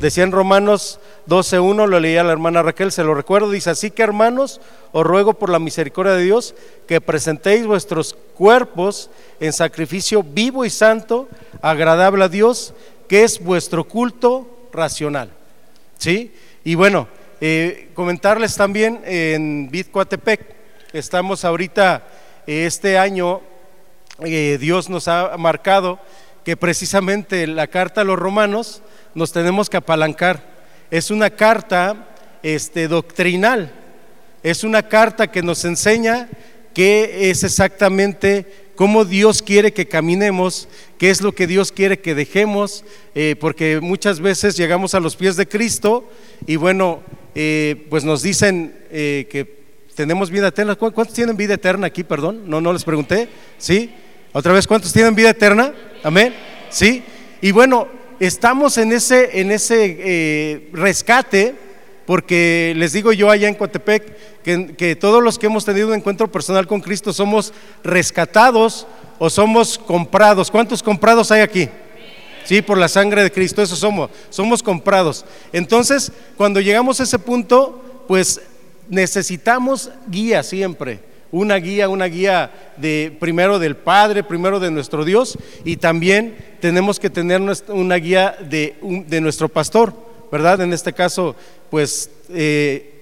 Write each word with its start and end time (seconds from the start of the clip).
Decía 0.00 0.22
en 0.22 0.30
Romanos 0.30 1.00
12.1, 1.26 1.88
lo 1.88 1.98
leía 1.98 2.22
la 2.22 2.30
hermana 2.30 2.62
Raquel, 2.62 2.92
se 2.92 3.02
lo 3.02 3.14
recuerdo, 3.14 3.50
dice, 3.50 3.70
así 3.70 3.90
que 3.90 4.04
hermanos, 4.04 4.60
os 4.92 5.04
ruego 5.04 5.34
por 5.34 5.50
la 5.50 5.58
misericordia 5.58 6.12
de 6.12 6.22
Dios 6.22 6.54
que 6.86 7.00
presentéis 7.00 7.66
vuestros 7.66 8.14
cuerpos 8.34 9.10
en 9.40 9.52
sacrificio 9.52 10.22
vivo 10.22 10.64
y 10.64 10.70
santo, 10.70 11.28
agradable 11.62 12.24
a 12.24 12.28
Dios, 12.28 12.74
que 13.08 13.24
es 13.24 13.42
vuestro 13.42 13.88
culto 13.88 14.68
racional. 14.72 15.30
¿Sí? 15.96 16.32
Y 16.62 16.76
bueno, 16.76 17.08
eh, 17.40 17.90
comentarles 17.94 18.54
también 18.54 19.00
en 19.04 19.68
Bitcoatepec, 19.68 20.54
estamos 20.92 21.44
ahorita, 21.44 22.04
eh, 22.46 22.66
este 22.66 22.98
año, 22.98 23.40
eh, 24.20 24.58
Dios 24.60 24.88
nos 24.88 25.08
ha 25.08 25.36
marcado 25.36 25.98
que 26.44 26.56
precisamente 26.56 27.48
la 27.48 27.66
carta 27.66 28.02
a 28.02 28.04
los 28.04 28.18
romanos 28.18 28.80
nos 29.18 29.32
tenemos 29.32 29.68
que 29.68 29.76
apalancar. 29.76 30.42
Es 30.92 31.10
una 31.10 31.28
carta 31.28 32.08
este, 32.42 32.86
doctrinal, 32.86 33.72
es 34.44 34.62
una 34.62 34.84
carta 34.84 35.30
que 35.30 35.42
nos 35.42 35.64
enseña 35.64 36.28
qué 36.72 37.28
es 37.30 37.42
exactamente 37.42 38.68
cómo 38.76 39.04
Dios 39.04 39.42
quiere 39.42 39.72
que 39.72 39.88
caminemos, 39.88 40.68
qué 40.98 41.10
es 41.10 41.20
lo 41.20 41.32
que 41.32 41.48
Dios 41.48 41.72
quiere 41.72 41.98
que 41.98 42.14
dejemos, 42.14 42.84
eh, 43.16 43.34
porque 43.40 43.80
muchas 43.82 44.20
veces 44.20 44.56
llegamos 44.56 44.94
a 44.94 45.00
los 45.00 45.16
pies 45.16 45.34
de 45.36 45.48
Cristo 45.48 46.08
y 46.46 46.54
bueno, 46.54 47.00
eh, 47.34 47.86
pues 47.90 48.04
nos 48.04 48.22
dicen 48.22 48.78
eh, 48.92 49.26
que 49.28 49.58
tenemos 49.96 50.30
vida 50.30 50.46
eterna. 50.46 50.76
¿Cuántos 50.76 51.12
tienen 51.12 51.36
vida 51.36 51.54
eterna 51.54 51.88
aquí? 51.88 52.04
Perdón, 52.04 52.42
no, 52.46 52.60
no 52.60 52.72
les 52.72 52.84
pregunté. 52.84 53.28
¿Sí? 53.58 53.90
Otra 54.32 54.52
vez, 54.52 54.68
¿cuántos 54.68 54.92
tienen 54.92 55.16
vida 55.16 55.30
eterna? 55.30 55.74
Amén. 56.04 56.32
¿Sí? 56.70 57.02
Y 57.42 57.50
bueno, 57.50 57.97
estamos 58.20 58.78
en 58.78 58.92
ese, 58.92 59.40
en 59.40 59.50
ese 59.50 60.68
rescate 60.72 61.54
porque 62.08 62.72
les 62.74 62.94
digo 62.94 63.12
yo 63.12 63.30
allá 63.30 63.48
en 63.48 63.54
Coatepec 63.54 64.38
que, 64.42 64.96
todos 64.96 65.22
los 65.22 65.38
que 65.38 65.44
hemos 65.44 65.66
tenido 65.66 65.88
un 65.88 65.94
encuentro 65.94 66.32
personal 66.32 66.66
con 66.66 66.80
Cristo 66.80 67.12
somos 67.12 67.52
rescatados 67.84 68.86
o 69.18 69.28
somos 69.28 69.78
comprados. 69.78 70.50
¿Cuántos 70.50 70.82
comprados 70.82 71.30
hay 71.30 71.42
aquí? 71.42 71.68
Sí, 72.44 72.62
por 72.62 72.78
la 72.78 72.88
sangre 72.88 73.22
de 73.22 73.30
Cristo, 73.30 73.60
eso 73.60 73.76
somos, 73.76 74.08
somos 74.30 74.62
comprados. 74.62 75.26
Entonces, 75.52 76.10
cuando 76.38 76.60
llegamos 76.60 76.98
a 76.98 77.02
ese 77.02 77.18
punto, 77.18 78.04
pues 78.08 78.40
necesitamos 78.88 79.90
guía 80.10 80.42
siempre 80.42 81.00
una 81.30 81.56
guía, 81.56 81.88
una 81.88 82.06
guía 82.06 82.50
de 82.76 83.16
primero 83.18 83.58
del 83.58 83.76
Padre, 83.76 84.22
primero 84.24 84.60
de 84.60 84.70
nuestro 84.70 85.04
Dios 85.04 85.38
y 85.64 85.76
también 85.76 86.36
tenemos 86.60 86.98
que 86.98 87.10
tener 87.10 87.40
una 87.68 87.96
guía 87.96 88.36
de, 88.48 88.76
de 89.06 89.20
nuestro 89.20 89.48
pastor. 89.48 90.08
¿verdad? 90.30 90.60
En 90.60 90.72
este 90.72 90.92
caso, 90.92 91.34
pues 91.70 92.10
eh, 92.28 92.98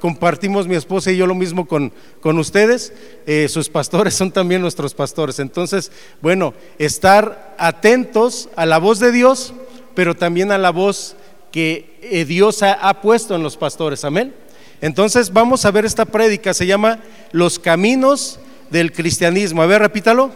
compartimos 0.00 0.66
mi 0.66 0.74
esposa 0.74 1.10
y 1.10 1.16
yo 1.16 1.26
lo 1.26 1.34
mismo 1.34 1.66
con, 1.66 1.92
con 2.20 2.38
ustedes. 2.38 2.92
Eh, 3.26 3.48
sus 3.48 3.68
pastores 3.68 4.14
son 4.18 4.30
también 4.30 4.60
nuestros 4.60 4.94
pastores. 4.94 5.38
Entonces, 5.38 5.90
bueno, 6.20 6.54
estar 6.78 7.54
atentos 7.58 8.48
a 8.56 8.66
la 8.66 8.78
voz 8.78 8.98
de 8.98 9.12
Dios, 9.12 9.54
pero 9.94 10.14
también 10.14 10.52
a 10.52 10.58
la 10.58 10.70
voz 10.70 11.16
que 11.50 11.98
eh, 12.02 12.24
Dios 12.24 12.62
ha, 12.62 12.72
ha 12.72 13.00
puesto 13.00 13.34
en 13.34 13.42
los 13.42 13.56
pastores. 13.56 14.04
Amén. 14.04 14.34
Entonces, 14.80 15.32
vamos 15.32 15.64
a 15.64 15.70
ver 15.70 15.84
esta 15.84 16.04
prédica, 16.04 16.52
se 16.52 16.66
llama 16.66 17.00
Los 17.34 17.58
caminos 17.58 18.38
del 18.70 18.92
cristianismo. 18.92 19.60
A 19.60 19.66
ver, 19.66 19.80
repítalo. 19.80 20.30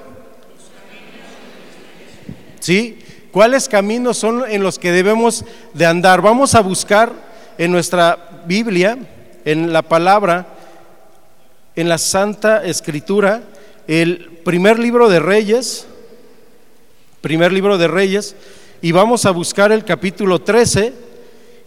¿Sí? 2.59 2.99
¿Cuáles 3.31 3.69
caminos 3.69 4.19
son 4.19 4.43
en 4.51 4.65
los 4.65 4.81
que 4.81 4.91
debemos 4.91 5.45
de 5.75 5.87
andar? 5.87 6.23
Vamos 6.23 6.57
a 6.57 6.61
buscar 6.61 7.13
en 7.57 7.71
nuestra 7.71 8.43
Biblia, 8.49 8.99
en 9.45 9.73
la 9.73 9.83
palabra, 9.83 10.49
en 11.77 11.89
la 11.89 11.99
Santa 11.99 12.65
Escritura, 12.65 13.45
el 13.87 14.41
primer 14.45 14.81
libro 14.81 15.09
de 15.09 15.21
Reyes, 15.21 15.87
primer 17.21 17.53
libro 17.53 17.79
de 17.79 17.87
Reyes, 17.87 18.35
y 18.83 18.91
vamos 18.91 19.25
a 19.25 19.31
buscar 19.31 19.71
el 19.71 19.85
capítulo 19.85 20.41
13 20.41 20.93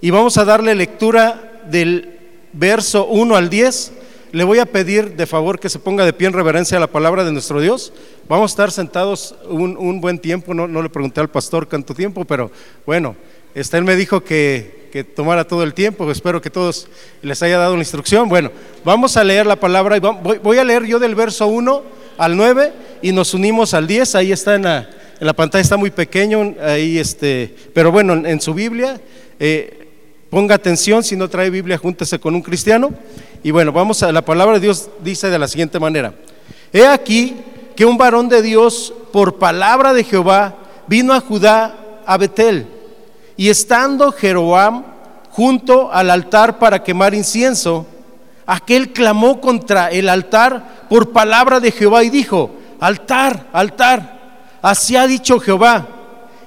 y 0.02 0.09
vamos 0.09 0.38
a 0.38 0.44
darle 0.44 0.75
lectura 0.75 1.62
del 1.70 2.20
verso 2.52 3.06
1 3.06 3.38
al 3.38 3.50
10 3.50 4.01
le 4.31 4.44
voy 4.44 4.59
a 4.59 4.66
pedir 4.66 5.16
de 5.16 5.25
favor 5.25 5.59
que 5.59 5.69
se 5.69 5.80
ponga 5.80 6.06
de 6.06 6.14
pie 6.14 6.28
en 6.28 6.34
reverencia 6.34 6.78
a 6.78 6.80
la 6.80 6.88
palabra 6.88 7.24
de 7.24 7.31
nuestro 7.31 7.59
Dios. 7.59 7.92
Vamos 8.30 8.52
a 8.52 8.53
estar 8.53 8.72
sentados 8.72 9.36
un, 9.47 10.00
buen 10.00 10.19
tiempo, 10.19 10.53
no, 10.53 10.68
le 10.81 10.90
pregunté 10.90 11.19
al 11.19 11.30
pastor 11.30 11.68
cuánto 11.68 11.94
tiempo, 11.94 12.24
pero 12.24 12.50
bueno, 12.86 13.16
este, 13.53 13.78
él 13.78 13.84
me 13.84 13.96
dijo 13.96 14.24
que, 14.24 14.90
que, 14.91 15.03
tomara 15.03 15.46
todo 15.46 15.64
el 15.64 15.74
tiempo, 15.74 16.09
espero 16.09 16.41
que 16.41 16.50
todos 16.50 16.88
les 17.22 17.44
haya 17.44 17.58
dado 17.58 17.75
la 17.75 17.81
instrucción. 17.81 18.30
Bueno, 18.30 18.52
vamos 18.86 19.18
a 19.18 19.24
leer 19.24 19.46
la 19.46 19.58
palabra 19.58 19.97
y 19.97 20.00
voy, 20.00 20.58
a 20.58 20.64
leer 20.64 20.86
yo 20.86 21.00
del 21.00 21.16
verso 21.16 21.47
1 21.47 21.84
al 22.18 22.38
9 22.38 22.72
y 23.02 23.12
nos 23.12 23.34
unimos 23.34 23.74
al 23.74 23.86
10, 23.86 24.16
ahí 24.16 24.31
está 24.31 24.56
en 24.56 24.64
la, 24.64 24.90
en 25.20 25.28
la 25.28 25.34
pantalla, 25.34 25.62
está 25.62 25.75
muy 25.75 25.91
pequeño, 25.91 26.56
ahí 26.62 26.97
este, 26.97 27.53
pero 27.74 27.91
bueno, 27.91 28.14
en, 28.14 28.40
su 28.40 28.53
Biblia, 28.53 29.02
eh, 29.40 29.81
ponga 30.31 30.56
atención, 30.56 31.03
si 31.03 31.18
no 31.18 31.30
trae 31.30 31.50
Biblia, 31.50 31.78
júntese 31.78 32.18
con 32.18 32.34
un 32.34 32.42
cristiano. 32.42 32.90
Y 33.44 33.52
bueno, 33.52 33.74
vamos 33.74 34.02
a 34.02 34.12
la 34.14 34.24
palabra 34.24 34.56
de 34.56 34.62
Dios 34.62 34.90
dice 35.03 35.30
de 35.30 35.38
la 35.38 35.47
siguiente 35.47 35.78
manera. 35.78 36.14
He 36.72 36.88
aquí 36.88 37.36
que 37.75 37.86
un 37.86 37.97
varón 37.97 38.30
de 38.30 38.41
Dios 38.41 38.94
por 39.12 39.38
palabra 39.38 39.94
de 39.94 40.06
Jehová 40.06 40.56
vino 40.88 41.14
a 41.14 41.20
Judá 41.20 41.75
a 42.06 42.18
Betel 42.18 42.66
y 43.36 43.50
estando 43.50 44.14
Jeroboam 44.14 44.86
junto 45.31 45.91
al 45.91 46.09
altar 46.09 46.59
para 46.59 46.81
quemar 46.81 47.14
incienso, 47.14 47.86
aquel 48.46 48.94
clamó 48.94 49.41
contra 49.41 49.90
el 49.90 50.08
altar 50.08 50.88
por 50.90 51.12
palabra 51.12 51.59
de 51.59 51.72
Jehová 51.72 52.06
y 52.06 52.09
dijo, 52.09 52.52
altar, 52.80 53.47
altar, 53.52 54.20
así 54.62 54.96
ha 54.96 55.08
dicho 55.08 55.40
Jehová, 55.40 55.88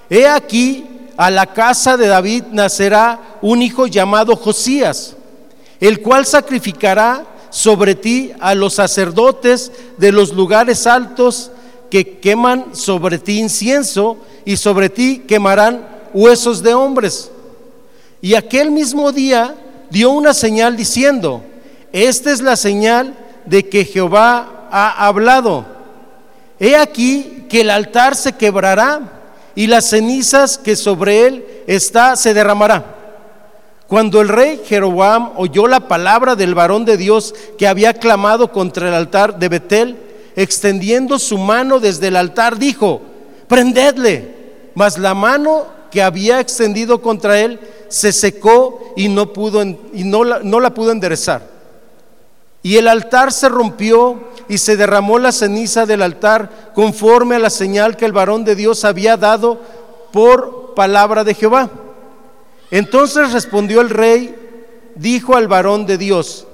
he 0.08 0.26
aquí 0.26 0.86
a 1.16 1.30
la 1.30 1.46
casa 1.46 1.96
de 1.96 2.06
David 2.06 2.44
nacerá 2.50 3.38
un 3.42 3.62
hijo 3.62 3.86
llamado 3.86 4.36
Josías 4.36 5.16
el 5.80 6.00
cual 6.00 6.24
sacrificará 6.24 7.26
sobre 7.50 7.94
ti 7.94 8.32
a 8.40 8.54
los 8.54 8.74
sacerdotes 8.74 9.70
de 9.98 10.12
los 10.12 10.32
lugares 10.32 10.86
altos 10.86 11.50
que 11.90 12.18
queman 12.18 12.74
sobre 12.74 13.18
ti 13.18 13.38
incienso 13.38 14.16
y 14.46 14.56
sobre 14.56 14.88
ti 14.88 15.22
quemarán 15.28 15.86
huesos 16.12 16.62
de 16.62 16.72
hombres. 16.72 17.30
Y 18.22 18.34
aquel 18.34 18.70
mismo 18.70 19.12
día 19.12 19.54
dio 19.90 20.10
una 20.10 20.32
señal 20.32 20.74
diciendo, 20.76 21.42
esta 21.92 22.32
es 22.32 22.40
la 22.40 22.56
señal 22.56 23.14
de 23.44 23.68
que 23.68 23.84
Jehová 23.84 24.68
ha 24.70 25.06
hablado. 25.06 25.66
He 26.58 26.76
aquí 26.76 27.44
que 27.50 27.60
el 27.60 27.68
altar 27.68 28.16
se 28.16 28.32
quebrará 28.32 29.13
y 29.54 29.66
las 29.66 29.90
cenizas 29.90 30.58
que 30.58 30.76
sobre 30.76 31.26
él 31.26 31.46
está 31.66 32.16
se 32.16 32.34
derramará. 32.34 32.94
Cuando 33.86 34.20
el 34.20 34.28
rey 34.28 34.62
Jeroboam 34.64 35.32
oyó 35.36 35.66
la 35.66 35.88
palabra 35.88 36.34
del 36.34 36.54
varón 36.54 36.84
de 36.84 36.96
Dios 36.96 37.34
que 37.58 37.68
había 37.68 37.94
clamado 37.94 38.50
contra 38.50 38.88
el 38.88 38.94
altar 38.94 39.38
de 39.38 39.48
Betel, 39.48 39.96
extendiendo 40.36 41.18
su 41.18 41.38
mano 41.38 41.78
desde 41.78 42.08
el 42.08 42.16
altar, 42.16 42.58
dijo, 42.58 43.02
prendedle. 43.46 44.34
Mas 44.74 44.98
la 44.98 45.14
mano 45.14 45.66
que 45.90 46.02
había 46.02 46.40
extendido 46.40 47.00
contra 47.00 47.38
él 47.40 47.60
se 47.88 48.12
secó 48.12 48.92
y 48.96 49.08
no, 49.08 49.32
pudo, 49.32 49.62
y 49.62 50.02
no, 50.04 50.24
la, 50.24 50.40
no 50.42 50.58
la 50.58 50.74
pudo 50.74 50.90
enderezar. 50.90 51.53
Y 52.64 52.78
el 52.78 52.88
altar 52.88 53.30
se 53.30 53.50
rompió 53.50 54.18
y 54.48 54.56
se 54.56 54.78
derramó 54.78 55.18
la 55.18 55.32
ceniza 55.32 55.84
del 55.84 56.00
altar 56.00 56.72
conforme 56.74 57.36
a 57.36 57.38
la 57.38 57.50
señal 57.50 57.94
que 57.94 58.06
el 58.06 58.12
varón 58.12 58.42
de 58.42 58.56
Dios 58.56 58.86
había 58.86 59.18
dado 59.18 59.60
por 60.10 60.72
palabra 60.74 61.24
de 61.24 61.34
Jehová. 61.34 61.68
Entonces 62.70 63.34
respondió 63.34 63.82
el 63.82 63.90
rey, 63.90 64.34
dijo 64.94 65.36
al 65.36 65.46
varón 65.46 65.84
de 65.84 65.98
Dios, 65.98 66.46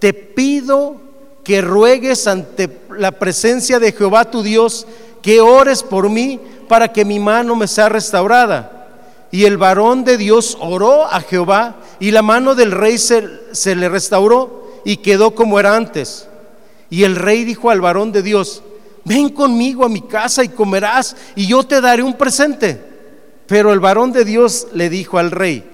te 0.00 0.12
pido 0.12 1.00
que 1.42 1.62
ruegues 1.62 2.26
ante 2.26 2.80
la 2.90 3.12
presencia 3.12 3.78
de 3.78 3.92
Jehová 3.92 4.30
tu 4.30 4.42
Dios, 4.42 4.86
que 5.22 5.40
ores 5.40 5.82
por 5.82 6.10
mí 6.10 6.38
para 6.68 6.92
que 6.92 7.06
mi 7.06 7.18
mano 7.18 7.56
me 7.56 7.68
sea 7.68 7.88
restaurada. 7.88 8.86
Y 9.30 9.46
el 9.46 9.56
varón 9.56 10.04
de 10.04 10.18
Dios 10.18 10.58
oró 10.60 11.06
a 11.06 11.22
Jehová 11.22 11.76
y 12.00 12.10
la 12.10 12.20
mano 12.20 12.54
del 12.54 12.70
rey 12.70 12.98
se, 12.98 13.26
se 13.52 13.74
le 13.74 13.88
restauró 13.88 14.63
y 14.84 14.98
quedó 14.98 15.34
como 15.34 15.58
era 15.58 15.76
antes. 15.76 16.28
Y 16.90 17.04
el 17.04 17.16
rey 17.16 17.44
dijo 17.44 17.70
al 17.70 17.80
varón 17.80 18.12
de 18.12 18.22
Dios, 18.22 18.62
ven 19.04 19.28
conmigo 19.30 19.84
a 19.84 19.88
mi 19.88 20.02
casa 20.02 20.44
y 20.44 20.48
comerás 20.48 21.16
y 21.34 21.46
yo 21.46 21.62
te 21.64 21.80
daré 21.80 22.02
un 22.02 22.14
presente. 22.14 22.80
Pero 23.46 23.72
el 23.72 23.80
varón 23.80 24.12
de 24.12 24.24
Dios 24.24 24.68
le 24.72 24.88
dijo 24.88 25.18
al 25.18 25.30
rey, 25.30 25.64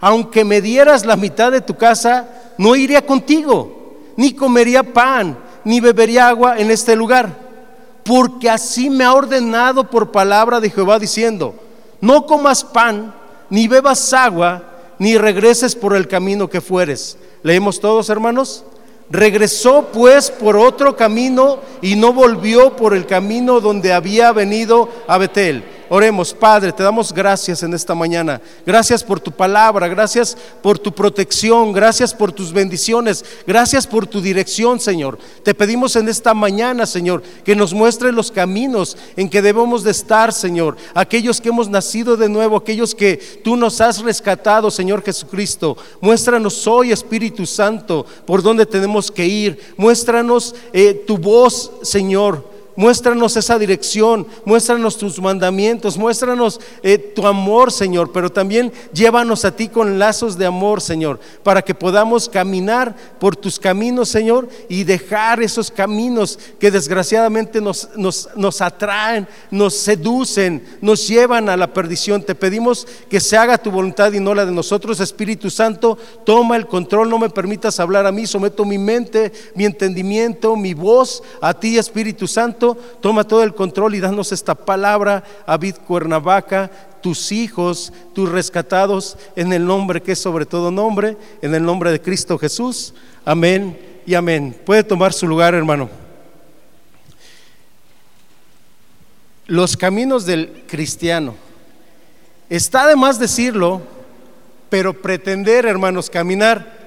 aunque 0.00 0.44
me 0.44 0.60
dieras 0.60 1.06
la 1.06 1.16
mitad 1.16 1.52
de 1.52 1.60
tu 1.60 1.76
casa, 1.76 2.28
no 2.58 2.74
iría 2.74 3.06
contigo, 3.06 3.98
ni 4.16 4.34
comería 4.34 4.82
pan, 4.82 5.38
ni 5.64 5.80
bebería 5.80 6.28
agua 6.28 6.58
en 6.58 6.70
este 6.72 6.96
lugar, 6.96 7.30
porque 8.04 8.50
así 8.50 8.90
me 8.90 9.04
ha 9.04 9.14
ordenado 9.14 9.88
por 9.88 10.10
palabra 10.10 10.58
de 10.58 10.70
Jehová 10.70 10.98
diciendo, 10.98 11.54
no 12.00 12.26
comas 12.26 12.64
pan, 12.64 13.14
ni 13.48 13.68
bebas 13.68 14.12
agua, 14.12 14.64
ni 14.98 15.16
regreses 15.16 15.76
por 15.76 15.94
el 15.94 16.08
camino 16.08 16.48
que 16.48 16.60
fueres. 16.60 17.16
¿Leemos 17.42 17.80
todos, 17.80 18.08
hermanos? 18.08 18.64
Regresó 19.10 19.88
pues 19.92 20.30
por 20.30 20.56
otro 20.56 20.96
camino 20.96 21.58
y 21.82 21.96
no 21.96 22.12
volvió 22.12 22.76
por 22.76 22.94
el 22.94 23.04
camino 23.06 23.60
donde 23.60 23.92
había 23.92 24.32
venido 24.32 24.88
a 25.06 25.18
Betel. 25.18 25.64
Oremos, 25.94 26.32
Padre, 26.32 26.72
te 26.72 26.82
damos 26.82 27.12
gracias 27.12 27.62
en 27.62 27.74
esta 27.74 27.94
mañana. 27.94 28.40
Gracias 28.64 29.04
por 29.04 29.20
tu 29.20 29.30
palabra, 29.30 29.88
gracias 29.88 30.34
por 30.62 30.78
tu 30.78 30.90
protección, 30.90 31.70
gracias 31.70 32.14
por 32.14 32.32
tus 32.32 32.50
bendiciones, 32.50 33.22
gracias 33.46 33.86
por 33.86 34.06
tu 34.06 34.22
dirección, 34.22 34.80
Señor. 34.80 35.18
Te 35.42 35.54
pedimos 35.54 35.94
en 35.96 36.08
esta 36.08 36.32
mañana, 36.32 36.86
Señor, 36.86 37.22
que 37.44 37.54
nos 37.54 37.74
muestre 37.74 38.10
los 38.10 38.30
caminos 38.30 38.96
en 39.16 39.28
que 39.28 39.42
debemos 39.42 39.84
de 39.84 39.90
estar, 39.90 40.32
Señor. 40.32 40.78
Aquellos 40.94 41.42
que 41.42 41.50
hemos 41.50 41.68
nacido 41.68 42.16
de 42.16 42.30
nuevo, 42.30 42.56
aquellos 42.56 42.94
que 42.94 43.18
tú 43.44 43.54
nos 43.54 43.78
has 43.82 43.98
rescatado, 43.98 44.70
Señor 44.70 45.04
Jesucristo. 45.04 45.76
Muéstranos 46.00 46.66
hoy, 46.66 46.90
Espíritu 46.90 47.44
Santo, 47.44 48.06
por 48.24 48.42
dónde 48.42 48.64
tenemos 48.64 49.10
que 49.10 49.26
ir. 49.26 49.74
Muéstranos 49.76 50.54
eh, 50.72 51.04
tu 51.06 51.18
voz, 51.18 51.70
Señor 51.82 52.51
Muéstranos 52.74 53.36
esa 53.36 53.58
dirección, 53.58 54.26
muéstranos 54.46 54.96
tus 54.96 55.20
mandamientos, 55.20 55.98
muéstranos 55.98 56.58
eh, 56.82 56.96
tu 56.96 57.26
amor, 57.26 57.70
Señor, 57.70 58.12
pero 58.12 58.30
también 58.30 58.72
llévanos 58.94 59.44
a 59.44 59.54
ti 59.54 59.68
con 59.68 59.98
lazos 59.98 60.38
de 60.38 60.46
amor, 60.46 60.80
Señor, 60.80 61.20
para 61.42 61.60
que 61.60 61.74
podamos 61.74 62.30
caminar 62.30 62.96
por 63.20 63.36
tus 63.36 63.58
caminos, 63.58 64.08
Señor, 64.08 64.48
y 64.70 64.84
dejar 64.84 65.42
esos 65.42 65.70
caminos 65.70 66.38
que 66.58 66.70
desgraciadamente 66.70 67.60
nos, 67.60 67.90
nos, 67.94 68.30
nos 68.36 68.62
atraen, 68.62 69.28
nos 69.50 69.74
seducen, 69.74 70.64
nos 70.80 71.06
llevan 71.06 71.50
a 71.50 71.58
la 71.58 71.74
perdición. 71.74 72.22
Te 72.22 72.34
pedimos 72.34 72.86
que 73.10 73.20
se 73.20 73.36
haga 73.36 73.58
tu 73.58 73.70
voluntad 73.70 74.12
y 74.14 74.20
no 74.20 74.34
la 74.34 74.46
de 74.46 74.52
nosotros, 74.52 74.98
Espíritu 75.00 75.50
Santo, 75.50 75.98
toma 76.24 76.56
el 76.56 76.66
control, 76.66 77.10
no 77.10 77.18
me 77.18 77.28
permitas 77.28 77.80
hablar 77.80 78.06
a 78.06 78.12
mí, 78.12 78.26
someto 78.26 78.64
mi 78.64 78.78
mente, 78.78 79.30
mi 79.54 79.66
entendimiento, 79.66 80.56
mi 80.56 80.72
voz 80.72 81.22
a 81.42 81.52
ti, 81.52 81.76
Espíritu 81.76 82.26
Santo 82.26 82.61
toma 83.00 83.24
todo 83.24 83.42
el 83.42 83.54
control 83.54 83.94
y 83.94 84.00
danos 84.00 84.32
esta 84.32 84.54
palabra 84.54 85.24
a 85.46 85.58
Cuernavaca, 85.58 86.70
tus 87.02 87.32
hijos, 87.32 87.92
tus 88.14 88.30
rescatados, 88.30 89.18
en 89.36 89.52
el 89.52 89.66
nombre 89.66 90.02
que 90.02 90.12
es 90.12 90.18
sobre 90.18 90.46
todo 90.46 90.70
nombre, 90.70 91.16
en 91.42 91.54
el 91.54 91.64
nombre 91.64 91.90
de 91.90 92.00
Cristo 92.00 92.38
Jesús. 92.38 92.94
Amén 93.24 93.78
y 94.06 94.14
amén. 94.14 94.56
Puede 94.64 94.84
tomar 94.84 95.12
su 95.12 95.26
lugar, 95.26 95.54
hermano. 95.54 95.90
Los 99.46 99.76
caminos 99.76 100.24
del 100.24 100.64
cristiano. 100.68 101.34
Está 102.48 102.86
de 102.86 102.96
más 102.96 103.18
decirlo, 103.18 103.82
pero 104.70 104.94
pretender, 105.02 105.66
hermanos, 105.66 106.08
caminar 106.08 106.80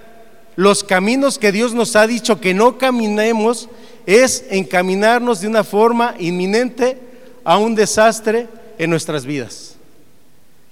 los 0.56 0.84
caminos 0.84 1.38
que 1.38 1.52
Dios 1.52 1.74
nos 1.74 1.96
ha 1.96 2.08
dicho 2.08 2.40
que 2.40 2.54
no 2.54 2.78
caminemos 2.78 3.68
es 4.06 4.46
encaminarnos 4.50 5.42
de 5.42 5.48
una 5.48 5.64
forma 5.64 6.16
inminente 6.20 6.98
a 7.44 7.58
un 7.58 7.76
desastre 7.76 8.48
en 8.78 8.90
nuestras 8.90 9.26
vidas. 9.26 9.76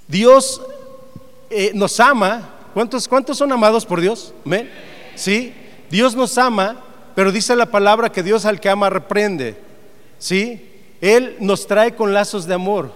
Dios 0.08 0.62
eh, 1.50 1.72
nos 1.74 2.00
ama. 2.00 2.50
¿Cuántos, 2.74 3.08
¿Cuántos 3.08 3.38
son 3.38 3.52
amados 3.52 3.86
por 3.86 4.02
Dios? 4.02 4.34
¿Me? 4.44 4.68
¿Sí? 5.16 5.54
Dios 5.90 6.16
nos 6.16 6.38
ama, 6.38 6.82
pero 7.16 7.32
dice 7.32 7.56
la 7.56 7.68
palabra 7.68 8.12
que 8.12 8.24
Dios 8.24 8.46
al 8.46 8.60
que 8.60 8.70
ama 8.70 8.90
reprende. 8.90 9.56
¿Sí? 10.18 10.70
Él 11.02 11.36
nos 11.40 11.68
trae 11.68 11.96
con 11.96 12.14
lazos 12.14 12.46
de 12.48 12.54
amor. 12.54 12.92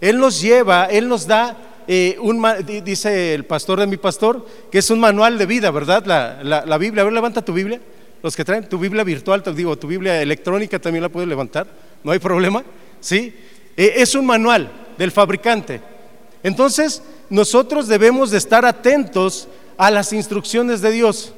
Él 0.00 0.18
nos 0.18 0.40
lleva, 0.40 0.86
Él 0.86 1.08
nos 1.08 1.26
da 1.26 1.56
eh, 1.86 2.16
un, 2.20 2.42
dice 2.84 3.34
el 3.34 3.44
pastor 3.44 3.80
de 3.80 3.86
mi 3.86 3.96
pastor, 3.96 4.44
que 4.70 4.78
es 4.78 4.90
un 4.90 4.98
manual 4.98 5.38
de 5.38 5.46
vida, 5.46 5.70
¿verdad? 5.70 6.04
La, 6.06 6.42
la, 6.42 6.64
la 6.66 6.78
Biblia. 6.78 7.02
A 7.02 7.04
ver, 7.04 7.12
levanta 7.12 7.42
tu 7.42 7.52
Biblia. 7.52 7.80
Los 8.24 8.34
que 8.34 8.42
traen 8.42 8.66
tu 8.66 8.78
Biblia 8.78 9.04
virtual, 9.04 9.42
te 9.42 9.52
digo, 9.52 9.76
tu 9.76 9.86
Biblia 9.86 10.22
electrónica 10.22 10.78
también 10.78 11.02
la 11.02 11.10
puedes 11.10 11.28
levantar, 11.28 11.66
no 12.02 12.10
hay 12.10 12.18
problema, 12.18 12.64
¿sí? 12.98 13.34
Eh, 13.76 13.92
es 13.96 14.14
un 14.14 14.24
manual 14.24 14.72
del 14.96 15.10
fabricante. 15.10 15.82
Entonces, 16.42 17.02
nosotros 17.28 17.86
debemos 17.86 18.30
de 18.30 18.38
estar 18.38 18.64
atentos 18.64 19.46
a 19.76 19.90
las 19.90 20.10
instrucciones 20.14 20.80
de 20.80 20.92
Dios. 20.92 21.34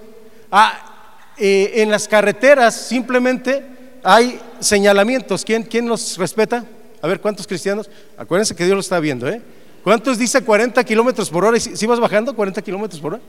Ah, 0.52 1.32
eh, 1.36 1.72
en 1.82 1.90
las 1.90 2.06
carreteras 2.06 2.76
simplemente 2.76 3.64
hay 4.04 4.38
señalamientos. 4.60 5.44
¿Quién, 5.44 5.64
¿Quién 5.64 5.88
los 5.88 6.16
respeta? 6.18 6.64
A 7.02 7.08
ver, 7.08 7.20
¿cuántos 7.20 7.48
cristianos? 7.48 7.90
Acuérdense 8.16 8.54
que 8.54 8.64
Dios 8.64 8.76
lo 8.76 8.80
está 8.80 9.00
viendo, 9.00 9.28
¿eh? 9.28 9.42
¿Cuántos 9.82 10.18
dice 10.18 10.40
40 10.40 10.84
kilómetros 10.84 11.30
por 11.30 11.46
hora? 11.46 11.56
¿Y 11.56 11.60
si, 11.60 11.84
vas 11.84 11.98
bajando 11.98 12.32
40 12.36 12.62
kilómetros 12.62 13.00
por 13.00 13.14
hora? 13.14 13.22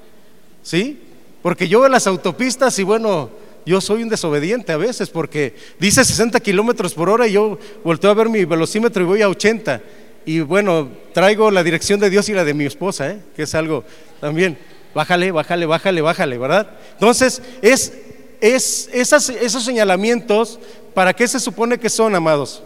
¿Sí? 0.62 1.02
Porque 1.42 1.68
yo 1.68 1.86
en 1.86 1.92
las 1.92 2.08
autopistas 2.08 2.78
y 2.80 2.84
bueno, 2.84 3.30
yo 3.66 3.82
soy 3.82 4.02
un 4.02 4.10
desobediente 4.10 4.72
a 4.72 4.78
veces 4.78 5.10
porque 5.10 5.54
dice 5.80 6.04
60 6.04 6.40
kilómetros 6.40 6.94
por 6.94 7.10
hora 7.10 7.28
y 7.28 7.34
yo 7.34 7.60
volteo 7.84 8.10
a 8.10 8.14
ver 8.14 8.30
mi 8.30 8.46
velocímetro 8.46 9.04
y 9.04 9.06
voy 9.06 9.22
a 9.22 9.30
80. 9.30 9.82
Y 10.26 10.40
bueno, 10.40 10.90
traigo 11.14 11.52
la 11.52 11.64
dirección 11.64 12.00
de 12.00 12.10
Dios 12.10 12.28
y 12.30 12.34
la 12.34 12.44
de 12.44 12.54
mi 12.54 12.66
esposa, 12.66 13.12
¿eh? 13.12 13.20
que 13.36 13.44
es 13.44 13.56
algo 13.56 13.84
también. 14.20 14.58
Bájale, 14.94 15.32
bájale, 15.32 15.66
bájale, 15.66 16.02
bájale, 16.02 16.38
¿verdad? 16.38 16.72
Entonces, 16.94 17.42
es, 17.62 17.94
es 18.42 18.90
esos 18.94 19.64
señalamientos, 19.64 20.60
¿para 20.94 21.14
qué 21.14 21.28
se 21.28 21.40
supone 21.40 21.78
que 21.78 21.90
son, 21.90 22.16
amados? 22.16 22.64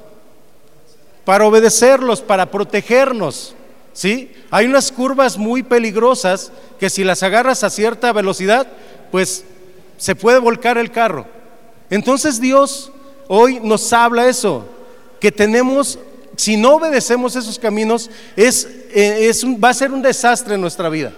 Para 1.26 1.46
obedecerlos, 1.46 2.22
para 2.22 2.50
protegernos. 2.50 3.56
¿Sí? 3.94 4.32
Hay 4.50 4.68
unas 4.68 4.92
curvas 4.92 5.38
muy 5.38 5.64
peligrosas 5.64 6.52
que 6.80 6.90
si 6.90 7.04
las 7.04 7.24
agarras 7.24 7.64
a 7.64 7.70
cierta 7.70 8.14
velocidad, 8.14 8.68
pues 9.12 9.44
se 9.98 10.16
puede 10.16 10.40
volcar 10.40 10.78
el 10.78 10.92
carro. 10.92 11.26
Entonces 11.90 12.40
Dios 12.40 12.92
hoy 13.28 13.60
nos 13.62 13.94
habla 13.94 14.28
eso, 14.28 14.66
que 15.20 15.32
tenemos, 15.32 16.00
si 16.36 16.58
no 16.58 16.76
obedecemos 16.76 17.36
esos 17.36 17.60
caminos, 17.60 18.10
es, 18.36 18.66
eh, 18.94 19.30
es 19.30 19.46
va 19.46 19.70
a 19.70 19.74
ser 19.74 19.92
un 19.92 20.02
desastre 20.02 20.56
en 20.56 20.62
nuestra 20.62 20.90
vida. 20.90 21.14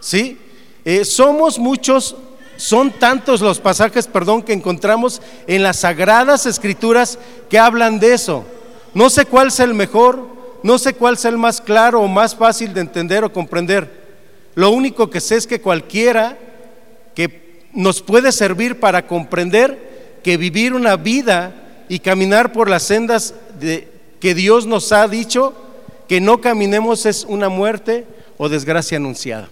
¿Sí? 0.00 0.38
Eh, 0.84 1.04
somos 1.04 1.58
muchos, 1.58 2.14
son 2.56 2.92
tantos 2.92 3.40
los 3.40 3.58
pasajes, 3.58 4.06
perdón, 4.06 4.42
que 4.42 4.52
encontramos 4.52 5.20
en 5.46 5.62
las 5.62 5.80
sagradas 5.80 6.46
escrituras 6.46 7.18
que 7.48 7.58
hablan 7.58 7.98
de 7.98 8.14
eso. 8.14 8.44
No 8.94 9.10
sé 9.10 9.24
cuál 9.26 9.48
es 9.48 9.58
el 9.58 9.74
mejor, 9.74 10.35
no 10.62 10.78
sé 10.78 10.94
cuál 10.94 11.14
es 11.14 11.24
el 11.24 11.38
más 11.38 11.60
claro 11.60 12.00
o 12.00 12.08
más 12.08 12.34
fácil 12.34 12.72
de 12.74 12.80
entender 12.80 13.24
o 13.24 13.32
comprender. 13.32 14.06
Lo 14.54 14.70
único 14.70 15.10
que 15.10 15.20
sé 15.20 15.36
es 15.36 15.46
que 15.46 15.60
cualquiera 15.60 16.38
que 17.14 17.66
nos 17.72 18.02
puede 18.02 18.32
servir 18.32 18.80
para 18.80 19.06
comprender 19.06 20.18
que 20.24 20.36
vivir 20.36 20.74
una 20.74 20.96
vida 20.96 21.54
y 21.88 21.98
caminar 21.98 22.52
por 22.52 22.68
las 22.68 22.82
sendas 22.82 23.34
de, 23.60 23.88
que 24.18 24.34
Dios 24.34 24.66
nos 24.66 24.92
ha 24.92 25.06
dicho 25.08 25.54
que 26.08 26.20
no 26.20 26.40
caminemos 26.40 27.06
es 27.06 27.24
una 27.28 27.48
muerte 27.48 28.06
o 28.38 28.48
desgracia 28.48 28.96
anunciada. 28.96 29.48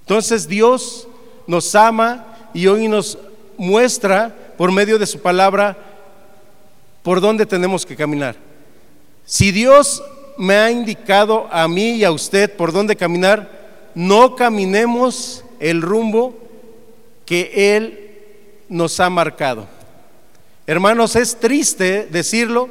Entonces 0.00 0.48
Dios 0.48 1.06
nos 1.46 1.74
ama 1.74 2.26
y 2.54 2.66
hoy 2.66 2.88
nos 2.88 3.18
muestra 3.56 4.34
por 4.56 4.72
medio 4.72 4.98
de 4.98 5.06
su 5.06 5.20
palabra 5.20 5.76
por 7.02 7.20
dónde 7.20 7.46
tenemos 7.46 7.84
que 7.84 7.96
caminar. 7.96 8.47
Si 9.28 9.52
Dios 9.52 10.02
me 10.38 10.54
ha 10.54 10.70
indicado 10.70 11.48
a 11.52 11.68
mí 11.68 11.96
y 11.96 12.04
a 12.04 12.10
usted 12.10 12.56
por 12.56 12.72
dónde 12.72 12.96
caminar, 12.96 13.90
no 13.94 14.34
caminemos 14.36 15.44
el 15.60 15.82
rumbo 15.82 16.34
que 17.26 17.76
Él 17.76 18.10
nos 18.70 18.98
ha 19.00 19.10
marcado. 19.10 19.68
Hermanos, 20.66 21.14
es 21.14 21.36
triste 21.36 22.08
decirlo, 22.10 22.70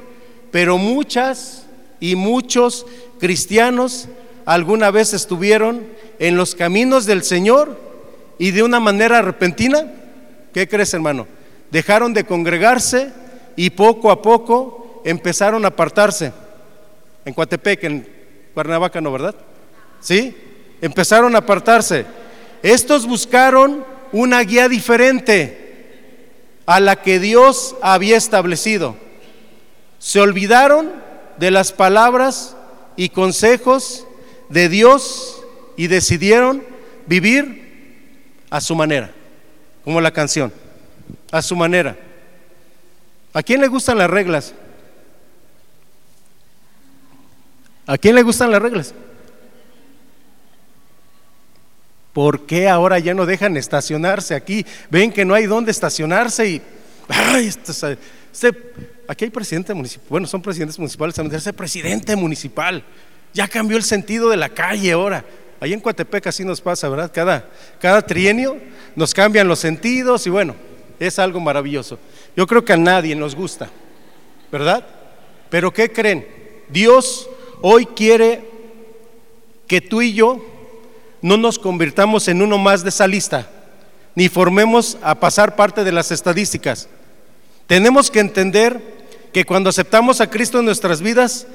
pero 0.50 0.80
muchas 0.80 1.68
y 2.00 2.16
muchos 2.16 2.88
cristianos 3.20 4.10
alguna 4.44 4.90
vez 4.90 5.14
estuvieron 5.14 5.86
en 6.18 6.38
los 6.38 6.56
caminos 6.56 7.06
del 7.06 7.22
Señor 7.22 7.80
y 8.40 8.50
de 8.50 8.64
una 8.64 8.80
manera 8.80 9.22
repentina, 9.22 9.94
¿qué 10.56 10.68
crees 10.68 10.92
hermano? 10.96 11.28
Dejaron 11.70 12.16
de 12.16 12.24
congregarse 12.24 13.12
y 13.56 13.70
poco 13.70 14.10
a 14.10 14.24
poco 14.24 15.04
empezaron 15.06 15.64
a 15.64 15.68
apartarse. 15.68 16.47
En 17.28 17.34
Coatepec, 17.34 17.84
en 17.84 18.08
Cuernavaca, 18.54 19.02
¿no, 19.02 19.12
verdad? 19.12 19.36
¿Sí? 20.00 20.34
Empezaron 20.80 21.36
a 21.36 21.40
apartarse. 21.40 22.06
Estos 22.64 23.06
buscaron 23.06 23.84
una 24.14 24.40
guía 24.40 24.70
diferente 24.70 25.90
a 26.66 26.80
la 26.80 26.96
que 27.02 27.20
Dios 27.20 27.76
había 27.82 28.16
establecido. 28.16 28.96
Se 30.00 30.22
olvidaron 30.22 30.90
de 31.38 31.52
las 31.52 31.74
palabras 31.74 32.56
y 32.96 33.10
consejos 33.10 34.08
de 34.48 34.70
Dios 34.70 35.44
y 35.76 35.88
decidieron 35.88 36.64
vivir 37.08 38.08
a 38.50 38.62
su 38.62 38.74
manera, 38.74 39.12
como 39.84 40.00
la 40.00 40.12
canción, 40.12 40.54
a 41.30 41.42
su 41.42 41.58
manera. 41.58 41.98
¿A 43.34 43.44
quién 43.44 43.60
le 43.60 43.68
gustan 43.68 43.98
las 43.98 44.10
reglas? 44.10 44.54
¿A 47.88 47.98
quién 47.98 48.14
le 48.14 48.22
gustan 48.22 48.52
las 48.52 48.62
reglas? 48.62 48.94
¿por 52.18 52.48
qué 52.48 52.68
ahora 52.68 52.98
ya 52.98 53.14
no 53.14 53.28
dejan 53.28 53.58
estacionarse 53.58 54.34
aquí? 54.34 54.66
Ven 54.90 55.12
que 55.12 55.24
no 55.24 55.36
hay 55.36 55.46
dónde 55.46 55.70
estacionarse 55.70 56.50
y, 56.50 56.62
ay, 57.08 57.46
este, 57.46 58.58
aquí 59.08 59.26
hay 59.26 59.30
presidente 59.30 59.72
municipal, 59.76 60.08
bueno, 60.10 60.26
son 60.26 60.42
presidentes 60.42 60.80
municipales, 60.80 61.16
ese 61.20 61.54
presidente 61.54 62.16
municipal, 62.16 62.84
ya 63.36 63.48
cambió 63.48 63.78
el 63.78 63.84
sentido 63.84 64.32
de 64.32 64.38
la 64.38 64.50
calle 64.50 64.94
ahora. 64.94 65.24
Ahí 65.60 65.74
en 65.74 65.80
Coatepec 65.80 66.26
así 66.26 66.44
nos 66.44 66.60
pasa, 66.60 66.90
¿verdad? 66.90 67.12
Cada, 67.14 67.48
cada 67.80 68.02
trienio 68.02 68.58
nos 68.96 69.14
cambian 69.14 69.48
los 69.48 69.60
sentidos 69.60 70.26
y 70.26 70.32
bueno, 70.32 70.56
es 71.00 71.20
algo 71.20 71.40
maravilloso. 71.40 72.00
Yo 72.36 72.48
creo 72.48 72.66
que 72.66 72.74
a 72.74 72.78
nadie 72.78 73.16
nos 73.16 73.36
gusta, 73.36 73.70
¿verdad? 74.52 74.84
Pero 75.52 75.72
¿qué 75.72 75.92
creen? 75.92 76.28
Dios 76.68 77.30
hoy 77.62 77.86
quiere 77.86 78.50
que 79.68 79.82
tú 79.82 80.02
y 80.02 80.14
yo 80.14 80.44
no 81.22 81.38
nos 81.38 81.60
convirtamos 81.60 82.28
en 82.28 82.42
uno 82.42 82.58
más 82.58 82.84
de 82.84 82.90
esa 82.90 83.08
lista, 83.08 83.50
ni 84.16 84.30
formemos 84.30 84.98
a 85.02 85.16
pasar 85.16 85.56
parte 85.56 85.84
de 85.84 85.92
las 85.92 86.12
estadísticas. 86.12 86.88
Tenemos 87.68 88.10
que 88.10 88.20
entender 88.20 88.82
que 89.34 89.46
cuando 89.46 89.70
aceptamos 89.70 90.22
a 90.22 90.30
Cristo 90.30 90.60
en 90.60 90.66
nuestras 90.66 91.02
vidas, 91.02 91.48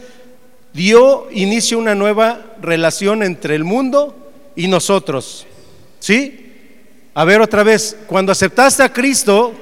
dio 0.73 1.29
inicio 1.31 1.79
una 1.79 1.95
nueva 1.95 2.55
relación 2.61 3.23
entre 3.23 3.55
el 3.55 3.65
mundo 3.65 4.17
y 4.55 4.69
nosotros. 4.69 5.47
¿Sí? 5.99 6.39
A 7.15 7.25
ver 7.25 7.41
otra 7.41 7.63
vez, 7.63 7.97
cuando 8.07 8.33
aceptaste 8.33 8.83
a 8.83 8.93
Cristo, 8.93 9.53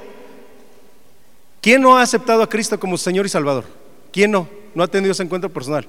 ¿quién 1.61 1.81
no 1.81 1.97
ha 1.97 2.01
aceptado 2.01 2.43
a 2.43 2.49
Cristo 2.49 2.79
como 2.79 2.97
Señor 2.97 3.25
y 3.25 3.29
Salvador? 3.29 3.65
¿Quién 4.11 4.31
no? 4.31 4.47
No 4.73 4.83
ha 4.83 4.87
tenido 4.87 5.11
ese 5.11 5.23
encuentro 5.23 5.49
personal. 5.49 5.87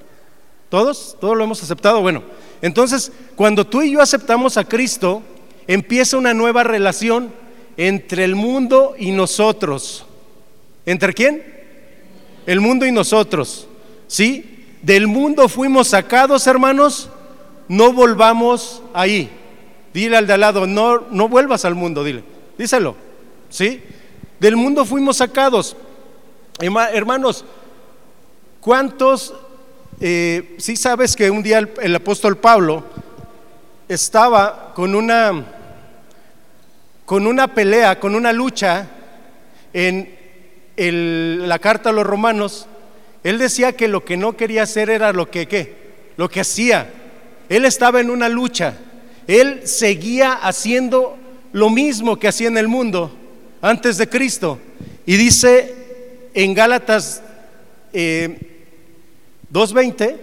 ¿Todos? 0.69 1.17
¿Todos 1.19 1.37
lo 1.37 1.43
hemos 1.43 1.61
aceptado? 1.61 2.01
Bueno, 2.01 2.23
entonces, 2.61 3.11
cuando 3.35 3.65
tú 3.67 3.81
y 3.81 3.91
yo 3.91 4.01
aceptamos 4.01 4.57
a 4.57 4.63
Cristo, 4.63 5.21
empieza 5.67 6.17
una 6.17 6.33
nueva 6.33 6.63
relación 6.63 7.31
entre 7.77 8.23
el 8.23 8.35
mundo 8.35 8.95
y 8.97 9.11
nosotros. 9.11 10.05
¿Entre 10.85 11.13
quién? 11.13 11.43
El 12.45 12.61
mundo 12.61 12.85
y 12.85 12.91
nosotros. 12.91 13.67
¿Sí? 14.07 14.65
Del 14.81 15.07
mundo 15.07 15.47
fuimos 15.47 15.89
sacados, 15.89 16.45
hermanos, 16.47 17.09
no 17.67 17.93
volvamos 17.93 18.81
ahí. 18.93 19.29
Dile 19.93 20.17
al 20.17 20.27
de 20.27 20.33
al 20.33 20.39
lado, 20.41 20.67
no, 20.67 21.03
no 21.11 21.29
vuelvas 21.29 21.65
al 21.65 21.75
mundo, 21.75 22.03
dile. 22.03 22.23
Díselo. 22.57 22.95
¿Sí? 23.49 23.81
Del 24.39 24.55
mundo 24.55 24.85
fuimos 24.85 25.17
sacados. 25.17 25.75
Hermanos, 26.59 27.45
¿cuántos 28.59 29.33
eh, 30.05 30.55
sí 30.57 30.75
sabes 30.75 31.15
que 31.15 31.31
un 31.31 31.41
día 31.41 31.59
el, 31.81 31.95
apóstol 31.95 32.37
Pablo 32.37 32.83
estaba 33.87 34.73
con 34.75 34.95
una, 34.95 35.45
con 37.05 37.25
una 37.25 37.53
pelea, 37.53 38.01
con 38.01 38.13
una 38.13 38.33
lucha 38.33 38.85
en 39.71 40.09
la 40.75 41.57
carta 41.59 41.91
a 41.91 41.93
los 41.93 42.05
romanos. 42.05 42.67
Él 43.23 43.37
decía 43.37 43.77
que 43.77 43.87
lo 43.87 44.03
que 44.03 44.17
no 44.17 44.35
quería 44.35 44.63
hacer 44.63 44.89
era 44.89 45.13
lo 45.13 45.31
que, 45.31 45.47
¿qué? 45.47 45.73
Lo 46.17 46.27
que 46.27 46.41
hacía. 46.41 46.91
Él 47.47 47.63
estaba 47.63 48.01
en 48.01 48.09
una 48.09 48.27
lucha. 48.27 48.73
Él 49.25 49.61
seguía 49.65 50.33
haciendo 50.33 51.15
lo 51.53 51.69
mismo 51.69 52.19
que 52.19 52.27
hacía 52.27 52.49
en 52.49 52.57
el 52.57 52.67
mundo 52.67 53.09
antes 53.61 53.97
de 53.97 54.09
Cristo. 54.09 54.59
Y 55.05 55.15
dice 55.15 56.29
en 56.33 56.53
Gálatas 56.53 57.23
eh, 57.93 58.52
2.20, 59.53 60.17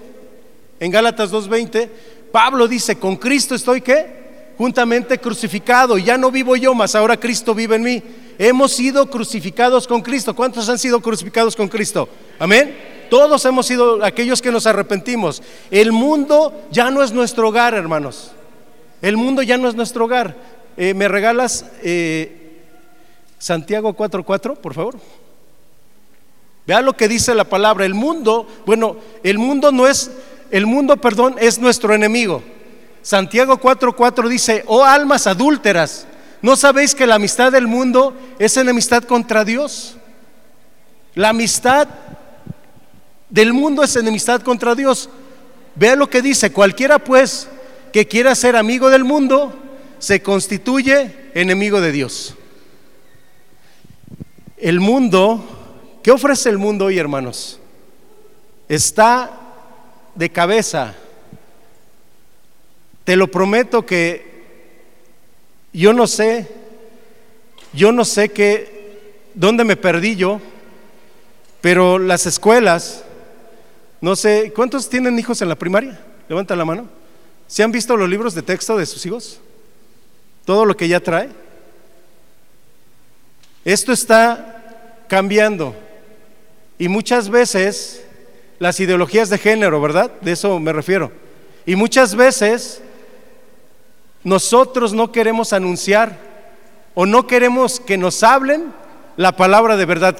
en 0.81 0.91
Gálatas 0.91 1.31
2.20, 1.31 1.89
Pablo 2.33 2.67
dice, 2.67 2.99
con 2.99 3.17
Cristo 3.17 3.55
estoy 3.55 3.81
qué? 3.81 4.19
Juntamente 4.59 5.19
crucificado, 5.19 5.97
ya 5.97 6.19
no 6.19 6.31
vivo 6.31 6.57
yo, 6.57 6.75
mas 6.75 6.95
ahora 6.95 7.17
Cristo 7.17 7.55
vive 7.55 7.77
en 7.77 7.83
mí. 7.83 8.03
Hemos 8.39 8.73
sido 8.73 9.09
crucificados 9.09 9.87
con 9.87 10.03
Cristo. 10.03 10.35
¿Cuántos 10.35 10.69
han 10.69 10.79
sido 10.79 11.01
crucificados 11.01 11.55
con 11.55 11.69
Cristo? 11.69 12.09
Amén. 12.39 12.77
Todos 13.09 13.45
hemos 13.45 13.67
sido 13.67 14.05
aquellos 14.05 14.41
que 14.43 14.51
nos 14.51 14.67
arrepentimos. 14.67 15.43
El 15.71 15.93
mundo 15.93 16.67
ya 16.71 16.91
no 16.91 17.03
es 17.03 17.13
nuestro 17.13 17.49
hogar, 17.49 17.75
hermanos. 17.75 18.33
El 19.03 19.17
mundo 19.17 19.43
ya 19.43 19.59
no 19.59 19.69
es 19.69 19.75
nuestro 19.75 20.07
hogar. 20.07 20.37
Eh, 20.77 20.95
¿Me 20.95 21.09
regalas 21.09 21.67
eh, 21.83 22.63
Santiago 23.39 23.97
4.4, 23.97 24.57
por 24.57 24.75
favor? 24.75 24.97
Vea 26.71 26.83
lo 26.83 26.97
que 26.97 27.09
dice 27.09 27.35
la 27.35 27.43
palabra, 27.43 27.85
el 27.85 27.95
mundo, 27.95 28.47
bueno, 28.65 28.97
el 29.25 29.39
mundo 29.39 29.73
no 29.73 29.89
es, 29.89 30.09
el 30.53 30.67
mundo, 30.67 30.97
perdón, 30.99 31.35
es 31.41 31.59
nuestro 31.59 31.93
enemigo. 31.93 32.45
Santiago 33.03 33.61
4:4 33.61 34.29
dice, 34.29 34.63
oh 34.69 34.85
almas 34.85 35.27
adúlteras, 35.27 36.07
¿no 36.43 36.55
sabéis 36.55 36.95
que 36.95 37.09
la 37.09 37.17
amistad 37.17 37.51
del 37.51 37.67
mundo 37.67 38.17
es 38.39 38.57
enemistad 38.57 39.03
contra 39.03 39.45
Dios? 39.45 39.97
La 41.17 41.31
amistad 41.31 41.89
del 43.29 43.53
mundo 43.53 43.83
es 43.83 43.97
enemistad 43.97 44.41
contra 44.43 44.77
Dios. 44.77 45.11
Vea 45.75 45.97
lo 45.97 46.09
que 46.09 46.23
dice, 46.23 46.53
cualquiera 46.53 47.01
pues 47.01 47.49
que 47.93 48.07
quiera 48.07 48.33
ser 48.37 48.55
amigo 48.55 48.91
del 48.91 49.03
mundo, 49.03 49.53
se 49.99 50.23
constituye 50.23 51.33
enemigo 51.35 51.81
de 51.81 51.91
Dios. 51.91 52.37
El 54.57 54.79
mundo 54.79 55.57
¿Qué 56.03 56.11
ofrece 56.11 56.49
el 56.49 56.59
mundo 56.59 56.87
hoy, 56.87 56.99
hermanos? 56.99 57.61
Está 58.69 59.31
de 60.15 60.31
cabeza. 60.31 60.95
Te 63.05 63.17
lo 63.17 63.31
prometo 63.31 63.85
que 63.85 64.31
yo 65.73 65.93
no 65.93 66.07
sé, 66.07 66.49
yo 67.73 67.93
no 67.93 68.05
sé 68.05 68.31
qué, 68.31 69.29
dónde 69.35 69.65
me 69.65 69.77
perdí 69.77 70.17
yo, 70.17 70.41
pero 71.61 71.99
las 71.99 72.27
escuelas, 72.27 73.05
no 74.01 74.17
sé, 74.17 74.53
¿cuántos 74.55 74.89
tienen 74.89 75.19
hijos 75.19 75.43
en 75.43 75.49
la 75.49 75.57
primaria? 75.57 76.01
Levanta 76.29 76.57
la 76.57 76.65
mano. 76.65 76.89
¿Se 77.47 77.63
han 77.63 77.73
visto 77.73 77.97
los 77.97 78.09
libros 78.09 78.35
de 78.35 78.43
texto 78.43 78.77
de 78.77 78.87
sus 78.87 79.05
hijos? 79.05 79.41
Todo 80.45 80.65
lo 80.65 80.77
que 80.77 80.89
ya 80.89 81.01
trae. 81.01 81.29
Esto 83.65 83.93
está 83.93 85.05
cambiando. 85.09 85.75
Y 86.81 86.89
muchas 86.89 87.29
veces 87.29 88.03
las 88.59 88.81
ideologías 88.81 89.29
de 89.29 89.37
género, 89.37 89.83
¿verdad? 89.83 90.11
De 90.23 90.33
eso 90.33 90.59
me 90.59 90.73
refiero. 90.73 91.13
Y 91.67 91.77
muchas 91.77 92.15
veces 92.15 92.81
nosotros 94.25 94.95
no 94.95 95.13
queremos 95.13 95.53
anunciar 95.53 96.17
o 96.95 97.05
no 97.05 97.27
queremos 97.27 97.81
que 97.81 97.99
nos 97.99 98.23
hablen 98.23 98.73
la 99.19 99.37
palabra 99.37 99.77
de 99.77 99.85
verdad. 99.85 100.17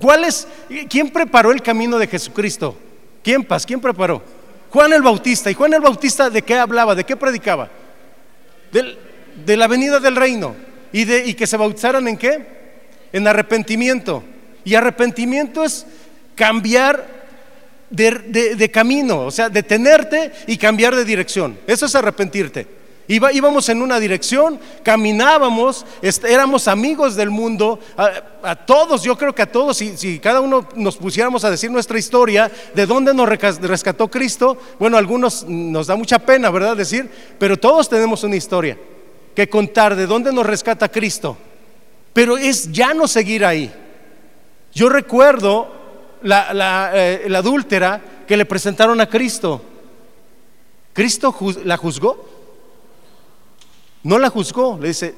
¿Cuál 0.00 0.24
es? 0.24 0.48
¿Quién 0.88 1.10
preparó 1.10 1.52
el 1.52 1.60
camino 1.60 1.98
de 1.98 2.06
Jesucristo? 2.06 2.74
¿Quién 3.22 3.44
paz? 3.44 3.66
¿Quién 3.66 3.78
preparó? 3.78 4.22
Juan 4.70 4.94
el 4.94 5.02
Bautista. 5.02 5.50
¿Y 5.50 5.54
Juan 5.54 5.74
el 5.74 5.82
Bautista 5.82 6.30
de 6.30 6.40
qué 6.40 6.54
hablaba? 6.54 6.94
¿De 6.94 7.04
qué 7.04 7.16
predicaba? 7.16 7.68
de 8.72 9.56
la 9.58 9.66
venida 9.68 10.00
del 10.00 10.16
reino. 10.16 10.56
¿Y, 10.90 11.04
de, 11.04 11.26
¿Y 11.26 11.34
que 11.34 11.46
se 11.46 11.58
bautizaran 11.58 12.08
en 12.08 12.16
qué? 12.16 12.46
En 13.12 13.28
arrepentimiento. 13.28 14.24
Y 14.64 14.74
arrepentimiento 14.74 15.64
es 15.64 15.86
cambiar 16.34 17.22
de, 17.90 18.70
camino, 18.72 19.26
o 19.26 19.30
sea, 19.30 19.48
detenerte 19.48 20.32
y 20.46 20.56
cambiar 20.56 20.96
de 20.96 21.04
dirección. 21.04 21.58
Eso 21.66 21.86
es 21.86 21.94
arrepentirte. 21.94 22.66
íbamos 23.06 23.68
en 23.68 23.82
una 23.82 24.00
dirección, 24.00 24.58
caminábamos, 24.82 25.84
éramos 26.26 26.68
amigos 26.68 27.16
del 27.16 27.30
mundo, 27.30 27.78
a, 28.42 28.56
todos, 28.56 29.02
yo 29.02 29.16
creo 29.18 29.34
que 29.34 29.42
a 29.42 29.52
todos, 29.52 29.76
si, 29.76 29.96
si, 29.96 30.18
cada 30.18 30.40
uno 30.40 30.66
nos 30.74 30.96
pusiéramos 30.96 31.44
a 31.44 31.50
decir 31.50 31.70
nuestra 31.70 31.98
historia, 31.98 32.50
de 32.74 32.86
dónde 32.86 33.12
nos 33.12 33.28
rescató 33.28 34.08
Cristo, 34.08 34.56
bueno, 34.78 34.96
algunos 34.96 35.44
nos 35.46 35.86
da 35.86 35.96
mucha 35.96 36.18
pena, 36.18 36.50
¿verdad? 36.50 36.76
Decir, 36.76 37.10
pero 37.38 37.58
todos 37.58 37.88
tenemos 37.88 38.24
una 38.24 38.36
historia 38.36 38.78
que 39.34 39.48
contar 39.48 39.96
de 39.96 40.06
dónde 40.06 40.32
nos 40.32 40.46
rescata 40.46 40.88
Cristo. 40.90 41.36
Pero 42.12 42.36
es 42.36 42.70
ya 42.70 42.92
no 42.92 43.08
seguir 43.08 43.44
ahí. 43.44 43.72
Yo 44.72 44.88
recuerdo 44.88 45.68
la, 46.22 46.90
eh, 46.94 47.24
la, 47.28 47.38
adúltera 47.38 48.00
que 48.26 48.36
le 48.36 48.44
presentaron 48.44 49.00
a 49.00 49.08
Cristo. 49.08 49.62
¿Cristo 50.92 51.34
la 51.64 51.76
juzgó? 51.76 52.28
No 54.02 54.18
la 54.18 54.30
juzgó. 54.30 54.78
Le 54.80 54.88
dice, 54.88 55.14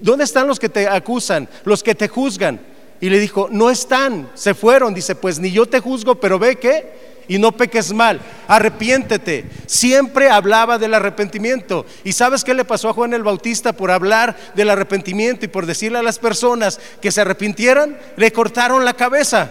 ¿dónde 0.00 0.24
están 0.24 0.46
los 0.46 0.58
que 0.58 0.68
te 0.68 0.88
acusan, 0.88 1.48
los 1.64 1.82
que 1.82 1.94
te 1.94 2.08
juzgan? 2.08 2.60
Y 3.00 3.10
le 3.10 3.18
dijo, 3.18 3.48
no 3.50 3.70
están, 3.70 4.30
se 4.34 4.54
fueron. 4.54 4.94
Dice, 4.94 5.14
pues 5.14 5.38
ni 5.38 5.50
yo 5.50 5.66
te 5.66 5.80
juzgo, 5.80 6.14
pero 6.14 6.38
ve 6.38 6.56
que 6.56 7.15
y 7.28 7.38
no 7.38 7.52
peques 7.52 7.92
mal, 7.92 8.20
arrepiéntete. 8.48 9.44
Siempre 9.66 10.30
hablaba 10.30 10.78
del 10.78 10.94
arrepentimiento. 10.94 11.86
¿Y 12.04 12.12
sabes 12.12 12.44
qué 12.44 12.54
le 12.54 12.64
pasó 12.64 12.88
a 12.88 12.92
Juan 12.92 13.14
el 13.14 13.22
Bautista 13.22 13.72
por 13.72 13.90
hablar 13.90 14.36
del 14.54 14.70
arrepentimiento 14.70 15.44
y 15.44 15.48
por 15.48 15.66
decirle 15.66 15.98
a 15.98 16.02
las 16.02 16.18
personas 16.18 16.80
que 17.00 17.12
se 17.12 17.20
arrepintieran? 17.20 17.96
Le 18.16 18.32
cortaron 18.32 18.84
la 18.84 18.94
cabeza. 18.94 19.50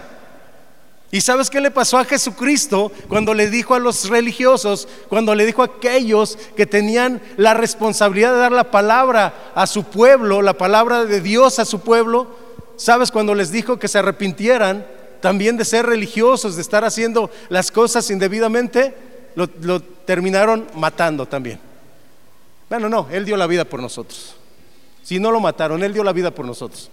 ¿Y 1.12 1.20
sabes 1.20 1.50
qué 1.50 1.60
le 1.60 1.70
pasó 1.70 1.98
a 1.98 2.04
Jesucristo 2.04 2.90
cuando 3.08 3.32
le 3.32 3.48
dijo 3.48 3.74
a 3.74 3.78
los 3.78 4.08
religiosos, 4.08 4.88
cuando 5.08 5.34
le 5.34 5.46
dijo 5.46 5.62
a 5.62 5.66
aquellos 5.66 6.36
que 6.56 6.66
tenían 6.66 7.22
la 7.36 7.54
responsabilidad 7.54 8.32
de 8.32 8.40
dar 8.40 8.52
la 8.52 8.70
palabra 8.70 9.52
a 9.54 9.66
su 9.66 9.84
pueblo, 9.84 10.42
la 10.42 10.54
palabra 10.54 11.04
de 11.04 11.20
Dios 11.20 11.58
a 11.58 11.64
su 11.64 11.80
pueblo? 11.80 12.36
¿Sabes 12.76 13.10
cuando 13.10 13.34
les 13.34 13.52
dijo 13.52 13.78
que 13.78 13.88
se 13.88 13.98
arrepintieran 13.98 14.84
también 15.26 15.56
de 15.56 15.64
ser 15.64 15.86
religiosos, 15.86 16.54
de 16.54 16.62
estar 16.62 16.84
haciendo 16.84 17.32
las 17.48 17.72
cosas 17.72 18.08
indebidamente? 18.12 18.94
Lo, 19.34 19.48
lo 19.60 19.82
terminaron 19.82 20.68
matando 20.74 21.26
también. 21.26 21.58
Bueno, 22.70 22.88
no, 22.88 23.08
Él 23.10 23.24
dio 23.24 23.36
la 23.36 23.48
vida 23.48 23.64
por 23.64 23.80
nosotros. 23.80 24.36
Si 25.02 25.18
no 25.18 25.32
lo 25.32 25.40
mataron, 25.40 25.82
Él 25.82 25.92
dio 25.92 26.04
la 26.04 26.12
vida 26.12 26.30
por 26.30 26.46
nosotros. 26.46 26.92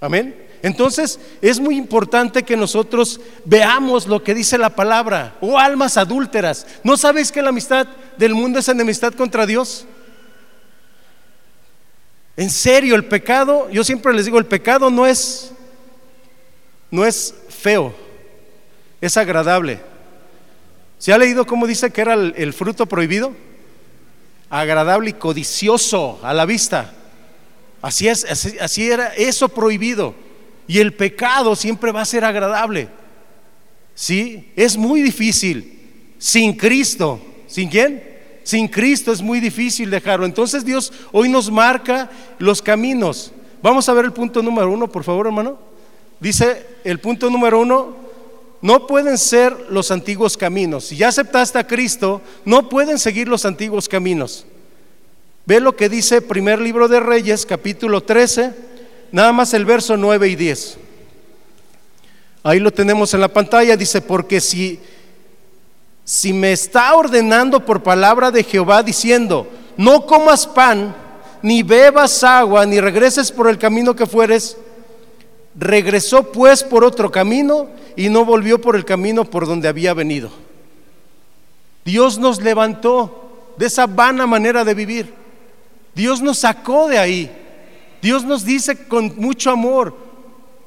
Amén. 0.00 0.36
Entonces 0.62 1.18
es 1.42 1.58
muy 1.58 1.76
importante 1.76 2.44
que 2.44 2.56
nosotros 2.56 3.20
veamos 3.44 4.06
lo 4.06 4.22
que 4.22 4.36
dice 4.36 4.56
la 4.56 4.70
palabra. 4.70 5.36
Oh 5.40 5.58
almas 5.58 5.96
adúlteras, 5.96 6.64
¿no 6.84 6.96
sabéis 6.96 7.32
que 7.32 7.42
la 7.42 7.48
amistad 7.48 7.88
del 8.18 8.36
mundo 8.36 8.60
es 8.60 8.68
enemistad 8.68 9.14
contra 9.14 9.46
Dios? 9.46 9.84
En 12.36 12.50
serio, 12.50 12.94
el 12.94 13.06
pecado, 13.06 13.68
yo 13.68 13.82
siempre 13.82 14.14
les 14.14 14.26
digo, 14.26 14.38
el 14.38 14.46
pecado 14.46 14.90
no 14.90 15.08
es 15.08 15.50
no 16.90 17.04
es 17.04 17.34
feo, 17.58 17.94
es 19.00 19.16
agradable. 19.16 19.80
¿Se 20.98 21.12
ha 21.12 21.18
leído 21.18 21.46
cómo 21.46 21.66
dice 21.66 21.90
que 21.90 22.00
era 22.00 22.14
el, 22.14 22.52
fruto 22.52 22.86
prohibido? 22.86 23.32
Agradable 24.50 25.10
y 25.10 25.12
codicioso 25.14 26.18
a 26.22 26.34
la 26.34 26.44
vista. 26.46 26.92
Así 27.82 28.08
es, 28.08 28.24
así 28.60 28.90
era 28.90 29.14
eso 29.14 29.48
prohibido. 29.48 30.14
Y 30.66 30.78
el 30.78 30.94
pecado 30.94 31.54
siempre 31.54 31.92
va 31.92 32.02
a 32.02 32.06
ser 32.06 32.24
agradable. 32.24 32.88
¿Sí? 33.94 34.52
Es 34.56 34.76
muy 34.76 35.02
difícil. 35.02 36.14
Sin 36.18 36.54
Cristo. 36.54 37.20
¿Sin 37.46 37.68
quién? 37.68 38.02
Sin 38.42 38.66
Cristo 38.66 39.12
es 39.12 39.22
muy 39.22 39.40
difícil 39.40 39.90
dejarlo. 39.90 40.26
Entonces 40.26 40.64
Dios 40.64 40.92
hoy 41.12 41.28
nos 41.28 41.50
marca 41.50 42.10
los 42.38 42.60
caminos. 42.60 43.32
Vamos 43.62 43.88
a 43.88 43.92
ver 43.92 44.06
el 44.06 44.12
punto 44.12 44.42
número 44.42 44.70
uno, 44.70 44.88
por 44.88 45.04
favor, 45.04 45.26
hermano. 45.26 45.67
Dice 46.20 46.66
el 46.84 47.00
punto 47.00 47.30
número 47.30 47.60
uno, 47.60 47.96
no 48.60 48.86
pueden 48.86 49.18
ser 49.18 49.66
los 49.70 49.90
antiguos 49.90 50.36
caminos. 50.36 50.86
Si 50.86 50.96
ya 50.96 51.08
aceptaste 51.08 51.58
a 51.58 51.66
Cristo, 51.66 52.20
no 52.44 52.68
pueden 52.68 52.98
seguir 52.98 53.28
los 53.28 53.44
antiguos 53.44 53.88
caminos. 53.88 54.46
Ve 55.46 55.60
lo 55.60 55.76
que 55.76 55.88
dice 55.88 56.20
primer 56.20 56.60
libro 56.60 56.88
de 56.88 57.00
Reyes, 57.00 57.46
capítulo 57.46 58.02
13 58.02 58.68
Nada 59.10 59.32
más 59.32 59.54
el 59.54 59.64
verso 59.64 59.96
9 59.96 60.28
y 60.28 60.36
10. 60.36 60.78
Ahí 62.42 62.60
lo 62.60 62.70
tenemos 62.70 63.14
en 63.14 63.20
la 63.20 63.28
pantalla. 63.28 63.76
Dice, 63.76 64.00
porque 64.02 64.40
si, 64.40 64.78
si 66.04 66.32
me 66.32 66.52
está 66.52 66.94
ordenando 66.94 67.64
por 67.64 67.82
palabra 67.82 68.30
de 68.30 68.44
Jehová 68.44 68.82
diciendo, 68.82 69.48
no 69.76 70.04
comas 70.06 70.46
pan, 70.46 70.94
ni 71.42 71.62
bebas 71.62 72.22
agua, 72.22 72.66
ni 72.66 72.80
regreses 72.80 73.32
por 73.32 73.48
el 73.48 73.58
camino 73.58 73.96
que 73.96 74.06
fueres, 74.06 74.56
regresó 75.58 76.30
pues 76.30 76.62
por 76.62 76.84
otro 76.84 77.10
camino 77.10 77.68
y 77.96 78.08
no 78.08 78.24
volvió 78.24 78.60
por 78.60 78.76
el 78.76 78.84
camino 78.84 79.24
por 79.24 79.46
donde 79.46 79.68
había 79.68 79.92
venido. 79.92 80.30
Dios 81.84 82.18
nos 82.18 82.40
levantó 82.40 83.54
de 83.56 83.66
esa 83.66 83.86
vana 83.86 84.26
manera 84.26 84.64
de 84.64 84.74
vivir. 84.74 85.12
Dios 85.94 86.22
nos 86.22 86.38
sacó 86.38 86.88
de 86.88 86.98
ahí. 86.98 87.30
Dios 88.00 88.24
nos 88.24 88.44
dice 88.44 88.86
con 88.86 89.14
mucho 89.16 89.50
amor, 89.50 89.96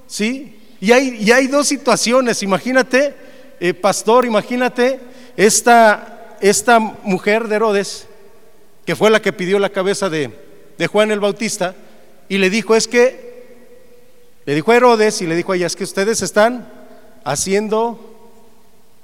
¿sí? 0.08 0.58
Y 0.82 0.92
hay, 0.92 1.18
y 1.22 1.32
hay 1.32 1.48
dos 1.48 1.68
situaciones, 1.68 2.44
imagínate, 2.44 3.14
eh, 3.60 3.74
pastor, 3.74 4.26
imagínate 4.26 5.00
esta, 5.38 6.38
esta 6.42 6.80
mujer 6.80 7.48
de 7.48 7.56
Herodes, 7.56 8.08
que 8.86 8.96
fue 8.96 9.10
la 9.10 9.22
que 9.22 9.32
pidió 9.32 9.60
la 9.60 9.70
cabeza 9.70 10.10
de, 10.10 10.32
de 10.78 10.88
Juan 10.88 11.12
el 11.12 11.20
Bautista, 11.22 11.76
y 12.28 12.40
le 12.40 12.50
dijo, 12.50 12.76
es 12.76 12.88
que, 12.88 13.31
le 14.46 14.56
dijo 14.56 14.72
a 14.72 14.76
Herodes 14.76 15.22
y 15.22 15.28
le 15.28 15.36
dijo 15.36 15.52
a 15.52 15.56
ella, 15.56 15.68
es 15.68 15.76
que 15.76 15.84
ustedes 15.84 16.22
están 16.22 16.68
haciendo 17.24 18.00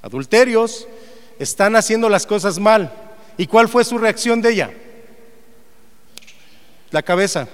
adulterios, 0.01 0.87
están 1.39 1.75
haciendo 1.75 2.09
las 2.09 2.25
cosas 2.25 2.59
mal. 2.59 2.91
¿Y 3.37 3.47
cuál 3.47 3.67
fue 3.67 3.83
su 3.83 3.97
reacción 3.97 4.41
de 4.41 4.51
ella? 4.51 4.71
La 6.89 7.03
cabeza. 7.03 7.47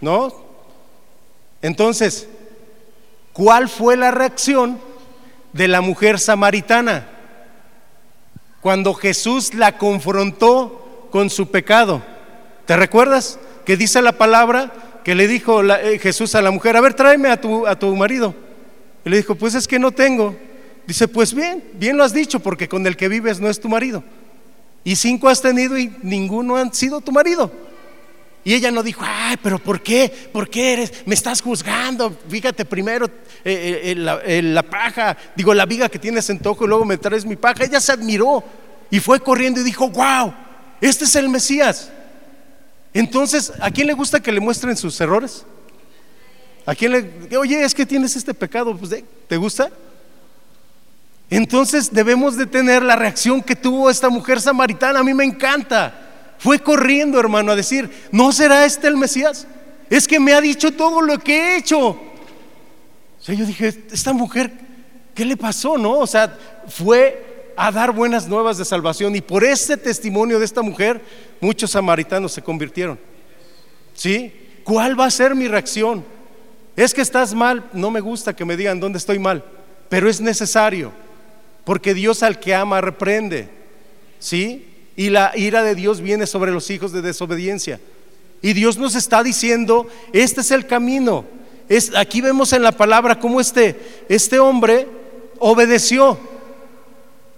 ¿No? 0.00 0.32
Entonces, 1.62 2.28
¿cuál 3.32 3.68
fue 3.68 3.96
la 3.96 4.10
reacción 4.10 4.80
de 5.52 5.68
la 5.68 5.80
mujer 5.80 6.18
samaritana 6.18 7.08
cuando 8.60 8.94
Jesús 8.94 9.54
la 9.54 9.78
confrontó 9.78 11.08
con 11.10 11.30
su 11.30 11.50
pecado? 11.50 12.02
¿Te 12.66 12.76
recuerdas 12.76 13.38
que 13.64 13.76
dice 13.76 14.02
la 14.02 14.12
palabra 14.12 14.72
que 15.04 15.14
le 15.14 15.26
dijo 15.26 15.62
eh, 15.62 15.98
Jesús 15.98 16.34
a 16.34 16.42
la 16.42 16.50
mujer, 16.50 16.76
a 16.76 16.80
ver, 16.80 16.94
tráeme 16.94 17.28
a 17.28 17.40
tu, 17.40 17.66
a 17.66 17.78
tu 17.78 17.94
marido? 17.96 18.34
Y 19.04 19.10
le 19.10 19.18
dijo, 19.18 19.34
pues 19.34 19.54
es 19.54 19.66
que 19.66 19.78
no 19.78 19.92
tengo. 19.92 20.36
Dice, 20.86 21.08
pues 21.08 21.34
bien, 21.34 21.62
bien 21.74 21.96
lo 21.96 22.04
has 22.04 22.12
dicho, 22.12 22.40
porque 22.40 22.68
con 22.68 22.86
el 22.86 22.96
que 22.96 23.08
vives 23.08 23.40
no 23.40 23.48
es 23.48 23.60
tu 23.60 23.68
marido. 23.68 24.02
Y 24.84 24.96
cinco 24.96 25.28
has 25.28 25.42
tenido 25.42 25.76
y 25.78 25.94
ninguno 26.02 26.56
han 26.56 26.72
sido 26.72 27.00
tu 27.00 27.12
marido. 27.12 27.52
Y 28.44 28.54
ella 28.54 28.70
no 28.70 28.82
dijo, 28.82 29.02
ay, 29.04 29.36
pero 29.42 29.58
¿por 29.58 29.82
qué? 29.82 30.10
¿Por 30.32 30.48
qué 30.48 30.72
eres? 30.72 30.92
Me 31.04 31.14
estás 31.14 31.42
juzgando. 31.42 32.16
Fíjate 32.28 32.64
primero 32.64 33.06
eh, 33.44 33.94
eh, 34.24 34.42
la, 34.42 34.62
paja, 34.62 35.16
digo, 35.36 35.52
la 35.52 35.66
viga 35.66 35.90
que 35.90 35.98
tienes 35.98 36.30
en 36.30 36.38
toco 36.38 36.64
y 36.64 36.68
luego 36.68 36.86
me 36.86 36.96
traes 36.96 37.26
mi 37.26 37.36
paja. 37.36 37.64
Ella 37.64 37.80
se 37.80 37.92
admiró 37.92 38.42
y 38.90 39.00
fue 39.00 39.20
corriendo 39.20 39.60
y 39.60 39.64
dijo, 39.64 39.90
wow, 39.90 40.32
este 40.80 41.04
es 41.04 41.14
el 41.16 41.28
Mesías. 41.28 41.90
Entonces, 42.94 43.52
¿a 43.60 43.70
quién 43.70 43.86
le 43.86 43.92
gusta 43.92 44.20
que 44.20 44.32
le 44.32 44.40
muestren 44.40 44.76
sus 44.76 45.00
errores? 45.00 45.44
¿A 46.66 46.74
quién 46.74 46.92
le, 46.92 47.36
oye, 47.36 47.62
es 47.62 47.74
que 47.74 47.86
tienes 47.86 48.14
este 48.16 48.34
pecado? 48.34 48.76
Pues, 48.76 49.02
¿Te 49.26 49.36
gusta? 49.36 49.70
Entonces 51.30 51.92
debemos 51.92 52.36
de 52.36 52.46
tener 52.46 52.82
la 52.82 52.96
reacción 52.96 53.42
que 53.42 53.56
tuvo 53.56 53.90
esta 53.90 54.08
mujer 54.08 54.40
samaritana. 54.40 55.00
A 55.00 55.04
mí 55.04 55.12
me 55.12 55.24
encanta. 55.24 56.34
Fue 56.38 56.58
corriendo, 56.58 57.18
hermano, 57.18 57.52
a 57.52 57.56
decir, 57.56 57.90
¿no 58.12 58.32
será 58.32 58.64
este 58.64 58.86
el 58.86 58.96
Mesías? 58.96 59.46
Es 59.90 60.06
que 60.06 60.20
me 60.20 60.32
ha 60.32 60.40
dicho 60.40 60.70
todo 60.70 61.02
lo 61.02 61.18
que 61.18 61.36
he 61.36 61.56
hecho. 61.58 61.78
O 61.80 61.98
sea, 63.20 63.34
yo 63.34 63.44
dije, 63.44 63.84
esta 63.90 64.12
mujer, 64.12 64.52
¿qué 65.14 65.24
le 65.24 65.36
pasó? 65.36 65.76
No, 65.76 65.98
o 65.98 66.06
sea, 66.06 66.36
fue 66.68 67.27
a 67.58 67.72
dar 67.72 67.92
buenas 67.92 68.28
nuevas 68.28 68.56
de 68.56 68.64
salvación 68.64 69.16
y 69.16 69.20
por 69.20 69.44
ese 69.44 69.76
testimonio 69.76 70.38
de 70.38 70.44
esta 70.44 70.62
mujer, 70.62 71.00
muchos 71.40 71.72
samaritanos 71.72 72.32
se 72.32 72.42
convirtieron. 72.42 72.98
¿Sí? 73.94 74.32
¿Cuál 74.64 74.98
va 74.98 75.06
a 75.06 75.10
ser 75.10 75.34
mi 75.34 75.48
reacción? 75.48 76.04
Es 76.76 76.94
que 76.94 77.02
estás 77.02 77.34
mal, 77.34 77.68
no 77.72 77.90
me 77.90 78.00
gusta 78.00 78.34
que 78.34 78.44
me 78.44 78.56
digan 78.56 78.80
dónde 78.80 78.98
estoy 78.98 79.18
mal, 79.18 79.44
pero 79.88 80.08
es 80.08 80.20
necesario, 80.20 80.92
porque 81.64 81.94
Dios 81.94 82.22
al 82.22 82.38
que 82.38 82.54
ama 82.54 82.80
reprende. 82.80 83.50
¿Sí? 84.20 84.68
y 84.98 85.10
la 85.10 85.30
ira 85.36 85.62
de 85.62 85.76
Dios 85.76 86.00
viene 86.00 86.26
sobre 86.26 86.50
los 86.50 86.70
hijos 86.70 86.90
de 86.90 87.02
desobediencia. 87.02 87.78
Y 88.42 88.52
Dios 88.52 88.78
nos 88.78 88.96
está 88.96 89.22
diciendo, 89.22 89.86
este 90.12 90.40
es 90.40 90.50
el 90.50 90.66
camino. 90.66 91.24
Es, 91.68 91.94
aquí 91.94 92.20
vemos 92.20 92.52
en 92.52 92.64
la 92.64 92.72
palabra 92.72 93.20
cómo 93.20 93.40
este, 93.40 93.78
este 94.08 94.40
hombre 94.40 94.88
obedeció 95.38 96.18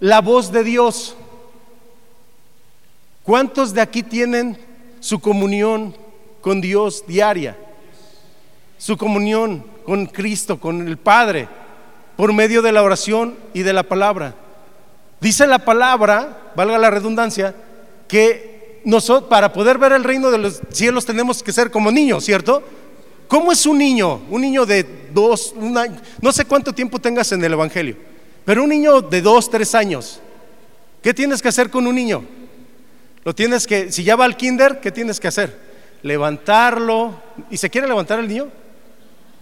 la 0.01 0.19
voz 0.19 0.51
de 0.51 0.63
Dios. 0.65 1.15
¿Cuántos 3.23 3.73
de 3.73 3.81
aquí 3.81 4.03
tienen 4.03 4.57
su 4.99 5.19
comunión 5.19 5.95
con 6.41 6.59
Dios 6.59 7.05
diaria? 7.07 7.55
Su 8.77 8.97
comunión 8.97 9.63
con 9.85 10.07
Cristo, 10.07 10.59
con 10.59 10.87
el 10.87 10.97
Padre, 10.97 11.47
por 12.17 12.33
medio 12.33 12.63
de 12.63 12.71
la 12.71 12.81
oración 12.81 13.37
y 13.53 13.61
de 13.61 13.73
la 13.73 13.83
palabra. 13.83 14.35
Dice 15.21 15.45
la 15.45 15.59
palabra, 15.59 16.51
valga 16.55 16.79
la 16.79 16.89
redundancia, 16.89 17.55
que 18.07 18.81
nosotros 18.83 19.29
para 19.29 19.53
poder 19.53 19.77
ver 19.77 19.91
el 19.91 20.03
reino 20.03 20.31
de 20.31 20.39
los 20.39 20.61
cielos 20.71 21.05
tenemos 21.05 21.43
que 21.43 21.53
ser 21.53 21.69
como 21.69 21.91
niños, 21.91 22.25
¿cierto? 22.25 22.63
¿Cómo 23.27 23.51
es 23.51 23.67
un 23.67 23.77
niño? 23.77 24.19
Un 24.31 24.41
niño 24.41 24.65
de 24.65 24.83
dos, 25.13 25.53
no 26.21 26.31
sé 26.31 26.45
cuánto 26.45 26.73
tiempo 26.73 26.97
tengas 26.97 27.31
en 27.31 27.43
el 27.43 27.53
Evangelio, 27.53 27.95
pero 28.45 28.63
un 28.63 28.69
niño 28.69 29.01
de 29.01 29.21
dos, 29.21 29.49
tres 29.49 29.75
años. 29.75 30.19
¿Qué 31.01 31.13
tienes 31.13 31.41
que 31.41 31.47
hacer 31.47 31.69
con 31.69 31.87
un 31.87 31.95
niño? 31.95 32.23
Lo 33.23 33.35
tienes 33.35 33.67
que, 33.67 33.91
si 33.91 34.03
ya 34.03 34.15
va 34.15 34.25
al 34.25 34.37
kinder, 34.37 34.79
¿qué 34.79 34.91
tienes 34.91 35.19
que 35.19 35.27
hacer? 35.27 35.55
Levantarlo. 36.03 37.19
¿Y 37.49 37.57
se 37.57 37.69
quiere 37.69 37.87
levantar 37.87 38.19
el 38.19 38.27
niño? 38.27 38.49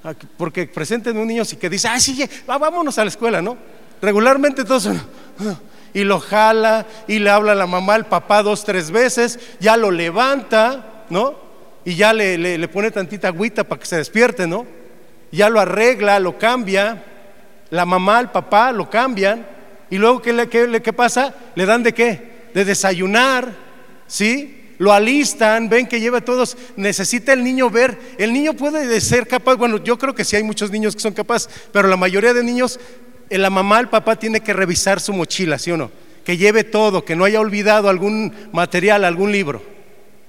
Ah, 0.04 0.14
porque 0.38 0.68
presenten 0.68 1.18
un 1.18 1.28
niño 1.28 1.44
que 1.60 1.70
dice, 1.70 1.88
ah, 1.88 2.00
sí, 2.00 2.24
vámonos 2.46 2.98
a 2.98 3.04
la 3.04 3.10
escuela, 3.10 3.42
¿no? 3.42 3.58
Regularmente 4.02 4.64
todos 4.64 4.84
son, 4.84 5.02
y 5.94 6.04
lo 6.04 6.20
jala 6.20 6.86
y 7.08 7.20
le 7.20 7.30
habla 7.30 7.52
a 7.52 7.56
la 7.56 7.68
mamá, 7.68 7.96
al 7.96 8.06
papá 8.06 8.44
dos, 8.44 8.64
tres 8.64 8.92
veces, 8.92 9.40
ya 9.60 9.76
lo 9.76 9.92
levanta, 9.92 11.04
¿no? 11.10 11.36
Y 11.84 11.96
ya 11.96 12.14
le, 12.14 12.38
le, 12.38 12.68
pone 12.68 12.92
tantita 12.92 13.30
agüita 13.30 13.64
para 13.64 13.80
que 13.80 13.88
se 13.88 13.98
despierte, 13.98 14.48
¿no? 14.48 14.66
Ya 15.32 15.50
lo 15.50 15.60
arregla, 15.60 16.20
lo 16.20 16.38
cambia. 16.38 17.04
La 17.69 17.86
mamá, 17.86 18.19
el 18.19 18.29
papá 18.29 18.71
lo 18.71 18.89
cambian 18.89 19.45
y 19.89 19.97
luego 19.97 20.21
¿qué, 20.21 20.34
le, 20.34 20.47
qué, 20.49 20.82
qué 20.82 20.93
pasa? 20.93 21.34
Le 21.55 21.65
dan 21.65 21.84
de 21.84 21.93
qué? 21.93 22.49
De 22.53 22.65
desayunar, 22.65 23.55
¿sí? 24.08 24.60
lo 24.79 24.93
alistan, 24.93 25.69
ven 25.69 25.86
que 25.86 25.99
lleva 25.99 26.21
todos, 26.21 26.58
necesita 26.77 27.34
el 27.34 27.43
niño 27.43 27.69
ver, 27.69 27.99
el 28.17 28.32
niño 28.32 28.53
puede 28.53 28.99
ser 29.01 29.27
capaz, 29.27 29.55
bueno, 29.55 29.84
yo 29.84 29.97
creo 29.97 30.15
que 30.15 30.23
sí 30.23 30.38
hay 30.38 30.43
muchos 30.43 30.71
niños 30.71 30.95
que 30.95 31.01
son 31.01 31.13
capaces, 31.13 31.49
pero 31.73 31.89
la 31.89 31.97
mayoría 31.97 32.34
de 32.34 32.43
niños, 32.43 32.79
eh, 33.29 33.38
la 33.38 33.49
mamá, 33.49 33.82
el 33.82 33.89
papá 33.89 34.15
tiene 34.15 34.39
que 34.39 34.53
revisar 34.53 35.01
su 35.01 35.12
mochila, 35.12 35.60
¿sí 35.60 35.69
o 35.71 35.77
no? 35.77 35.91
Que 36.23 36.38
lleve 36.38 36.63
todo, 36.63 37.03
que 37.03 37.17
no 37.17 37.25
haya 37.25 37.41
olvidado 37.41 37.89
algún 37.89 38.34
material, 38.53 39.03
algún 39.03 39.34
libro. 39.34 39.62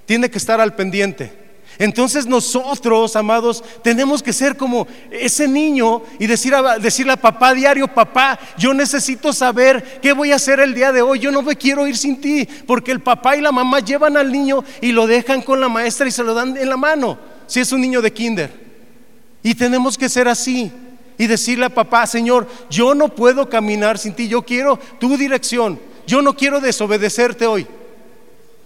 Tiene 0.05 0.31
que 0.31 0.39
estar 0.39 0.61
al 0.61 0.75
pendiente. 0.75 1.33
Entonces 1.81 2.27
nosotros, 2.27 3.17
amados, 3.17 3.65
tenemos 3.83 4.23
que 4.23 4.35
ser 4.35 4.55
como 4.55 4.87
ese 5.11 5.49
niño 5.49 6.03
y 6.19 6.27
decir 6.27 6.55
a, 6.55 6.79
decirle 6.79 7.13
a 7.13 7.17
papá 7.17 7.55
diario, 7.55 7.89
papá, 7.89 8.39
yo 8.59 8.75
necesito 8.75 9.33
saber 9.33 9.99
qué 10.03 10.13
voy 10.13 10.31
a 10.31 10.37
hacer 10.37 10.61
el 10.61 10.75
día 10.75 10.93
de 10.93 11.01
hoy, 11.01 11.21
yo 11.21 11.33
no 11.33 11.41
me 11.41 11.57
quiero 11.57 11.87
ir 11.87 11.97
sin 11.97 12.21
ti, 12.21 12.47
porque 12.67 12.93
el 12.93 13.01
papá 13.01 13.35
y 13.35 13.41
la 13.41 13.51
mamá 13.51 13.81
llevan 13.81 14.19
al 14.19 14.31
niño 14.31 14.63
y 14.83 14.93
lo 14.93 15.07
dejan 15.07 15.41
con 15.41 15.59
la 15.59 15.71
maestra 15.71 16.07
y 16.07 16.11
se 16.11 16.23
lo 16.23 16.35
dan 16.35 16.55
en 16.55 16.69
la 16.69 16.77
mano, 16.77 17.19
si 17.47 17.61
es 17.61 17.73
un 17.73 17.81
niño 17.81 18.03
de 18.03 18.13
kinder. 18.13 18.53
Y 19.43 19.55
tenemos 19.55 19.97
que 19.97 20.11
ser 20.11 20.29
así 20.29 20.71
y 21.17 21.27
decirle 21.27 21.65
a 21.65 21.71
papá, 21.71 22.07
Señor, 22.07 22.47
yo 22.69 22.95
no 22.95 23.09
puedo 23.09 23.49
caminar 23.49 23.97
sin 23.97 24.13
ti, 24.13 24.29
yo 24.29 24.43
quiero 24.43 24.79
tu 24.99 25.17
dirección, 25.17 25.81
yo 26.07 26.21
no 26.21 26.37
quiero 26.37 26.61
desobedecerte 26.61 27.47
hoy. 27.47 27.67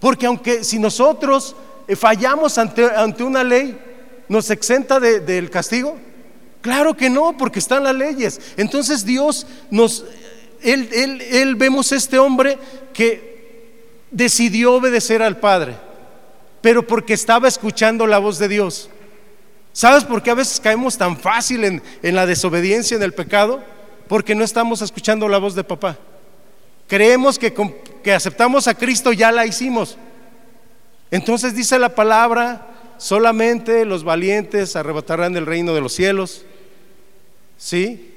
Porque 0.01 0.25
aunque 0.25 0.65
si 0.65 0.79
nosotros 0.79 1.55
fallamos 1.93 2.57
ante, 2.57 2.85
ante 2.85 3.23
una 3.23 3.43
ley, 3.43 3.77
¿nos 4.27 4.49
exenta 4.49 4.99
del 4.99 5.49
castigo? 5.49 5.97
Claro 6.61 6.95
que 6.95 7.09
no, 7.09 7.37
porque 7.37 7.59
están 7.59 7.83
las 7.83 7.95
leyes. 7.95 8.41
Entonces 8.57 9.05
Dios 9.05 9.45
nos, 9.69 10.05
él, 10.61 11.21
él 11.21 11.55
vemos 11.55 11.91
este 11.91 12.17
hombre 12.17 12.57
que 12.93 13.35
decidió 14.09 14.73
obedecer 14.73 15.21
al 15.21 15.37
Padre, 15.37 15.75
pero 16.61 16.87
porque 16.87 17.13
estaba 17.13 17.47
escuchando 17.47 18.07
la 18.07 18.17
voz 18.17 18.39
de 18.39 18.47
Dios. 18.47 18.89
¿Sabes 19.73 20.05
por 20.05 20.23
qué 20.23 20.31
a 20.31 20.35
veces 20.35 20.59
caemos 20.59 20.97
tan 20.97 21.17
fácil 21.17 21.65
en, 21.65 21.83
en 22.01 22.15
la 22.15 22.25
desobediencia, 22.25 22.95
en 22.95 23.03
el 23.03 23.13
pecado? 23.13 23.61
Porque 24.07 24.33
no 24.33 24.43
estamos 24.45 24.81
escuchando 24.81 25.27
la 25.27 25.37
voz 25.37 25.53
de 25.53 25.65
papá. 25.65 25.97
Creemos 26.87 27.37
que, 27.37 27.53
que 28.01 28.13
aceptamos 28.13 28.67
a 28.67 28.73
Cristo, 28.73 29.11
ya 29.11 29.31
la 29.31 29.45
hicimos. 29.45 29.97
Entonces 31.11 31.55
dice 31.55 31.79
la 31.79 31.95
palabra, 31.95 32.67
solamente 32.97 33.85
los 33.85 34.03
valientes 34.03 34.75
arrebatarán 34.75 35.35
el 35.37 35.45
reino 35.45 35.73
de 35.73 35.81
los 35.81 35.93
cielos. 35.93 36.45
¿Sí? 37.57 38.11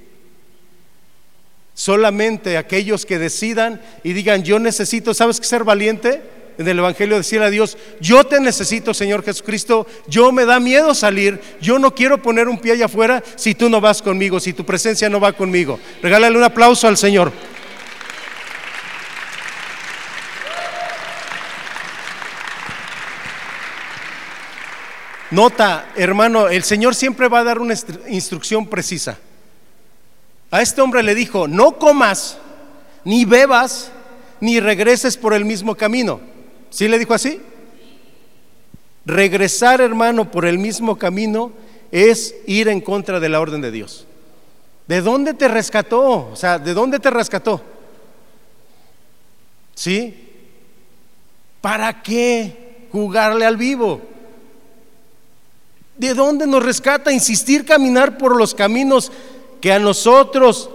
Solamente 1.75 2.57
aquellos 2.57 3.07
que 3.07 3.19
decidan 3.19 3.81
y 4.03 4.13
digan, 4.13 4.43
yo 4.43 4.59
necesito, 4.59 5.15
¿sabes 5.15 5.39
qué 5.39 5.47
ser 5.47 5.65
valiente? 5.65 6.23
En 6.59 6.67
el 6.67 6.81
Evangelio 6.81 7.17
decirle 7.17 7.47
a 7.47 7.51
Dios, 7.51 7.79
yo 8.01 8.25
te 8.25 8.41
necesito, 8.41 8.93
Señor 8.93 9.23
Jesucristo, 9.23 9.87
yo 10.09 10.33
me 10.33 10.45
da 10.45 10.59
miedo 10.59 10.93
salir, 10.93 11.41
yo 11.61 11.79
no 11.79 11.95
quiero 11.95 12.21
poner 12.21 12.49
un 12.49 12.59
pie 12.59 12.73
allá 12.73 12.87
afuera 12.87 13.23
si 13.37 13.55
tú 13.55 13.69
no 13.69 13.81
vas 13.81 14.03
conmigo, 14.03 14.41
si 14.41 14.53
tu 14.53 14.67
presencia 14.67 15.09
no 15.09 15.21
va 15.21 15.33
conmigo. 15.33 15.79
Regálale 16.03 16.37
un 16.37 16.43
aplauso 16.43 16.89
al 16.89 16.97
Señor. 16.97 17.31
Nota, 25.31 25.93
hermano, 25.95 26.49
el 26.49 26.63
Señor 26.63 26.95
siempre 26.95 27.29
va 27.29 27.41
a 27.41 27.45
dar 27.45 27.59
una 27.59 27.75
instrucción 28.09 28.67
precisa. 28.67 29.19
A 30.51 30.63
este 30.63 30.81
hombre 30.81 31.03
le 31.03 31.15
dijo, 31.15 31.47
no 31.47 31.79
comas, 31.79 32.39
ni 33.05 33.27
bebas, 33.27 33.91
ni 34.41 34.61
regreses 34.61 35.17
por 35.17 35.35
el 35.35 35.45
mismo 35.45 35.75
camino. 35.75 36.21
¿Sí 36.71 36.89
le 36.89 36.99
dijo 36.99 37.13
así? 37.13 37.41
Regresar, 39.05 39.81
hermano, 39.81 40.31
por 40.31 40.47
el 40.47 40.59
mismo 40.59 40.97
camino 40.97 41.53
es 41.91 42.35
ir 42.47 42.69
en 42.69 42.81
contra 42.81 43.21
de 43.21 43.29
la 43.29 43.41
orden 43.41 43.61
de 43.61 43.71
Dios. 43.71 44.07
¿De 44.87 45.03
dónde 45.03 45.35
te 45.35 45.49
rescató? 45.49 46.31
O 46.31 46.37
sea, 46.37 46.59
¿de 46.59 46.73
dónde 46.73 46.99
te 46.99 47.11
rescató? 47.11 47.63
¿Sí? 49.75 50.29
¿Para 51.61 52.03
qué 52.03 52.87
jugarle 52.91 53.45
al 53.45 53.59
vivo? 53.59 54.01
¿De 55.99 56.15
dónde 56.15 56.47
nos 56.47 56.65
rescata 56.65 57.13
insistir 57.13 57.65
caminar 57.65 58.19
por 58.19 58.37
los 58.37 58.55
caminos 58.55 59.11
que 59.61 59.73
a 59.73 59.81
nosotros 59.81 60.71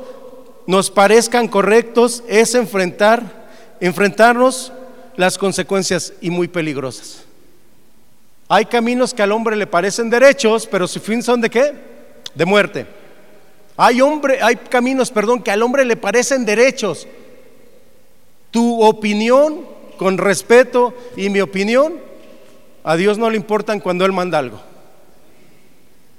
nos 0.67 0.91
parezcan 0.91 1.47
correctos? 1.47 2.23
Es 2.27 2.55
enfrentar, 2.55 3.47
enfrentarnos 3.79 4.73
las 5.15 5.37
consecuencias 5.37 6.11
y 6.19 6.29
muy 6.29 6.49
peligrosas. 6.49 7.23
Hay 8.49 8.65
caminos 8.65 9.13
que 9.13 9.23
al 9.23 9.31
hombre 9.31 9.55
le 9.55 9.65
parecen 9.65 10.09
derechos, 10.09 10.67
pero 10.67 10.89
su 10.89 10.99
fin 10.99 11.23
son 11.23 11.39
de 11.39 11.49
qué? 11.49 11.73
De 12.35 12.45
muerte. 12.45 12.85
Hay 13.77 14.01
hay 14.41 14.55
caminos, 14.57 15.09
perdón, 15.09 15.41
que 15.41 15.51
al 15.51 15.63
hombre 15.63 15.85
le 15.85 15.95
parecen 15.95 16.43
derechos. 16.43 17.07
Tu 18.51 18.83
opinión, 18.83 19.65
con 19.97 20.17
respeto, 20.17 20.93
y 21.15 21.29
mi 21.29 21.39
opinión, 21.39 21.93
a 22.83 22.97
Dios 22.97 23.17
no 23.17 23.29
le 23.29 23.37
importan 23.37 23.79
cuando 23.79 24.05
Él 24.05 24.11
manda 24.11 24.37
algo. 24.37 24.72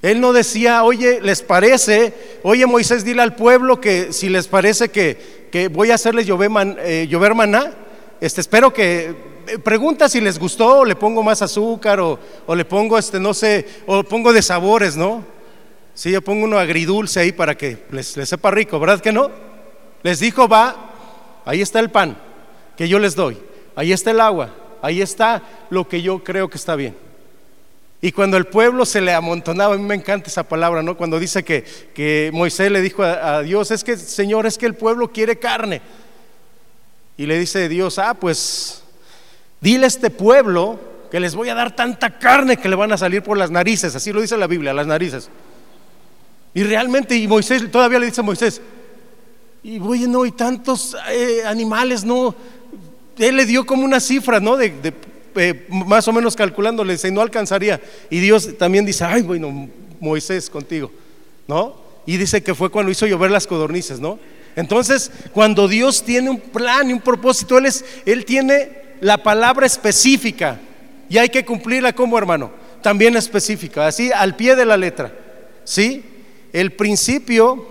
Él 0.05 0.21
no 0.21 0.35
decía, 0.35 0.85
oye, 0.85 1.19
¿les 1.23 1.41
parece? 1.41 2.13
Oye, 2.43 2.67
Moisés, 2.67 3.07
dile 3.07 3.23
al 3.23 3.35
pueblo 3.35 3.81
que 3.81 4.13
si 4.13 4.29
les 4.29 4.47
parece 4.47 4.91
que, 4.91 5.71
voy 5.73 5.93
a 5.93 5.95
hacerles 5.95 6.27
llover, 6.27 6.51
eh, 6.85 7.09
maná, 7.35 7.73
este, 8.21 8.43
espero 8.43 8.71
que 8.71 9.17
eh, 9.47 9.59
pregunta 9.65 10.11
si 10.11 10.21
les 10.21 10.39
gustó, 10.39 10.81
o 10.81 10.85
le 10.85 10.95
pongo 10.95 11.23
más 11.23 11.41
azúcar, 11.41 12.01
o, 12.01 12.19
le 12.55 12.67
pongo, 12.67 12.99
este, 12.99 13.19
no 13.19 13.33
sé, 13.33 13.67
o 13.87 14.03
pongo 14.03 14.35
de 14.35 14.43
sabores, 14.43 14.95
¿no? 14.95 15.25
Si 15.95 16.11
yo 16.11 16.21
pongo 16.21 16.45
uno 16.45 16.59
agridulce 16.59 17.21
ahí 17.21 17.33
para 17.33 17.57
que 17.57 17.85
les, 17.91 18.15
les 18.19 18.29
sepa 18.29 18.51
rico, 18.51 18.79
¿verdad 18.79 19.01
que 19.01 19.11
no? 19.11 19.31
Les 20.03 20.21
dijo, 20.21 20.47
va, 20.47 21.41
ahí 21.47 21.63
está 21.63 21.81
el 21.81 21.91
pan 21.91 22.19
que 22.77 22.91
yo 22.91 22.99
les 22.99 23.15
doy, 23.15 23.39
ahí 23.75 23.91
está 23.91 24.11
el 24.11 24.21
agua, 24.21 24.55
ahí 24.83 25.01
está 25.01 25.43
lo 25.71 25.89
que 25.89 26.03
yo 26.03 26.23
creo 26.23 26.51
que 26.51 26.59
está 26.59 26.77
bien. 26.77 27.04
Y 28.05 28.13
cuando 28.13 28.37
el 28.37 28.45
pueblo 28.45 28.85
se 28.85 29.01
le 29.01 29.15
amontonaba, 29.15 29.77
a 29.77 29.79
mí 29.79 29.83
me 29.83 29.95
encanta 29.95 30.29
esa 30.29 30.43
palabra, 30.43 30.83
¿no? 30.83 30.95
Cuando 30.95 31.19
dice 31.19 31.43
que, 31.43 31.65
que 31.95 32.29
Moisés 32.35 32.71
le 32.71 32.83
dijo 32.83 33.03
a, 33.03 33.41
Dios, 33.41 33.71
es 33.71 33.83
que, 33.83 33.97
Señor, 33.97 34.45
es 34.45 34.59
que 34.59 34.67
el 34.67 34.75
pueblo 34.75 35.11
quiere 35.11 35.39
carne. 35.39 35.81
Y 37.17 37.25
le 37.25 37.39
dice 37.39 37.67
Dios, 37.67 37.99
ah, 37.99 38.13
pues 38.13 38.83
dile 39.59 39.85
a 39.85 39.87
este 39.87 40.11
pueblo 40.11 40.79
que 41.11 41.19
les 41.19 41.35
voy 41.35 41.49
a 41.49 41.55
dar 41.55 41.75
tanta 41.75 42.19
carne 42.19 42.59
que 42.59 42.69
le 42.69 42.77
van 42.77 42.93
a 42.93 42.99
salir 42.99 43.23
por 43.23 43.39
las 43.39 43.51
narices, 43.51 43.97
así 43.97 44.13
lo 44.13 44.21
dice 44.21 44.37
la 44.37 44.49
Biblia, 44.49 44.75
las 44.75 44.87
narices. 44.87 45.31
Y 46.53 46.63
realmente, 46.63 47.17
y 47.17 47.27
Moisés 47.27 47.71
todavía 47.71 48.01
le 48.01 48.05
dice 48.05 48.21
a 48.21 48.25
Moisés, 48.25 48.61
y 49.63 49.81
oye, 49.81 50.07
no, 50.07 50.27
y 50.27 50.33
tantos 50.33 50.95
eh, 51.11 51.43
animales, 51.47 52.05
no. 52.05 52.35
Él 53.17 53.37
le 53.37 53.47
dio 53.47 53.65
como 53.65 53.83
una 53.83 53.99
cifra, 53.99 54.41
¿no? 54.41 54.59
de 54.59 54.93
eh, 55.37 55.67
más 55.69 56.07
o 56.09 56.13
menos 56.13 56.37
calculándole, 56.37 56.95
dice, 56.95 57.11
no 57.11 57.21
alcanzaría. 57.21 57.81
Y 58.11 58.21
Dios 58.21 58.57
también 58.59 58.85
dice, 58.85 59.05
ay, 59.05 59.23
bueno, 59.23 59.69
Moisés 60.01 60.51
contigo, 60.51 60.91
¿no? 61.47 61.77
Y 62.07 62.17
dice 62.17 62.43
que 62.43 62.55
fue 62.55 62.71
cuando 62.71 62.91
hizo 62.93 63.07
llover 63.07 63.31
las 63.31 63.47
codornices, 63.47 64.01
¿no? 64.01 64.19
Entonces, 64.57 65.11
cuando 65.33 65.67
Dios 65.69 66.05
tiene 66.05 66.31
un 66.31 66.41
plan 66.41 66.89
y 66.91 66.93
un 66.93 67.01
propósito, 67.01 67.59
Él, 67.59 67.67
es, 67.67 67.85
él 68.07 68.25
tiene 68.25 68.85
la 69.01 69.23
palabra 69.23 69.67
específica 69.67 70.61
y 71.09 71.19
hay 71.19 71.29
que 71.29 71.45
cumplirla 71.45 71.93
como 71.93 72.17
hermano, 72.17 72.51
también 72.83 73.17
específica, 73.17 73.87
así 73.87 74.13
al 74.13 74.37
pie 74.37 74.57
de 74.57 74.65
la 74.65 74.77
letra, 74.77 75.13
¿sí? 75.65 76.05
El 76.53 76.73
principio 76.73 77.67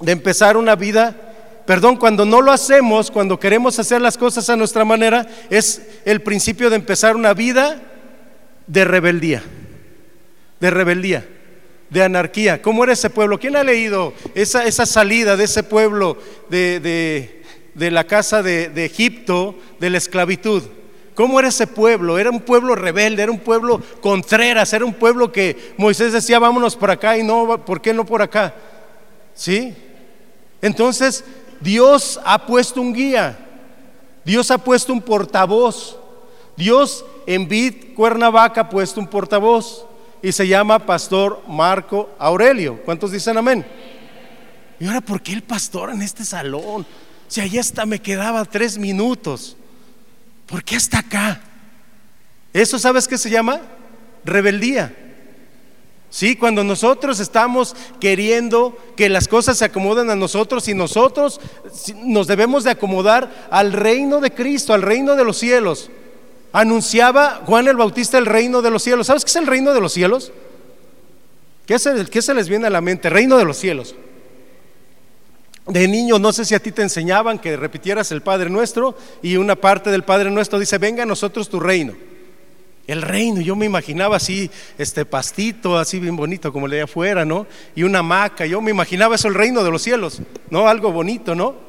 de 0.00 0.12
empezar 0.12 0.56
una 0.56 0.76
vida 0.76 1.35
Perdón, 1.66 1.96
cuando 1.96 2.24
no 2.24 2.40
lo 2.40 2.52
hacemos, 2.52 3.10
cuando 3.10 3.40
queremos 3.40 3.78
hacer 3.80 4.00
las 4.00 4.16
cosas 4.16 4.48
a 4.48 4.56
nuestra 4.56 4.84
manera, 4.84 5.26
es 5.50 5.82
el 6.04 6.22
principio 6.22 6.70
de 6.70 6.76
empezar 6.76 7.16
una 7.16 7.34
vida 7.34 7.82
de 8.68 8.84
rebeldía, 8.84 9.42
de 10.60 10.70
rebeldía, 10.70 11.26
de 11.90 12.02
anarquía. 12.04 12.62
¿Cómo 12.62 12.84
era 12.84 12.92
ese 12.92 13.10
pueblo? 13.10 13.40
¿Quién 13.40 13.56
ha 13.56 13.64
leído 13.64 14.14
esa, 14.36 14.64
esa 14.64 14.86
salida 14.86 15.36
de 15.36 15.42
ese 15.42 15.64
pueblo 15.64 16.16
de, 16.48 17.42
de, 17.74 17.90
la 17.90 18.04
casa 18.04 18.44
de, 18.44 18.68
de 18.68 18.84
Egipto, 18.84 19.56
de 19.80 19.90
la 19.90 19.98
esclavitud? 19.98 20.62
¿Cómo 21.16 21.40
era 21.40 21.48
ese 21.48 21.66
pueblo? 21.66 22.16
Era 22.16 22.30
un 22.30 22.42
pueblo 22.42 22.76
rebelde, 22.76 23.24
era 23.24 23.32
un 23.32 23.40
pueblo 23.40 23.82
contreras, 24.00 24.72
era 24.72 24.84
un 24.84 24.94
pueblo 24.94 25.32
que 25.32 25.74
Moisés 25.78 26.12
decía, 26.12 26.38
vámonos 26.38 26.76
por 26.76 26.92
acá 26.92 27.18
y 27.18 27.24
no, 27.24 27.64
¿por 27.64 27.80
qué 27.80 27.92
no 27.92 28.06
por 28.06 28.22
acá? 28.22 28.54
¿Sí? 29.34 29.74
Entonces, 30.62 31.24
Dios 31.60 32.20
ha 32.24 32.46
puesto 32.46 32.80
un 32.80 32.92
guía, 32.92 33.38
Dios 34.24 34.50
ha 34.50 34.58
puesto 34.58 34.92
un 34.92 35.00
portavoz, 35.00 35.98
Dios 36.56 37.04
en 37.26 37.48
Vid 37.48 37.94
Cuernavaca 37.94 38.62
ha 38.62 38.68
puesto 38.68 39.00
un 39.00 39.06
portavoz 39.06 39.84
y 40.22 40.32
se 40.32 40.46
llama 40.48 40.78
Pastor 40.78 41.42
Marco 41.46 42.10
Aurelio. 42.18 42.80
¿Cuántos 42.84 43.12
dicen 43.12 43.36
amén? 43.36 43.64
¿y 44.78 44.86
ahora 44.86 45.00
por 45.00 45.22
qué 45.22 45.32
el 45.32 45.42
pastor 45.42 45.90
en 45.90 46.02
este 46.02 46.24
salón? 46.24 46.86
Si 47.28 47.40
allá 47.40 47.60
hasta 47.60 47.86
me 47.86 48.00
quedaba 48.00 48.44
tres 48.44 48.78
minutos, 48.78 49.56
¿por 50.46 50.62
qué 50.62 50.76
hasta 50.76 50.98
acá? 50.98 51.40
Eso 52.52 52.78
sabes 52.78 53.08
qué 53.08 53.18
se 53.18 53.30
llama? 53.30 53.60
Rebeldía. 54.24 55.05
Sí, 56.10 56.36
cuando 56.36 56.64
nosotros 56.64 57.20
estamos 57.20 57.74
queriendo 58.00 58.76
que 58.96 59.08
las 59.08 59.28
cosas 59.28 59.58
se 59.58 59.64
acomoden 59.64 60.08
a 60.10 60.16
nosotros 60.16 60.66
y 60.68 60.74
nosotros 60.74 61.40
nos 61.96 62.26
debemos 62.26 62.64
de 62.64 62.70
acomodar 62.70 63.48
al 63.50 63.72
reino 63.72 64.20
de 64.20 64.32
Cristo, 64.32 64.72
al 64.72 64.82
reino 64.82 65.14
de 65.16 65.24
los 65.24 65.36
cielos. 65.36 65.90
Anunciaba 66.52 67.42
Juan 67.44 67.68
el 67.68 67.76
Bautista 67.76 68.18
el 68.18 68.26
reino 68.26 68.62
de 68.62 68.70
los 68.70 68.82
cielos. 68.82 69.08
¿Sabes 69.08 69.24
qué 69.24 69.30
es 69.30 69.36
el 69.36 69.46
reino 69.46 69.74
de 69.74 69.80
los 69.80 69.92
cielos? 69.92 70.32
¿Qué 71.66 71.78
se, 71.78 72.06
qué 72.06 72.22
se 72.22 72.32
les 72.32 72.48
viene 72.48 72.68
a 72.68 72.70
la 72.70 72.80
mente? 72.80 73.10
Reino 73.10 73.36
de 73.36 73.44
los 73.44 73.58
cielos. 73.58 73.94
De 75.66 75.88
niño, 75.88 76.20
no 76.20 76.32
sé 76.32 76.44
si 76.44 76.54
a 76.54 76.60
ti 76.60 76.70
te 76.70 76.82
enseñaban 76.82 77.40
que 77.40 77.56
repitieras 77.56 78.12
el 78.12 78.22
Padre 78.22 78.48
Nuestro 78.48 78.96
y 79.20 79.36
una 79.36 79.56
parte 79.56 79.90
del 79.90 80.04
Padre 80.04 80.30
Nuestro 80.30 80.60
dice, 80.60 80.78
venga 80.78 81.02
a 81.02 81.06
nosotros 81.06 81.48
tu 81.48 81.58
reino. 81.58 81.94
El 82.86 83.02
reino, 83.02 83.40
yo 83.40 83.56
me 83.56 83.66
imaginaba 83.66 84.16
así, 84.16 84.48
este 84.78 85.04
pastito, 85.04 85.76
así 85.76 85.98
bien 85.98 86.16
bonito 86.16 86.52
como 86.52 86.68
le 86.68 86.76
de 86.76 86.82
afuera, 86.82 87.24
¿no? 87.24 87.46
Y 87.74 87.82
una 87.82 87.98
hamaca, 87.98 88.46
yo 88.46 88.60
me 88.60 88.70
imaginaba 88.70 89.16
eso, 89.16 89.26
el 89.26 89.34
reino 89.34 89.64
de 89.64 89.70
los 89.72 89.82
cielos, 89.82 90.20
¿no? 90.50 90.68
Algo 90.68 90.92
bonito, 90.92 91.34
¿no? 91.34 91.66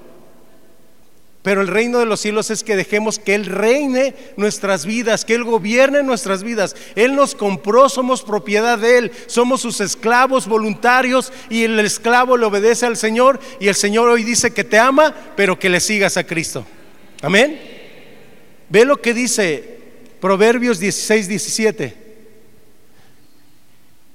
Pero 1.41 1.62
el 1.62 1.69
reino 1.69 1.99
de 1.99 2.06
los 2.06 2.19
cielos 2.19 2.51
es 2.51 2.62
que 2.63 2.75
dejemos 2.75 3.19
que 3.19 3.34
Él 3.34 3.45
reine 3.45 4.13
nuestras 4.36 4.86
vidas, 4.86 5.23
que 5.23 5.34
Él 5.34 5.45
gobierne 5.45 6.03
nuestras 6.03 6.43
vidas. 6.43 6.75
Él 6.93 7.15
nos 7.15 7.36
compró, 7.36 7.88
somos 7.88 8.21
propiedad 8.21 8.77
de 8.77 8.97
Él, 8.97 9.12
somos 9.27 9.62
sus 9.62 9.80
esclavos 9.80 10.45
voluntarios 10.45 11.32
y 11.49 11.63
el 11.63 11.80
esclavo 11.80 12.36
le 12.36 12.45
obedece 12.45 12.86
al 12.86 12.97
Señor 12.97 13.39
y 13.62 13.69
el 13.69 13.75
Señor 13.75 14.10
hoy 14.10 14.23
dice 14.23 14.51
que 14.51 14.65
te 14.65 14.77
ama, 14.77 15.15
pero 15.38 15.58
que 15.58 15.69
le 15.69 15.80
sigas 15.80 16.17
a 16.17 16.25
Cristo. 16.25 16.65
Amén. 17.21 17.60
Ve 18.69 18.84
lo 18.84 18.97
que 18.97 19.13
dice 19.13 19.77
Proverbios 20.19 20.80
16, 20.80 21.27
17. 21.27 22.08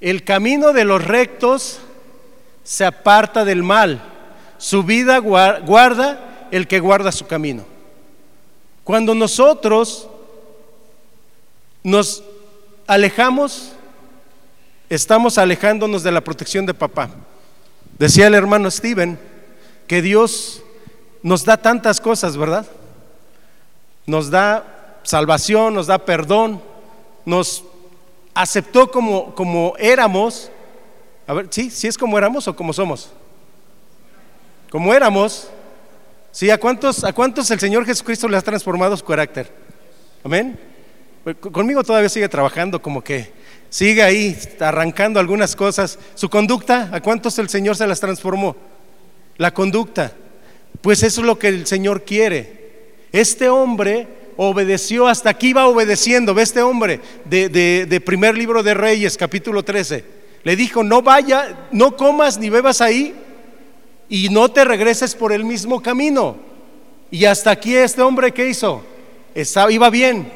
El 0.00 0.24
camino 0.24 0.72
de 0.72 0.84
los 0.84 1.04
rectos 1.04 1.78
se 2.64 2.84
aparta 2.84 3.44
del 3.44 3.62
mal, 3.62 4.02
su 4.58 4.82
vida 4.82 5.18
guarda 5.18 6.48
el 6.50 6.66
que 6.66 6.80
guarda 6.80 7.12
su 7.12 7.26
camino. 7.26 7.64
Cuando 8.84 9.14
nosotros 9.14 10.08
nos 11.84 12.22
alejamos, 12.86 13.72
estamos 14.88 15.38
alejándonos 15.38 16.02
de 16.02 16.12
la 16.12 16.20
protección 16.20 16.66
de 16.66 16.74
papá. 16.74 17.10
Decía 17.98 18.26
el 18.26 18.34
hermano 18.34 18.70
Steven 18.70 19.18
que 19.86 20.02
Dios 20.02 20.62
nos 21.22 21.44
da 21.44 21.56
tantas 21.56 22.00
cosas, 22.00 22.36
¿verdad? 22.36 22.66
Nos 24.06 24.30
da 24.30 24.81
salvación, 25.02 25.74
nos 25.74 25.86
da 25.86 25.98
perdón, 25.98 26.60
nos 27.24 27.64
aceptó 28.34 28.90
como, 28.90 29.34
como 29.34 29.74
éramos. 29.78 30.50
A 31.26 31.34
ver, 31.34 31.48
¿sí? 31.50 31.70
¿Sí 31.70 31.86
es 31.86 31.96
como 31.96 32.18
éramos 32.18 32.48
o 32.48 32.56
como 32.56 32.72
somos? 32.72 33.10
Como 34.70 34.94
éramos. 34.94 35.48
¿Sí? 36.30 36.50
¿A 36.50 36.58
cuántos, 36.58 37.04
¿A 37.04 37.12
cuántos 37.12 37.50
el 37.50 37.60
Señor 37.60 37.84
Jesucristo 37.84 38.28
le 38.28 38.36
ha 38.36 38.42
transformado 38.42 38.96
su 38.96 39.04
carácter? 39.04 39.52
Amén. 40.24 40.58
Pues, 41.24 41.36
conmigo 41.36 41.84
todavía 41.84 42.08
sigue 42.08 42.28
trabajando 42.28 42.80
como 42.80 43.02
que 43.02 43.32
sigue 43.70 44.02
ahí 44.02 44.36
arrancando 44.60 45.20
algunas 45.20 45.54
cosas. 45.54 45.98
Su 46.14 46.28
conducta, 46.28 46.90
¿a 46.92 47.00
cuántos 47.00 47.38
el 47.38 47.48
Señor 47.48 47.76
se 47.76 47.86
las 47.86 48.00
transformó? 48.00 48.56
La 49.36 49.52
conducta. 49.52 50.12
Pues 50.80 51.02
eso 51.02 51.20
es 51.20 51.26
lo 51.26 51.38
que 51.38 51.48
el 51.48 51.66
Señor 51.66 52.04
quiere. 52.04 52.96
Este 53.12 53.48
hombre 53.48 54.08
obedeció, 54.36 55.06
hasta 55.06 55.30
aquí 55.30 55.52
va 55.52 55.66
obedeciendo. 55.66 56.34
Ve 56.34 56.42
este 56.42 56.62
hombre 56.62 57.00
de, 57.24 58.02
primer 58.04 58.36
libro 58.36 58.62
de 58.62 58.74
Reyes, 58.74 59.16
capítulo 59.16 59.62
13. 59.62 60.04
Le 60.44 60.56
dijo, 60.56 60.82
no 60.82 61.02
vaya, 61.02 61.68
no 61.70 61.96
comas 61.96 62.38
ni 62.38 62.50
bebas 62.50 62.80
ahí 62.80 63.14
y 64.08 64.28
no 64.28 64.50
te 64.50 64.64
regreses 64.64 65.14
por 65.14 65.32
el 65.32 65.44
mismo 65.44 65.80
camino. 65.80 66.36
Y 67.10 67.24
hasta 67.24 67.50
aquí 67.50 67.76
este 67.76 68.02
hombre 68.02 68.32
que 68.32 68.48
hizo, 68.48 68.82
estaba, 69.34 69.70
iba 69.70 69.88
bien, 69.90 70.30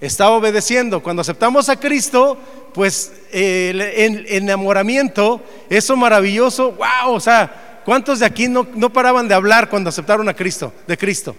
estaba 0.00 0.36
obedeciendo. 0.36 1.02
Cuando 1.02 1.22
aceptamos 1.22 1.68
a 1.68 1.78
Cristo, 1.78 2.38
pues 2.72 3.12
el, 3.32 3.80
enamoramiento, 4.28 5.40
eso 5.68 5.96
maravilloso, 5.96 6.72
wow, 6.72 7.14
o 7.14 7.20
sea, 7.20 7.82
¿cuántos 7.84 8.20
de 8.20 8.26
aquí 8.26 8.48
no, 8.48 8.66
no 8.74 8.92
paraban 8.92 9.28
de 9.28 9.34
hablar 9.34 9.68
cuando 9.68 9.90
aceptaron 9.90 10.28
a 10.28 10.34
Cristo, 10.34 10.72
de 10.86 10.96
Cristo? 10.96 11.36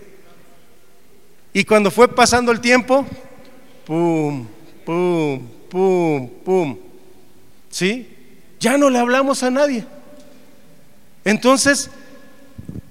Y 1.56 1.64
cuando 1.64 1.90
fue 1.90 2.10
pasando 2.10 2.52
el 2.52 2.60
tiempo, 2.60 3.06
pum, 3.86 4.46
pum, 4.84 5.40
pum, 5.70 6.30
pum. 6.44 6.78
¿Sí? 7.70 8.14
Ya 8.60 8.78
no 8.78 8.90
le 8.90 9.00
hablamos 9.00 9.42
a 9.42 9.50
nadie. 9.50 9.86
Entonces, 11.24 11.90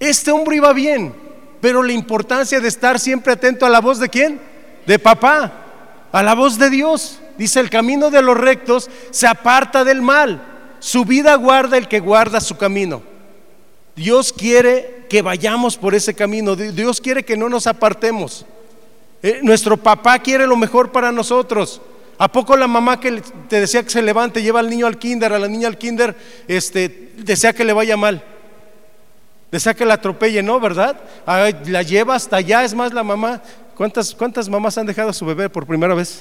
este 0.00 0.30
hombre 0.30 0.56
iba 0.56 0.72
bien, 0.72 1.12
pero 1.60 1.82
la 1.82 1.92
importancia 1.92 2.58
de 2.58 2.68
estar 2.68 2.98
siempre 2.98 3.34
atento 3.34 3.66
a 3.66 3.68
la 3.68 3.82
voz 3.82 3.98
de 3.98 4.08
quién? 4.08 4.40
De 4.86 4.98
papá, 4.98 5.52
a 6.10 6.22
la 6.22 6.34
voz 6.34 6.58
de 6.58 6.70
Dios. 6.70 7.20
Dice, 7.36 7.60
el 7.60 7.68
camino 7.68 8.08
de 8.08 8.22
los 8.22 8.38
rectos 8.38 8.88
se 9.10 9.26
aparta 9.26 9.84
del 9.84 10.00
mal. 10.00 10.42
Su 10.78 11.04
vida 11.04 11.34
guarda 11.34 11.76
el 11.76 11.86
que 11.86 12.00
guarda 12.00 12.40
su 12.40 12.56
camino. 12.56 13.02
Dios 13.94 14.32
quiere 14.32 15.04
que 15.10 15.20
vayamos 15.20 15.76
por 15.76 15.94
ese 15.94 16.14
camino. 16.14 16.56
Dios 16.56 17.02
quiere 17.02 17.26
que 17.26 17.36
no 17.36 17.50
nos 17.50 17.66
apartemos. 17.66 18.46
Eh, 19.24 19.40
nuestro 19.42 19.78
papá 19.78 20.18
quiere 20.18 20.46
lo 20.46 20.54
mejor 20.54 20.92
para 20.92 21.10
nosotros. 21.10 21.80
¿A 22.18 22.30
poco 22.30 22.58
la 22.58 22.68
mamá 22.68 23.00
que 23.00 23.22
te 23.48 23.58
decía 23.58 23.82
que 23.82 23.88
se 23.88 24.02
levante, 24.02 24.42
lleva 24.42 24.60
al 24.60 24.68
niño 24.68 24.86
al 24.86 24.98
kinder, 24.98 25.32
a 25.32 25.38
la 25.38 25.48
niña 25.48 25.66
al 25.66 25.78
kinder, 25.78 26.14
este, 26.46 27.12
desea 27.16 27.54
que 27.54 27.64
le 27.64 27.72
vaya 27.72 27.96
mal? 27.96 28.22
Desea 29.50 29.72
que 29.72 29.86
la 29.86 29.94
atropelle, 29.94 30.42
¿no? 30.42 30.60
¿Verdad? 30.60 31.00
la 31.24 31.80
lleva 31.80 32.16
hasta 32.16 32.36
allá, 32.36 32.64
es 32.64 32.74
más 32.74 32.92
la 32.92 33.02
mamá. 33.02 33.40
¿Cuántas, 33.74 34.14
¿Cuántas 34.14 34.46
mamás 34.46 34.76
han 34.76 34.84
dejado 34.84 35.08
a 35.08 35.14
su 35.14 35.24
bebé 35.24 35.48
por 35.48 35.66
primera 35.66 35.94
vez? 35.94 36.20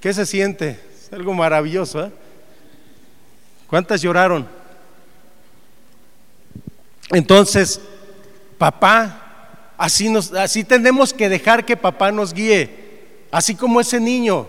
¿Qué 0.00 0.14
se 0.14 0.26
siente? 0.26 0.78
Es 0.96 1.12
algo 1.12 1.34
maravilloso. 1.34 2.04
¿eh? 2.06 2.12
¿Cuántas 3.66 4.00
lloraron? 4.00 4.46
Entonces, 7.10 7.80
papá 8.58 9.27
Así, 9.78 10.08
nos, 10.08 10.32
así 10.32 10.64
tenemos 10.64 11.14
que 11.14 11.28
dejar 11.28 11.64
que 11.64 11.76
papá 11.76 12.10
nos 12.10 12.34
guíe, 12.34 12.68
así 13.30 13.54
como 13.54 13.80
ese 13.80 14.00
niño. 14.00 14.44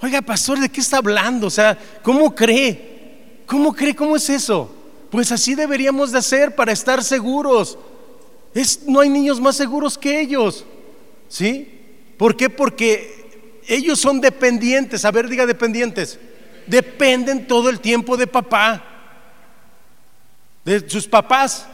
Oiga, 0.00 0.22
pastor, 0.22 0.58
¿de 0.58 0.70
qué 0.70 0.80
está 0.80 0.96
hablando? 0.96 1.48
O 1.48 1.50
sea, 1.50 1.78
¿cómo 2.02 2.34
cree? 2.34 3.42
¿Cómo 3.46 3.74
cree? 3.74 3.94
¿Cómo 3.94 4.16
es 4.16 4.30
eso? 4.30 4.74
Pues 5.10 5.30
así 5.30 5.54
deberíamos 5.54 6.10
de 6.10 6.18
hacer 6.18 6.54
para 6.54 6.72
estar 6.72 7.04
seguros. 7.04 7.76
Es, 8.54 8.82
no 8.86 9.00
hay 9.00 9.10
niños 9.10 9.40
más 9.42 9.56
seguros 9.56 9.98
que 9.98 10.20
ellos. 10.20 10.64
¿Sí? 11.28 11.78
¿Por 12.16 12.34
qué? 12.34 12.48
Porque 12.48 13.62
ellos 13.68 14.00
son 14.00 14.22
dependientes. 14.22 15.04
A 15.04 15.10
ver, 15.10 15.28
diga 15.28 15.44
dependientes. 15.44 16.18
Dependen 16.66 17.46
todo 17.46 17.68
el 17.68 17.78
tiempo 17.78 18.16
de 18.16 18.26
papá, 18.26 18.82
de 20.64 20.88
sus 20.88 21.06
papás. 21.06 21.66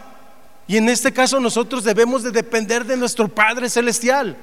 Y 0.66 0.76
en 0.76 0.88
este 0.88 1.12
caso 1.12 1.40
nosotros 1.40 1.84
debemos 1.84 2.22
de 2.22 2.30
depender 2.30 2.84
de 2.84 2.96
nuestro 2.96 3.28
Padre 3.28 3.68
Celestial. 3.68 4.36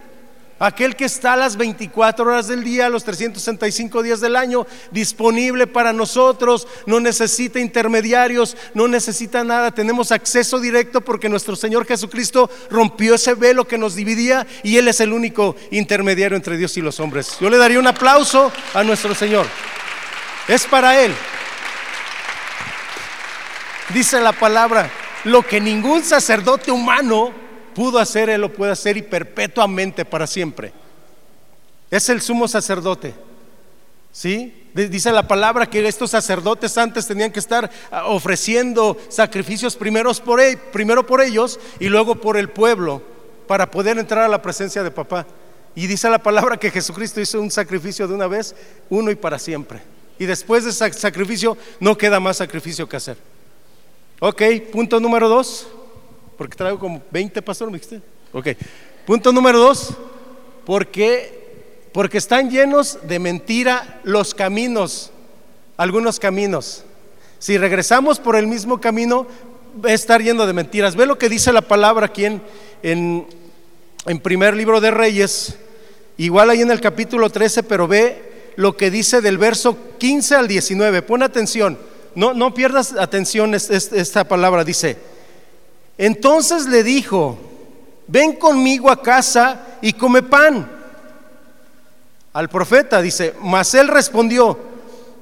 Aquel 0.60 0.98
que 0.98 1.06
está 1.06 1.34
a 1.34 1.38
las 1.38 1.56
24 1.56 2.26
horas 2.26 2.50
del 2.50 2.66
día, 2.66 2.90
los 2.90 3.06
365 3.06 4.04
días 4.04 4.20
del 4.20 4.36
año, 4.36 4.68
disponible 4.92 5.68
para 5.68 5.94
nosotros, 5.94 6.68
no 6.86 7.00
necesita 7.00 7.62
intermediarios, 7.62 8.58
no 8.74 8.90
necesita 8.90 9.46
nada, 9.46 9.72
tenemos 9.72 10.12
acceso 10.12 10.60
directo 10.60 11.00
porque 11.00 11.30
nuestro 11.30 11.56
Señor 11.56 11.86
Jesucristo 11.86 12.50
rompió 12.70 13.16
ese 13.16 13.36
velo 13.36 13.66
que 13.66 13.78
nos 13.78 13.96
dividía 13.96 14.46
y 14.62 14.76
Él 14.76 14.90
es 14.90 15.00
el 15.00 15.14
único 15.14 15.56
intermediario 15.72 16.36
entre 16.36 16.58
Dios 16.58 16.76
y 16.76 16.82
los 16.82 17.00
hombres. 17.00 17.38
Yo 17.40 17.50
le 17.50 17.58
daría 17.58 17.80
un 17.80 17.88
aplauso 17.88 18.52
a 18.74 18.84
nuestro 18.84 19.16
Señor. 19.16 19.46
Es 20.50 20.66
para 20.66 21.00
Él. 21.00 21.14
Dice 23.94 24.20
la 24.20 24.34
palabra, 24.34 24.92
lo 25.26 25.42
que 25.42 25.60
ningún 25.60 26.04
sacerdote 26.04 26.72
humano 26.72 27.32
pudo 27.76 28.00
hacer, 28.00 28.30
Él 28.30 28.42
lo 28.42 28.54
puede 28.54 28.72
hacer 28.72 28.98
y 28.98 29.02
perpetuamente 29.02 30.06
para 30.06 30.28
siempre. 30.28 30.74
Es 31.90 32.10
el 32.10 32.22
sumo 32.22 32.48
sacerdote. 32.48 33.14
¿Sí? 34.12 34.68
Dice 34.74 35.12
la 35.12 35.28
palabra 35.28 35.66
que 35.66 35.88
estos 35.88 36.12
sacerdotes 36.12 36.78
antes 36.78 37.08
tenían 37.08 37.32
que 37.32 37.40
estar 37.40 37.70
ah, 37.92 38.06
ofreciendo 38.06 38.98
sacrificios 39.10 39.76
primeros 39.76 40.20
por, 40.20 40.40
e, 40.40 40.58
primero 40.58 41.06
por 41.06 41.22
ellos 41.22 41.60
y 41.80 41.90
luego 41.90 42.16
por 42.16 42.38
el 42.38 42.50
pueblo 42.50 43.02
para 43.48 43.70
poder 43.70 43.98
entrar 43.98 44.24
a 44.24 44.28
la 44.28 44.42
presencia 44.42 44.84
de 44.84 44.92
papá. 44.92 45.26
Y 45.76 45.88
dice 45.88 46.10
la 46.10 46.22
palabra 46.22 46.58
que 46.58 46.72
Jesucristo 46.72 47.22
hizo 47.22 47.42
un 47.42 47.52
sacrificio 47.52 48.08
de 48.08 48.14
una 48.14 48.28
vez, 48.28 48.56
uno 48.90 49.10
y 49.12 49.16
para 49.16 49.40
siempre. 49.40 49.82
Y 50.18 50.26
después 50.26 50.64
de 50.64 50.72
ese 50.72 50.92
sacrificio 50.94 51.58
no 51.80 51.98
queda 51.98 52.20
más 52.20 52.38
sacrificio 52.38 52.88
que 52.88 52.98
hacer. 52.98 53.18
Ok, 54.22 54.42
punto 54.74 55.00
número 55.00 55.30
dos, 55.30 55.68
porque 56.38 56.58
traigo 56.58 56.78
como 56.78 57.02
20, 57.10 57.42
pastor, 57.42 57.72
me 57.72 57.78
dijiste. 57.78 58.02
Ok, 58.34 58.50
punto 59.06 59.32
número 59.32 59.60
dos, 59.60 59.94
porque, 60.66 61.88
porque 61.94 62.18
están 62.18 62.50
llenos 62.50 63.00
de 63.08 63.18
mentira 63.18 64.02
los 64.04 64.36
caminos, 64.36 65.12
algunos 65.78 66.20
caminos. 66.20 66.84
Si 67.40 67.58
regresamos 67.58 68.20
por 68.20 68.36
el 68.36 68.46
mismo 68.46 68.82
camino, 68.82 69.26
va 69.84 69.92
a 69.92 69.94
estar 69.94 70.22
lleno 70.22 70.46
de 70.46 70.52
mentiras. 70.52 70.98
Ve 70.98 71.06
lo 71.06 71.18
que 71.18 71.30
dice 71.30 71.54
la 71.54 71.62
palabra 71.62 72.08
aquí 72.08 72.26
en, 72.26 72.42
en, 72.84 74.20
primer 74.22 74.54
libro 74.54 74.82
de 74.82 74.92
Reyes, 74.92 75.56
igual 76.18 76.50
ahí 76.50 76.60
en 76.60 76.72
el 76.72 76.82
capítulo 76.82 77.30
13, 77.30 77.64
pero 77.64 77.88
ve 77.88 78.52
lo 78.58 78.76
que 78.76 78.92
dice 78.92 79.22
del 79.22 79.38
verso 79.38 79.78
15 79.98 80.36
al 80.36 80.50
19. 80.50 81.04
Pon 81.04 81.24
atención, 81.24 81.78
no, 82.16 82.34
no 82.34 82.54
pierdas 82.54 82.94
atención 82.94 83.54
esta 83.54 84.24
palabra, 84.24 84.64
dice. 84.64 84.98
Entonces 85.98 86.66
le 86.66 86.84
dijo, 86.84 87.38
ven 88.08 88.34
conmigo 88.34 88.90
a 88.90 89.02
casa 89.02 89.78
y 89.82 89.94
come 89.94 90.24
pan. 90.24 90.70
Al 92.34 92.50
profeta 92.50 93.02
dice, 93.02 93.34
mas 93.42 93.74
él 93.74 93.88
respondió, 93.88 94.58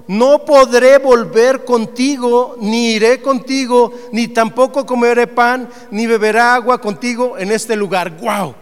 no 0.08 0.46
podré 0.46 0.98
volver 1.00 1.66
contigo, 1.66 2.56
ni 2.62 2.94
iré 2.94 3.22
contigo, 3.22 3.94
ni 4.12 4.28
tampoco 4.28 4.86
comeré 4.86 5.28
pan, 5.28 5.70
ni 5.92 6.08
beberé 6.08 6.40
agua 6.40 6.80
contigo 6.80 7.38
en 7.38 7.52
este 7.52 7.76
lugar. 7.76 8.18
¡Wow! 8.18 8.56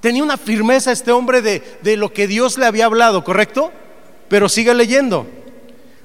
Tenía 0.00 0.22
una 0.22 0.36
firmeza 0.36 0.92
este 0.92 1.12
hombre 1.12 1.42
de, 1.42 1.62
de 1.82 1.96
lo 1.96 2.12
que 2.12 2.26
Dios 2.26 2.58
le 2.58 2.66
había 2.66 2.86
hablado, 2.86 3.24
¿correcto? 3.24 3.70
Pero 4.28 4.48
sigue 4.48 4.74
leyendo. 4.74 5.26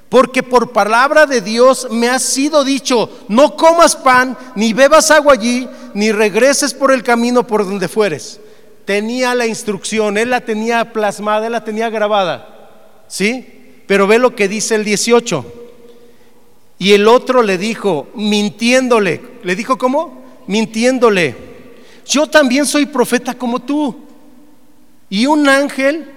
Porque 0.10 0.42
por 0.42 0.72
palabra 0.72 1.26
de 1.26 1.42
Dios 1.42 1.88
me 1.92 2.08
ha 2.08 2.20
sido 2.20 2.64
dicho, 2.64 3.10
no 3.28 3.56
comas 3.56 3.96
pan, 3.96 4.38
ni 4.56 4.72
bebas 4.72 5.12
agua 5.12 5.34
allí, 5.34 5.68
ni 5.94 6.12
regreses 6.12 6.74
por 6.74 6.92
el 6.92 7.04
camino 7.04 7.46
por 7.46 7.66
donde 7.66 7.90
fueres. 7.90 8.40
Tenía 8.86 9.36
la 9.36 9.48
instrucción, 9.48 10.18
él 10.18 10.30
la 10.30 10.42
tenía 10.42 10.94
plasmada, 10.94 11.48
él 11.48 11.52
la 11.52 11.64
tenía 11.66 11.90
grabada. 11.90 13.04
¿Sí? 13.08 13.84
Pero 13.86 14.08
ve 14.08 14.18
lo 14.18 14.34
que 14.34 14.48
dice 14.48 14.76
el 14.76 14.86
18. 14.86 15.46
Y 16.80 16.94
el 16.94 17.08
otro 17.08 17.42
le 17.42 17.58
dijo, 17.58 18.08
mintiéndole, 18.16 19.22
¿le 19.44 19.56
dijo 19.56 19.78
cómo? 19.78 20.24
Mintiéndole, 20.48 21.36
yo 22.06 22.28
también 22.28 22.66
soy 22.66 22.86
profeta 22.86 23.34
como 23.34 23.60
tú. 23.60 24.06
Y 25.10 25.26
un 25.26 25.50
ángel 25.50 26.10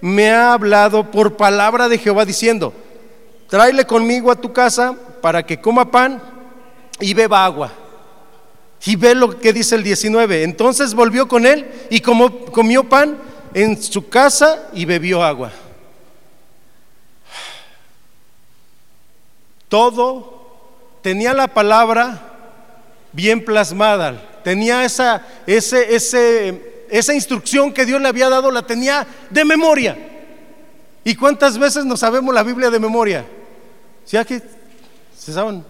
me 0.00 0.30
ha 0.30 0.52
hablado 0.52 1.10
por 1.10 1.36
palabra 1.36 1.88
de 1.88 1.98
Jehová 1.98 2.24
diciendo, 2.24 2.72
tráele 3.48 3.84
conmigo 3.84 4.30
a 4.30 4.36
tu 4.36 4.52
casa 4.52 4.96
para 5.20 5.44
que 5.44 5.60
coma 5.60 5.90
pan 5.90 6.22
y 7.00 7.14
beba 7.14 7.44
agua. 7.44 7.72
Y 8.86 8.96
ve 8.96 9.14
lo 9.14 9.38
que 9.38 9.52
dice 9.52 9.76
el 9.76 9.82
19. 9.82 10.42
Entonces 10.42 10.94
volvió 10.94 11.26
con 11.26 11.46
él 11.46 11.66
y 11.90 12.00
como, 12.00 12.46
comió 12.46 12.84
pan 12.84 13.18
en 13.54 13.82
su 13.82 14.08
casa 14.08 14.68
y 14.74 14.84
bebió 14.84 15.22
agua. 15.22 15.52
todo, 19.74 21.00
tenía 21.02 21.34
la 21.34 21.48
palabra 21.48 22.20
bien 23.10 23.44
plasmada, 23.44 24.40
tenía 24.44 24.84
esa, 24.84 25.26
ese, 25.48 25.96
ese, 25.96 26.84
esa 26.88 27.12
instrucción 27.12 27.72
que 27.72 27.84
Dios 27.84 28.00
le 28.00 28.06
había 28.06 28.28
dado, 28.28 28.52
la 28.52 28.64
tenía 28.64 29.04
de 29.30 29.44
memoria. 29.44 30.13
¿Y 31.04 31.14
cuántas 31.14 31.58
veces 31.58 31.84
nos 31.84 32.00
sabemos 32.00 32.34
la 32.34 32.42
Biblia 32.42 32.70
de 32.70 32.80
memoria? 32.80 33.24
¿Sí 34.04 34.16
aquí 34.16 34.40
se 35.16 35.32
saben 35.32 35.64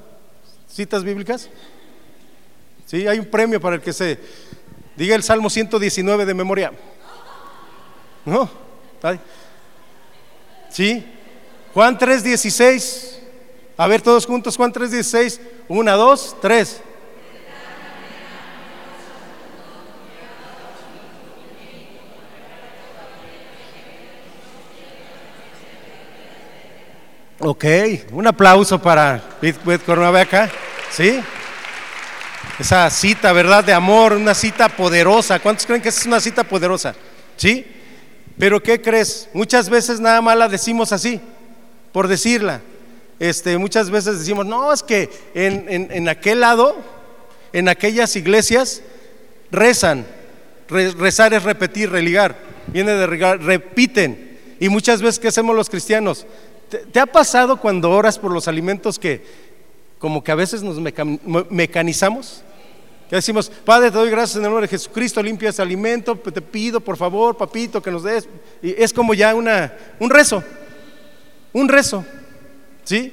citas 0.68 1.02
bíblicas? 1.02 1.50
Sí, 2.86 3.06
hay 3.06 3.18
un 3.18 3.26
premio 3.26 3.60
para 3.60 3.76
el 3.76 3.82
que 3.82 3.92
se 3.92 4.18
diga 4.96 5.16
el 5.16 5.22
Salmo 5.22 5.50
119 5.50 6.24
de 6.24 6.34
memoria. 6.34 6.72
¿No? 8.24 8.48
¿Sí? 10.70 11.04
Juan 11.72 11.98
3:16 11.98 13.14
a 13.76 13.86
ver 13.88 14.02
todos 14.02 14.26
juntos, 14.26 14.56
Juan 14.56 14.72
3:16. 14.72 15.40
Una, 15.68 15.92
dos, 15.94 16.36
tres. 16.40 16.80
Ok, 27.46 27.66
un 28.12 28.26
aplauso 28.26 28.80
para 28.80 29.22
Whitworth 29.42 30.16
acá, 30.16 30.50
¿sí? 30.90 31.20
Esa 32.58 32.88
cita, 32.88 33.34
¿verdad? 33.34 33.62
De 33.62 33.74
amor, 33.74 34.14
una 34.14 34.32
cita 34.32 34.70
poderosa. 34.70 35.38
¿Cuántos 35.40 35.66
creen 35.66 35.82
que 35.82 35.90
es 35.90 36.06
una 36.06 36.20
cita 36.20 36.42
poderosa? 36.42 36.94
¿Sí? 37.36 37.66
Pero 38.38 38.62
¿qué 38.62 38.80
crees? 38.80 39.28
Muchas 39.34 39.68
veces 39.68 40.00
nada 40.00 40.22
más 40.22 40.38
la 40.38 40.48
decimos 40.48 40.90
así, 40.90 41.20
por 41.92 42.08
decirla. 42.08 42.62
Este, 43.20 43.58
muchas 43.58 43.90
veces 43.90 44.20
decimos, 44.20 44.46
no, 44.46 44.72
es 44.72 44.82
que 44.82 45.10
en, 45.34 46.08
aquel 46.08 46.40
lado, 46.40 46.74
en 47.52 47.68
aquellas 47.68 48.16
iglesias, 48.16 48.80
rezan. 49.50 50.06
rezar 50.70 51.34
es 51.34 51.42
repetir, 51.42 51.90
religar. 51.90 52.38
Viene 52.68 52.92
de 52.92 53.06
regar, 53.06 53.42
repiten. 53.42 54.38
Y 54.58 54.70
muchas 54.70 55.02
veces, 55.02 55.18
¿qué 55.18 55.28
hacemos 55.28 55.54
los 55.54 55.68
cristianos? 55.68 56.24
¿Te, 56.68 57.00
ha 57.00 57.06
pasado 57.06 57.60
cuando 57.60 57.90
oras 57.90 58.18
por 58.18 58.32
los 58.32 58.48
alimentos 58.48 58.98
que 58.98 59.24
como 59.98 60.22
que 60.22 60.32
a 60.32 60.34
veces 60.34 60.62
nos 60.62 60.78
mecanizamos? 61.50 62.42
Que 63.08 63.16
decimos, 63.16 63.50
Padre, 63.64 63.90
te 63.90 63.98
doy 63.98 64.10
gracias 64.10 64.36
en 64.36 64.44
el 64.44 64.50
nombre 64.50 64.66
de 64.66 64.70
Jesucristo, 64.70 65.22
limpia 65.22 65.50
ese 65.50 65.62
alimento, 65.62 66.16
te 66.16 66.40
pido 66.40 66.80
por 66.80 66.96
favor, 66.96 67.36
papito, 67.36 67.82
que 67.82 67.90
nos 67.90 68.02
des. 68.02 68.28
Es 68.62 68.92
como 68.92 69.14
ya 69.14 69.34
una, 69.34 69.72
un 70.00 70.10
rezo, 70.10 70.42
un 71.52 71.68
rezo. 71.68 72.04
¿Sí? 72.84 73.12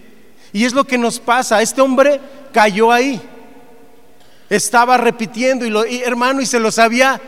Y 0.53 0.65
es 0.65 0.73
lo 0.73 0.83
que 0.83 0.97
nos 0.97 1.19
pasa. 1.19 1.61
Este 1.61 1.81
hombre 1.81 2.19
cayó 2.51 2.91
ahí. 2.91 3.21
Estaba 4.49 4.97
repitiendo 4.97 5.65
y, 5.65 5.69
lo, 5.69 5.85
hermano 5.85 6.41
y 6.41 6.45
se 6.45 6.59
lo 6.59 6.71
sabía 6.71 7.21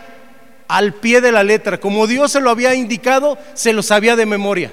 al 0.68 0.94
pie 0.94 1.22
de 1.22 1.32
la 1.32 1.44
letra. 1.44 1.80
Como 1.80 2.06
Dios 2.08 2.32
se 2.32 2.42
lo 2.42 2.50
había 2.50 2.76
indicado, 2.76 3.38
se 3.54 3.72
lo 3.72 3.82
sabía 3.82 4.16
de 4.16 4.26
memoria. 4.26 4.72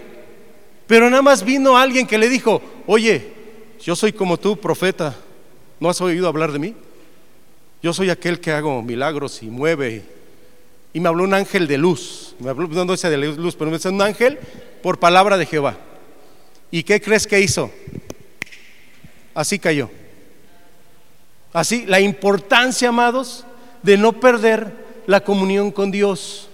Pero 0.91 1.09
nada 1.09 1.23
más 1.23 1.45
vino 1.45 1.77
alguien 1.77 2.05
que 2.05 2.19
le 2.19 2.29
dijo, 2.29 2.61
oye, 2.85 3.33
yo 3.81 3.95
soy 3.95 4.13
como 4.13 4.37
tú, 4.39 4.57
profeta. 4.57 5.15
¿No 5.79 5.89
has 5.89 6.01
oído 6.01 6.27
hablar 6.27 6.51
de 6.51 6.59
mí? 6.59 6.75
Yo 7.81 7.93
soy 7.95 8.11
aquel 8.11 8.41
que 8.41 8.51
hago 8.51 8.83
milagros 8.83 9.41
y 9.45 9.47
mueve. 9.47 10.03
Y 10.93 10.99
me 10.99 11.09
habló 11.09 11.23
un 11.23 11.33
ángel 11.33 11.69
de 11.69 11.79
luz. 11.79 12.35
Me 12.41 12.51
habló, 12.51 12.67
no, 12.67 12.85
no 12.85 12.97
de 12.97 13.17
luz, 13.17 13.55
pero 13.55 13.71
me 13.71 13.77
dice 13.77 13.89
un 13.89 14.03
ángel 14.03 14.37
por 14.83 14.99
palabra 14.99 15.39
de 15.39 15.47
Jehová. 15.47 15.79
¿Y 16.73 16.83
qué 16.83 17.01
crees 17.01 17.25
que 17.25 17.39
hizo? 17.39 17.71
Así 19.33 19.61
cayó. 19.61 19.89
Así, 21.53 21.87
la 21.87 22.01
importancia, 22.01 22.89
amados, 22.89 23.47
de 23.85 23.97
no 23.97 24.19
perder 24.19 24.75
la 25.07 25.21
comunión 25.21 25.71
con 25.71 25.93
Dios. 25.93 26.51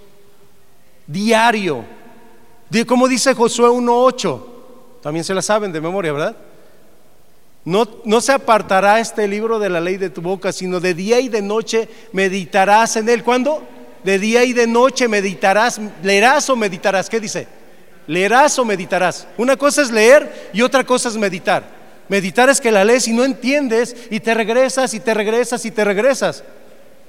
Diario. 1.06 1.95
Como 2.86 3.08
dice 3.08 3.34
Josué 3.34 3.68
1.8. 3.68 4.40
También 5.02 5.24
se 5.24 5.34
la 5.34 5.42
saben 5.42 5.72
de 5.72 5.80
memoria, 5.80 6.12
¿verdad? 6.12 6.36
No, 7.64 7.88
no, 8.04 8.20
se 8.20 8.32
apartará 8.32 9.00
este 9.00 9.26
libro 9.26 9.58
de 9.58 9.68
la 9.68 9.80
ley 9.80 9.96
de 9.96 10.10
tu 10.10 10.22
boca, 10.22 10.52
sino 10.52 10.78
de 10.78 10.94
día 10.94 11.18
y 11.20 11.28
de 11.28 11.42
noche 11.42 11.88
meditarás 12.12 12.96
en 12.96 13.08
él. 13.08 13.24
¿Cuándo? 13.24 13.62
De 14.04 14.18
día 14.20 14.44
y 14.44 14.52
de 14.52 14.68
noche 14.68 15.08
meditarás, 15.08 15.80
leerás 16.02 16.48
o 16.48 16.54
meditarás. 16.54 17.10
¿Qué 17.10 17.18
dice? 17.18 17.48
Leerás 18.06 18.56
o 18.58 18.64
meditarás. 18.64 19.26
Una 19.36 19.56
cosa 19.56 19.82
es 19.82 19.90
leer 19.90 20.50
y 20.52 20.62
otra 20.62 20.84
cosa 20.84 21.08
es 21.08 21.16
meditar. 21.16 21.64
Meditar 22.08 22.48
es 22.48 22.60
que 22.60 22.70
la 22.70 22.84
lees 22.84 23.08
y 23.08 23.12
no 23.12 23.24
entiendes 23.24 23.96
y 24.10 24.20
te 24.20 24.32
regresas 24.32 24.94
y 24.94 25.00
te 25.00 25.12
regresas 25.12 25.64
y 25.64 25.72
te 25.72 25.84
regresas. 25.84 26.44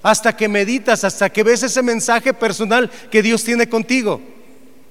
Hasta 0.02 0.36
que 0.36 0.48
meditas, 0.48 1.04
hasta 1.04 1.30
que 1.30 1.44
ves 1.44 1.62
ese 1.64 1.84
mensaje 1.84 2.34
personal 2.34 2.90
que 3.12 3.22
Dios 3.22 3.44
tiene 3.44 3.70
contigo. 3.70 4.22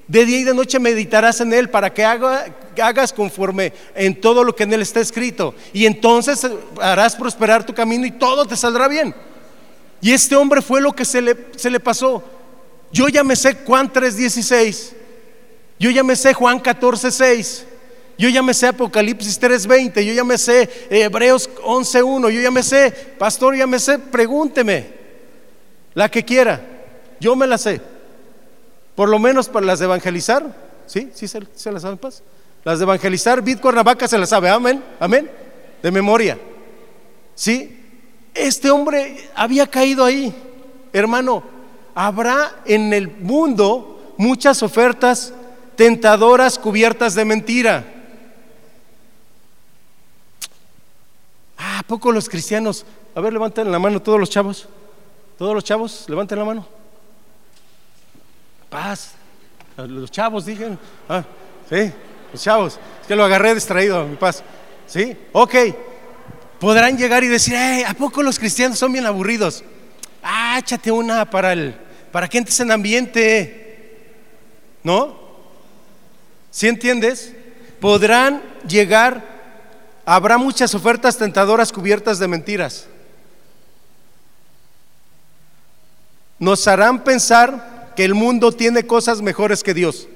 De 0.09 0.25
día 0.25 0.39
y 0.39 0.45
de 0.45 0.55
noche 0.55 0.79
meditarás 0.79 1.41
en 1.41 1.53
Él 1.53 1.69
para 1.69 1.93
que 1.93 2.05
hagas 2.05 3.13
conforme 3.13 3.73
en 3.95 4.21
todo 4.21 4.45
lo 4.45 4.55
que 4.55 4.63
en 4.63 4.73
Él 4.73 4.83
está 4.83 5.01
escrito. 5.01 5.55
Y 5.73 5.85
entonces 5.87 6.47
harás 6.81 7.17
prosperar 7.17 7.67
tu 7.67 7.75
camino 7.75 8.07
y 8.07 8.13
todo 8.13 8.47
te 8.47 8.57
saldrá 8.57 8.87
bien. 8.87 9.15
Y 10.01 10.13
este 10.13 10.37
hombre 10.37 10.63
fue 10.63 10.81
lo 10.81 10.93
que 10.93 11.05
se 11.05 11.21
le, 11.21 11.37
se 11.57 11.71
le 11.71 11.81
pasó. 11.81 12.23
Yo 12.93 13.09
ya 13.09 13.25
me 13.25 13.35
sé 13.35 13.57
Juan 13.67 13.93
3:16. 13.93 14.93
Yo 15.79 15.91
ya 15.91 16.05
me 16.05 16.15
sé 16.15 16.33
Juan 16.33 16.61
14, 16.61 17.11
6. 17.11 17.67
Yo 18.19 18.29
ya 18.29 18.43
me 18.43 18.55
sé 18.55 18.69
Apocalipsis 18.69 19.41
3:20. 19.41 20.05
Yo 20.05 20.13
ya 20.13 20.25
me 20.25 20.39
sé 20.39 20.71
Hebreos 20.89 21.51
11:1. 21.65 22.31
Yo 22.31 22.41
ya 22.41 22.51
me 22.51 22.63
sé, 22.63 22.91
pastor, 23.19 23.57
ya 23.57 23.67
me 23.67 23.79
sé, 23.79 23.99
pregúnteme. 23.99 24.87
La 25.95 26.09
que 26.09 26.25
quiera. 26.25 26.61
Yo 27.19 27.35
me 27.35 27.47
la 27.47 27.59
sé. 27.59 27.81
Por 28.97 29.11
lo 29.11 29.19
menos 29.19 29.49
para 29.49 29.67
las 29.67 29.79
de 29.79 29.85
evangelizar. 29.85 30.45
¿Sí? 30.87 31.11
¿Sí 31.15 31.29
se, 31.29 31.41
las 31.71 31.83
saben, 31.83 31.99
paz? 31.99 32.23
Las 32.65 32.79
de 32.79 32.85
evangelizar, 32.85 33.43
Vid 33.43 33.61
Cuernavaca 33.61 34.09
se 34.09 34.19
las 34.19 34.31
sabe. 34.31 34.49
Amén. 34.49 34.83
Amén. 34.99 35.31
De 35.83 35.91
memoria. 35.93 36.39
¿Sí? 37.35 37.79
Este 38.35 38.71
hombre 38.71 39.29
había 39.35 39.67
caído 39.67 40.05
ahí. 40.05 40.35
Hermano, 40.93 41.43
habrá 41.95 42.63
en 42.65 42.93
el 42.93 43.09
mundo 43.09 44.15
muchas 44.17 44.63
ofertas 44.63 45.33
tentadoras 45.77 46.59
cubiertas 46.59 47.15
de 47.15 47.25
mentira. 47.27 47.85
Ah, 51.59 51.81
¿a 51.81 51.83
poco 51.83 52.13
los 52.13 52.29
cristianos? 52.29 52.87
A 53.15 53.21
ver, 53.21 53.33
levanten 53.33 53.71
la 53.71 53.79
mano 53.79 54.01
todos 54.01 54.19
los 54.19 54.31
chavos. 54.31 54.69
Todos 55.37 55.55
los 55.55 55.65
chavos, 55.65 56.07
levanten 56.09 56.39
la 56.39 56.45
mano. 56.47 56.76
Los 59.77 60.11
chavos, 60.11 60.47
digan. 60.47 60.79
Ah, 61.09 61.25
sí, 61.69 61.93
los 62.33 62.43
chavos. 62.43 62.79
Es 63.01 63.07
que 63.07 63.17
lo 63.17 63.25
agarré 63.25 63.55
distraído, 63.55 64.07
mi 64.07 64.17
paz. 64.17 64.43
¿Sí? 64.87 65.17
Ok. 65.33 65.55
Podrán 66.61 66.97
llegar 66.97 67.23
y 67.23 67.29
decir, 67.29 67.57
¿a 67.87 67.95
poco 67.95 68.23
los 68.23 68.39
cristianos 68.39 68.79
son 68.79 68.93
bien 68.93 69.05
aburridos? 69.05 69.63
Ah, 70.23 70.57
échate 70.59 70.91
una 70.91 71.29
para 71.29 71.53
el, 71.53 71.77
para 72.11 72.29
que 72.29 72.39
entres 72.39 72.59
en 72.61 72.73
ambiente. 72.73 74.03
¿No? 74.83 75.19
¿Sí 76.51 76.69
entiendes? 76.69 77.35
Podrán 77.81 78.43
llegar, 78.67 79.23
habrá 80.07 80.39
muchas 80.39 80.75
ofertas 80.75 81.19
tentadoras 81.19 81.73
cubiertas 81.73 82.19
de 82.19 82.29
mentiras. 82.29 82.87
Nos 86.39 86.67
harán 86.67 87.05
pensar 87.05 87.76
que 87.97 88.05
el 88.05 88.15
mundo 88.15 88.53
tiene 88.53 88.87
cosas 88.87 89.23
mejores 89.23 89.63
que 89.63 89.75
Dios. 89.75 90.07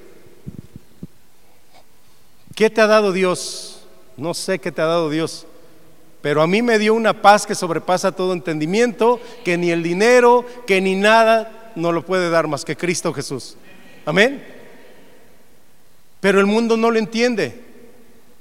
¿Qué 2.55 2.68
te 2.68 2.81
ha 2.81 2.87
dado 2.87 3.12
Dios? 3.12 3.83
No 4.16 4.35
sé 4.35 4.59
qué 4.59 4.70
te 4.70 4.83
ha 4.83 4.87
dado 4.87 5.09
Dios. 5.09 5.47
Pero 6.20 6.43
a 6.43 6.47
mí 6.47 6.61
me 6.61 6.78
dio 6.78 6.93
una 6.93 7.22
paz 7.22 7.47
que 7.47 7.55
sobrepasa 7.55 8.12
todo 8.12 8.35
entendimiento, 8.35 9.18
que 9.45 9.57
ni 9.57 9.70
el 9.70 9.83
dinero, 9.83 10.45
que 10.66 10.83
ni 10.83 10.95
nada 10.95 11.72
no 11.74 11.93
lo 11.93 12.05
puede 12.05 12.28
dar 12.28 12.47
más 12.47 12.66
que 12.66 12.76
Cristo 12.76 13.14
Jesús. 13.14 13.57
Amén. 14.05 14.45
Pero 16.20 16.39
el 16.39 16.47
mundo 16.47 16.76
no 16.76 16.91
lo 16.91 16.99
entiende. 16.99 17.62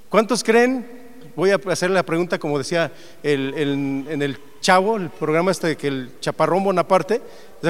¿Cuántos 0.10 0.44
creen? 0.44 0.86
Voy 1.38 1.52
a 1.52 1.60
hacerle 1.68 1.96
la 1.96 2.04
pregunta 2.04 2.38
como 2.38 2.58
decía 2.58 2.92
en 3.24 4.22
el 4.22 4.38
Chavo, 4.60 4.98
el 4.98 5.10
programa 5.10 5.52
este 5.52 5.78
que 5.78 5.88
el 5.88 6.12
Chaparrón 6.20 6.66
Bonaparte. 6.66 7.22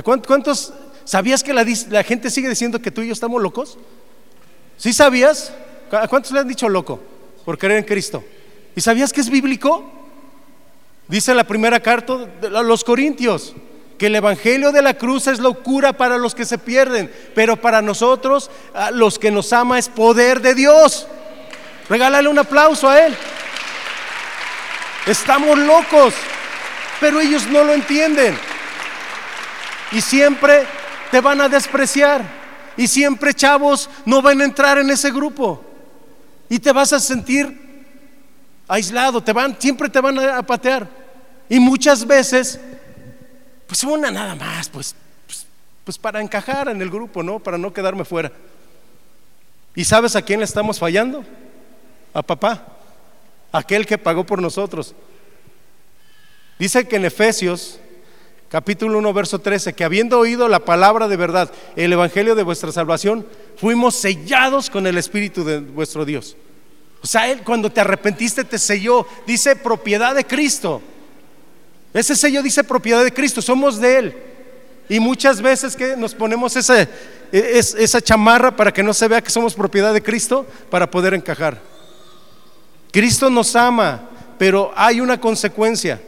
¿Cuántos 0.04 0.74
sabías 1.10 1.42
que 1.42 1.54
la, 1.54 2.04
gente 2.04 2.30
sigue 2.30 2.48
diciendo 2.50 2.80
que 2.80 2.92
tú 2.92 3.02
y 3.02 3.08
yo 3.08 3.14
estamos 3.14 3.42
locos? 3.42 3.80
¿Sí 4.78 4.94
sabías? 4.94 5.52
¿A 5.92 6.08
cuántos 6.08 6.32
le 6.32 6.40
han 6.40 6.48
dicho 6.48 6.70
loco 6.70 7.02
por 7.44 7.58
creer 7.58 7.80
en 7.80 7.84
Cristo? 7.84 8.24
¿Y 8.76 8.82
sabías 8.82 9.12
que 9.12 9.22
es 9.22 9.30
bíblico? 9.32 9.92
Dice 11.08 11.34
la 11.34 11.46
primera 11.46 11.80
carta 11.80 12.16
de 12.40 12.52
los 12.52 12.84
Corintios 12.84 13.56
que 13.98 14.06
el 14.06 14.16
Evangelio 14.18 14.72
de 14.72 14.84
la 14.84 14.94
cruz 14.94 15.26
es 15.26 15.40
locura 15.40 15.94
para 15.94 16.20
los 16.20 16.36
que 16.36 16.46
se 16.46 16.60
pierden, 16.60 17.12
pero 17.34 17.58
para 17.58 17.82
nosotros, 17.82 18.52
los 18.94 19.18
que 19.18 19.32
nos 19.32 19.52
ama, 19.52 19.80
es 19.80 19.90
poder 19.90 20.42
de 20.42 20.54
Dios. 20.54 21.08
Regálale 21.90 22.30
un 22.30 22.38
aplauso 22.38 22.88
a 22.88 23.04
Él. 23.08 23.18
Estamos 25.08 25.58
locos, 25.58 26.14
pero 27.00 27.20
ellos 27.20 27.48
no 27.48 27.64
lo 27.64 27.74
entienden. 27.74 28.38
Y 29.92 30.02
siempre 30.02 30.68
te 31.12 31.22
van 31.22 31.42
a 31.42 31.50
despreciar. 31.50 32.24
Y 32.78 32.88
siempre, 32.88 33.34
chavos, 33.34 33.90
no 34.06 34.22
van 34.22 34.42
a 34.42 34.46
entrar 34.46 34.78
en 34.78 34.90
ese 34.90 35.12
grupo. 35.12 35.64
Y 36.50 36.60
te 36.60 36.72
vas 36.72 36.94
a 36.94 37.00
sentir 37.00 37.68
aislado, 38.68 39.22
te 39.22 39.34
van, 39.34 39.56
siempre 39.60 39.90
te 39.90 40.00
van 40.00 40.18
a 40.20 40.42
patear. 40.44 40.88
Y 41.50 41.60
muchas 41.60 42.06
veces 42.06 42.60
pues 43.70 43.84
una 43.84 44.10
nada 44.10 44.34
más, 44.34 44.68
pues, 44.68 44.96
pues, 45.28 45.46
pues, 45.84 45.98
para 46.00 46.20
encajar 46.20 46.70
en 46.70 46.82
el 46.82 46.90
grupo, 46.90 47.22
¿no? 47.22 47.38
Para 47.38 47.56
no 47.56 47.72
quedarme 47.72 48.04
fuera. 48.04 48.32
¿Y 49.76 49.86
sabes 49.86 50.16
a 50.16 50.24
quién 50.24 50.40
le 50.40 50.46
estamos 50.46 50.80
fallando? 50.80 51.24
A 52.12 52.24
papá, 52.24 52.66
aquel 53.52 53.86
que 53.86 54.00
pagó 54.00 54.26
por 54.26 54.42
nosotros. 54.42 54.96
Dice 56.58 56.88
que 56.88 56.96
en 56.96 57.06
Efesios 57.06 57.80
capítulo 58.50 58.98
1, 58.98 59.14
verso 59.14 59.40
13, 59.40 59.74
que 59.74 59.84
habiendo 59.84 60.20
oído 60.20 60.48
la 60.48 60.60
palabra 60.60 61.08
de 61.08 61.16
verdad, 61.16 61.52
el 61.76 61.94
evangelio 61.94 62.36
de 62.36 62.44
vuestra 62.44 62.72
salvación, 62.72 63.26
fuimos 63.56 63.96
sellados 63.96 64.70
con 64.70 64.88
el 64.88 64.98
Espíritu 64.98 65.44
de 65.44 65.60
vuestro 65.60 66.04
Dios. 66.04 66.36
O 67.02 67.08
sea, 67.08 67.30
Él 67.30 67.44
cuando 67.44 67.72
te 67.72 67.80
arrepentiste 67.80 68.44
te 68.44 68.58
selló, 68.58 69.06
dice 69.26 69.56
propiedad 69.56 70.16
de 70.16 70.26
Cristo. 70.26 70.82
Ese 71.94 72.16
sello 72.16 72.44
dice 72.44 72.64
propiedad 72.64 73.04
de 73.04 73.14
Cristo, 73.14 73.42
somos 73.42 73.80
de 73.80 73.98
Él. 73.98 74.18
Y 74.90 75.00
muchas 75.00 75.42
veces 75.42 75.76
que 75.76 75.96
nos 75.96 76.16
ponemos 76.16 76.56
esa, 76.56 76.88
esa 77.32 78.02
chamarra 78.02 78.56
para 78.56 78.74
que 78.74 78.82
no 78.82 78.94
se 78.94 79.08
vea 79.08 79.22
que 79.22 79.30
somos 79.30 79.54
propiedad 79.54 79.94
de 79.94 80.02
Cristo 80.02 80.48
para 80.72 80.90
poder 80.90 81.14
encajar. 81.14 81.62
Cristo 82.92 83.30
nos 83.30 83.56
ama, 83.56 84.10
pero 84.40 84.72
hay 84.76 85.00
una 85.00 85.22
consecuencia. 85.22 86.02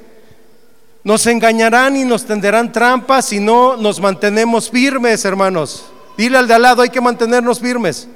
Nos 1.04 1.26
engañarán 1.26 1.98
y 1.98 2.04
nos 2.04 2.26
tenderán 2.26 2.72
trampas 2.72 3.26
si 3.26 3.40
no 3.40 3.76
nos 3.76 4.00
mantenemos 4.00 4.70
firmes, 4.70 5.26
hermanos. 5.26 5.86
Dile 6.18 6.38
al 6.38 6.48
de 6.48 6.54
al 6.54 6.62
lado, 6.62 6.82
hay 6.82 6.90
que 6.90 7.02
mantenernos 7.02 7.60
firmes. 7.60 8.08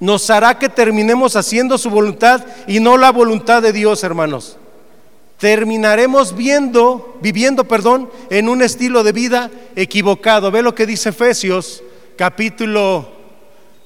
Nos 0.00 0.28
hará 0.30 0.58
que 0.58 0.68
terminemos 0.68 1.36
haciendo 1.36 1.78
su 1.78 1.90
voluntad 1.90 2.44
y 2.66 2.80
no 2.80 2.96
la 2.96 3.12
voluntad 3.12 3.62
de 3.62 3.72
Dios, 3.72 4.02
hermanos 4.02 4.58
terminaremos 5.38 6.34
viendo, 6.34 7.18
viviendo, 7.20 7.64
perdón, 7.64 8.10
en 8.30 8.48
un 8.48 8.62
estilo 8.62 9.02
de 9.02 9.12
vida 9.12 9.50
equivocado. 9.76 10.50
Ve 10.50 10.62
lo 10.62 10.74
que 10.74 10.86
dice 10.86 11.10
Efesios 11.10 11.82
capítulo 12.16 13.12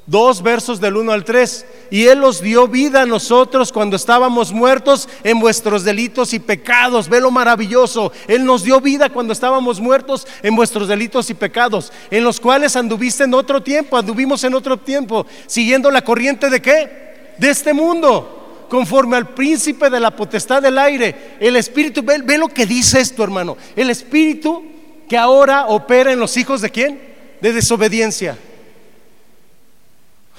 2 0.08 0.42
versos 0.42 0.80
del 0.80 0.96
1 0.96 1.12
al 1.12 1.24
3. 1.24 1.66
Y 1.90 2.06
Él 2.06 2.24
os 2.24 2.40
dio 2.40 2.66
vida 2.66 3.02
a 3.02 3.06
nosotros 3.06 3.70
cuando 3.70 3.96
estábamos 3.96 4.52
muertos 4.52 5.08
en 5.22 5.38
vuestros 5.38 5.84
delitos 5.84 6.32
y 6.32 6.38
pecados. 6.38 7.08
Ve 7.08 7.20
lo 7.20 7.30
maravilloso. 7.30 8.10
Él 8.26 8.44
nos 8.44 8.64
dio 8.64 8.80
vida 8.80 9.10
cuando 9.10 9.34
estábamos 9.34 9.80
muertos 9.80 10.26
en 10.42 10.56
vuestros 10.56 10.88
delitos 10.88 11.28
y 11.28 11.34
pecados, 11.34 11.92
en 12.10 12.24
los 12.24 12.40
cuales 12.40 12.74
anduviste 12.74 13.24
en 13.24 13.34
otro 13.34 13.62
tiempo, 13.62 13.96
anduvimos 13.98 14.42
en 14.44 14.54
otro 14.54 14.78
tiempo, 14.78 15.26
siguiendo 15.46 15.90
la 15.90 16.02
corriente 16.02 16.48
de 16.48 16.62
qué? 16.62 17.34
De 17.38 17.50
este 17.50 17.72
mundo 17.74 18.34
conforme 18.68 19.16
al 19.16 19.28
príncipe 19.30 19.90
de 19.90 20.00
la 20.00 20.10
potestad 20.10 20.62
del 20.62 20.78
aire. 20.78 21.36
El 21.40 21.56
espíritu, 21.56 22.02
ve, 22.02 22.38
lo 22.38 22.48
que 22.48 22.66
dice 22.66 23.00
esto, 23.00 23.22
hermano. 23.24 23.56
El 23.76 23.90
espíritu 23.90 24.64
que 25.08 25.16
ahora 25.16 25.66
opera 25.66 26.12
en 26.12 26.20
los 26.20 26.36
hijos 26.36 26.60
de 26.60 26.70
quién? 26.70 27.00
De 27.40 27.52
desobediencia. 27.52 28.36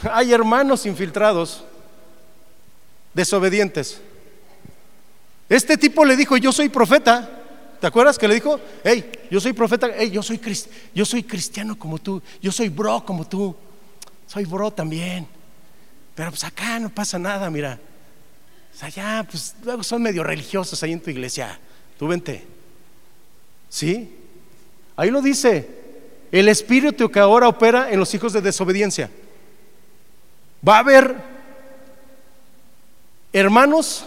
Hay 0.11 0.33
hermanos 0.33 0.85
infiltrados, 0.85 1.63
desobedientes. 3.13 4.01
Este 5.47 5.77
tipo 5.77 6.05
le 6.05 6.15
dijo, 6.15 6.37
yo 6.37 6.51
soy 6.51 6.69
profeta. 6.69 7.37
¿Te 7.79 7.87
acuerdas 7.87 8.17
que 8.17 8.27
le 8.27 8.35
dijo? 8.35 8.59
Hey, 8.83 9.09
yo 9.31 9.39
soy 9.39 9.53
profeta, 9.53 9.89
hey, 9.95 10.11
yo 10.11 10.21
soy, 10.21 11.23
cristiano 11.23 11.79
como 11.79 11.97
tú, 11.97 12.21
yo 12.41 12.51
soy 12.51 12.67
bro 12.67 13.05
como 13.05 13.25
tú, 13.25 13.55
soy 14.27 14.43
bro 14.45 14.69
también. 14.69 15.25
Pero 16.13 16.31
pues 16.31 16.43
acá 16.43 16.77
no 16.77 16.89
pasa 16.89 17.17
nada, 17.17 17.49
mira 17.49 17.79
allá, 18.83 19.25
pues 19.29 19.55
luego 19.63 19.83
son 19.83 20.01
medio 20.01 20.23
religiosos 20.23 20.81
ahí 20.83 20.93
en 20.93 21.01
tu 21.01 21.09
iglesia. 21.09 21.59
Tú 21.97 22.07
vente. 22.07 22.45
¿Sí? 23.67 24.15
Ahí 24.95 25.11
lo 25.11 25.21
dice. 25.21 25.77
El 26.31 26.47
espíritu 26.47 27.09
que 27.09 27.19
ahora 27.19 27.47
opera 27.47 27.91
en 27.91 27.99
los 27.99 28.13
hijos 28.13 28.33
de 28.33 28.41
desobediencia. 28.41 29.09
Va 30.67 30.77
a 30.77 30.79
haber 30.79 31.15
hermanos, 33.33 34.05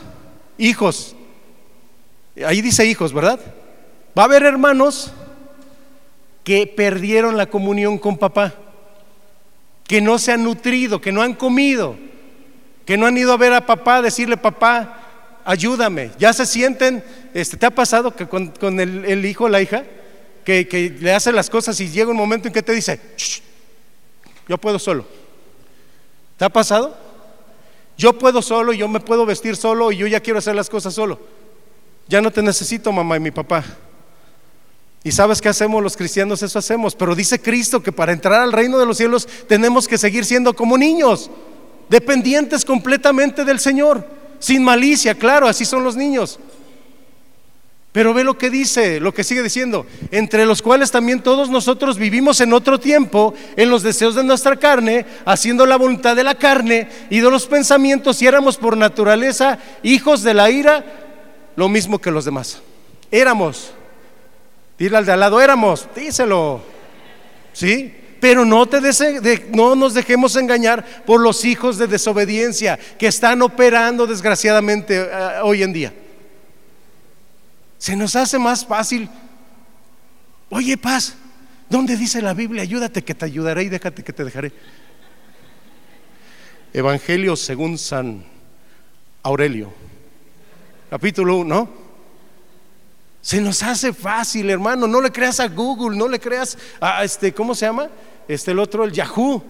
hijos. 0.59 1.17
Ahí 2.47 2.61
dice 2.61 2.87
hijos, 2.87 3.13
¿verdad? 3.13 3.41
Va 4.17 4.23
a 4.23 4.27
haber 4.27 4.43
hermanos 4.43 5.13
que 6.45 6.67
perdieron 6.67 7.37
la 7.37 7.47
comunión 7.47 7.99
con 7.99 8.19
papá, 8.19 8.55
que 9.87 10.01
no 10.01 10.19
se 10.19 10.33
han 10.33 10.45
nutrido, 10.45 11.01
que 11.01 11.13
no 11.13 11.23
han 11.23 11.35
comido 11.35 11.97
que 12.85 12.97
no 12.97 13.07
han 13.07 13.17
ido 13.17 13.33
a 13.33 13.37
ver 13.37 13.53
a 13.53 13.65
papá, 13.65 14.03
decirle, 14.03 14.37
papá, 14.37 15.41
ayúdame. 15.45 16.11
Ya 16.19 16.33
se 16.33 16.47
sienten, 16.47 17.05
este, 17.35 17.57
¿te 17.57 17.67
ha 17.67 17.71
pasado 17.71 18.15
que 18.15 18.27
con, 18.27 18.81
el, 18.81 19.25
hijo 19.25 19.49
la 19.49 19.63
hija, 19.63 19.85
que, 20.45 20.97
le 21.01 21.13
hace 21.13 21.33
las 21.33 21.49
cosas 21.49 21.79
y 21.81 21.89
llega 21.89 22.11
un 22.11 22.17
momento 22.17 22.49
en 22.49 22.55
que 22.55 22.63
te 22.63 22.73
dice, 22.73 23.01
yo 24.49 24.59
puedo 24.59 24.79
solo? 24.79 25.07
¿Te 26.43 26.47
ha 26.47 26.51
pasado? 26.51 26.93
Yo 27.97 28.19
puedo 28.19 28.43
solo, 28.43 28.73
yo 28.73 28.89
me 28.89 28.99
puedo 28.99 29.25
vestir 29.25 29.55
solo 29.55 29.93
y 29.93 29.99
yo 29.99 30.09
ya 30.09 30.19
quiero 30.19 30.41
hacer 30.41 30.57
las 30.57 30.69
cosas 30.69 30.93
solo. 30.93 31.21
Ya 32.09 32.21
no 32.21 32.33
te 32.33 32.43
necesito, 32.43 32.91
mamá 32.91 33.17
y 33.17 33.21
mi 33.21 33.31
papá. 33.31 33.63
Y 35.05 35.13
sabes 35.13 35.41
qué 35.41 35.49
hacemos 35.49 35.81
los 35.81 35.97
cristianos, 35.97 36.43
eso 36.43 36.59
hacemos. 36.59 36.97
Pero 36.97 37.15
dice 37.15 37.41
Cristo 37.41 37.81
que 37.81 37.93
para 37.93 38.11
entrar 38.11 38.41
al 38.41 38.51
reino 38.51 38.77
de 38.77 38.87
los 38.87 38.97
cielos 38.97 39.29
tenemos 39.47 39.87
que 39.87 39.97
seguir 39.97 40.25
siendo 40.25 40.53
como 40.53 40.77
niños 40.77 41.31
dependientes 41.89 42.65
completamente 42.65 43.45
del 43.45 43.61
Señor. 43.61 44.05
sin 44.41 44.65
malicia, 44.65 45.15
claro, 45.15 45.47
así 45.47 45.65
son 45.65 45.85
los 45.85 45.95
niños. 45.95 46.41
Pero 47.93 48.15
ve 48.15 48.25
lo 48.25 48.39
que 48.39 48.49
dice, 48.49 49.01
lo 49.01 49.13
que 49.13 49.23
sigue 49.23 49.43
diciendo, 49.43 49.87
entre 50.11 50.47
los 50.47 50.63
cuales 50.63 50.91
también 50.91 51.23
todos 51.23 51.51
nosotros 51.51 51.99
vivimos 51.99 52.41
en 52.41 52.55
otro 52.55 52.81
tiempo, 52.81 53.35
en 53.55 53.69
los 53.69 53.83
deseos 53.83 54.15
de 54.15 54.25
nuestra 54.25 54.57
carne, 54.57 55.05
haciendo 55.27 55.67
la 55.67 55.77
voluntad 55.77 56.17
de 56.17 56.25
la 56.25 56.35
carne 56.35 56.89
y 57.11 57.21
de 57.21 57.31
los 57.31 57.47
pensamientos, 57.47 58.23
y 58.23 58.27
éramos 58.27 58.57
por 58.57 58.79
naturaleza 58.79 59.59
hijos 59.83 60.23
de 60.23 60.33
la 60.33 60.51
ira, 60.51 60.85
lo 61.55 61.69
mismo 61.69 61.99
que 61.99 62.11
los 62.11 62.25
demás. 62.25 62.63
Éramos, 63.11 63.75
dile 64.79 64.97
al 64.97 65.05
de 65.05 65.13
al 65.13 65.21
lado, 65.21 65.39
éramos, 65.39 65.87
díselo, 65.95 66.63
¿sí? 67.53 67.95
Pero 68.21 68.47
no, 68.47 68.65
te 68.67 68.81
no 69.53 69.75
nos 69.75 69.93
dejemos 69.93 70.37
engañar 70.37 71.05
por 71.05 71.21
los 71.21 71.45
hijos 71.45 71.77
de 71.77 71.89
desobediencia 71.89 72.79
que 72.99 73.09
están 73.09 73.43
operando 73.43 74.07
desgraciadamente 74.07 74.97
eh, 74.97 75.09
hoy 75.43 75.63
en 75.63 75.73
día. 75.75 75.93
Se 77.83 77.97
nos 77.97 78.15
hace 78.15 78.39
más 78.39 78.65
fácil. 78.65 79.09
Oye, 80.51 80.79
paz, 80.79 81.17
¿dónde 81.69 81.97
dice 81.97 82.23
la 82.23 82.33
Biblia? 82.33 82.63
Ayúdate 82.63 83.03
que 83.03 83.13
te 83.13 83.25
ayudaré 83.25 83.65
y 83.65 83.69
déjate 83.71 84.05
que 84.05 84.13
te 84.13 84.23
dejaré. 84.23 84.53
Evangelio 86.73 87.35
según 87.35 87.77
San 87.77 88.23
Aurelio, 89.25 89.73
capítulo 90.91 91.39
1. 91.39 91.71
Se 93.21 93.41
nos 93.41 93.61
hace 93.65 93.93
fácil, 93.93 94.49
hermano. 94.51 94.87
No 94.87 95.01
le 95.01 95.11
creas 95.11 95.41
a 95.41 95.49
Google, 95.49 95.99
no 95.99 96.07
le 96.07 96.21
creas 96.21 96.57
a 96.81 97.03
este, 97.03 97.35
¿cómo 97.35 97.53
se 97.53 97.67
llama? 97.67 97.89
Este, 98.29 98.53
el 98.53 98.61
otro, 98.61 98.85
el 98.85 98.93
Yahoo. 98.93 99.43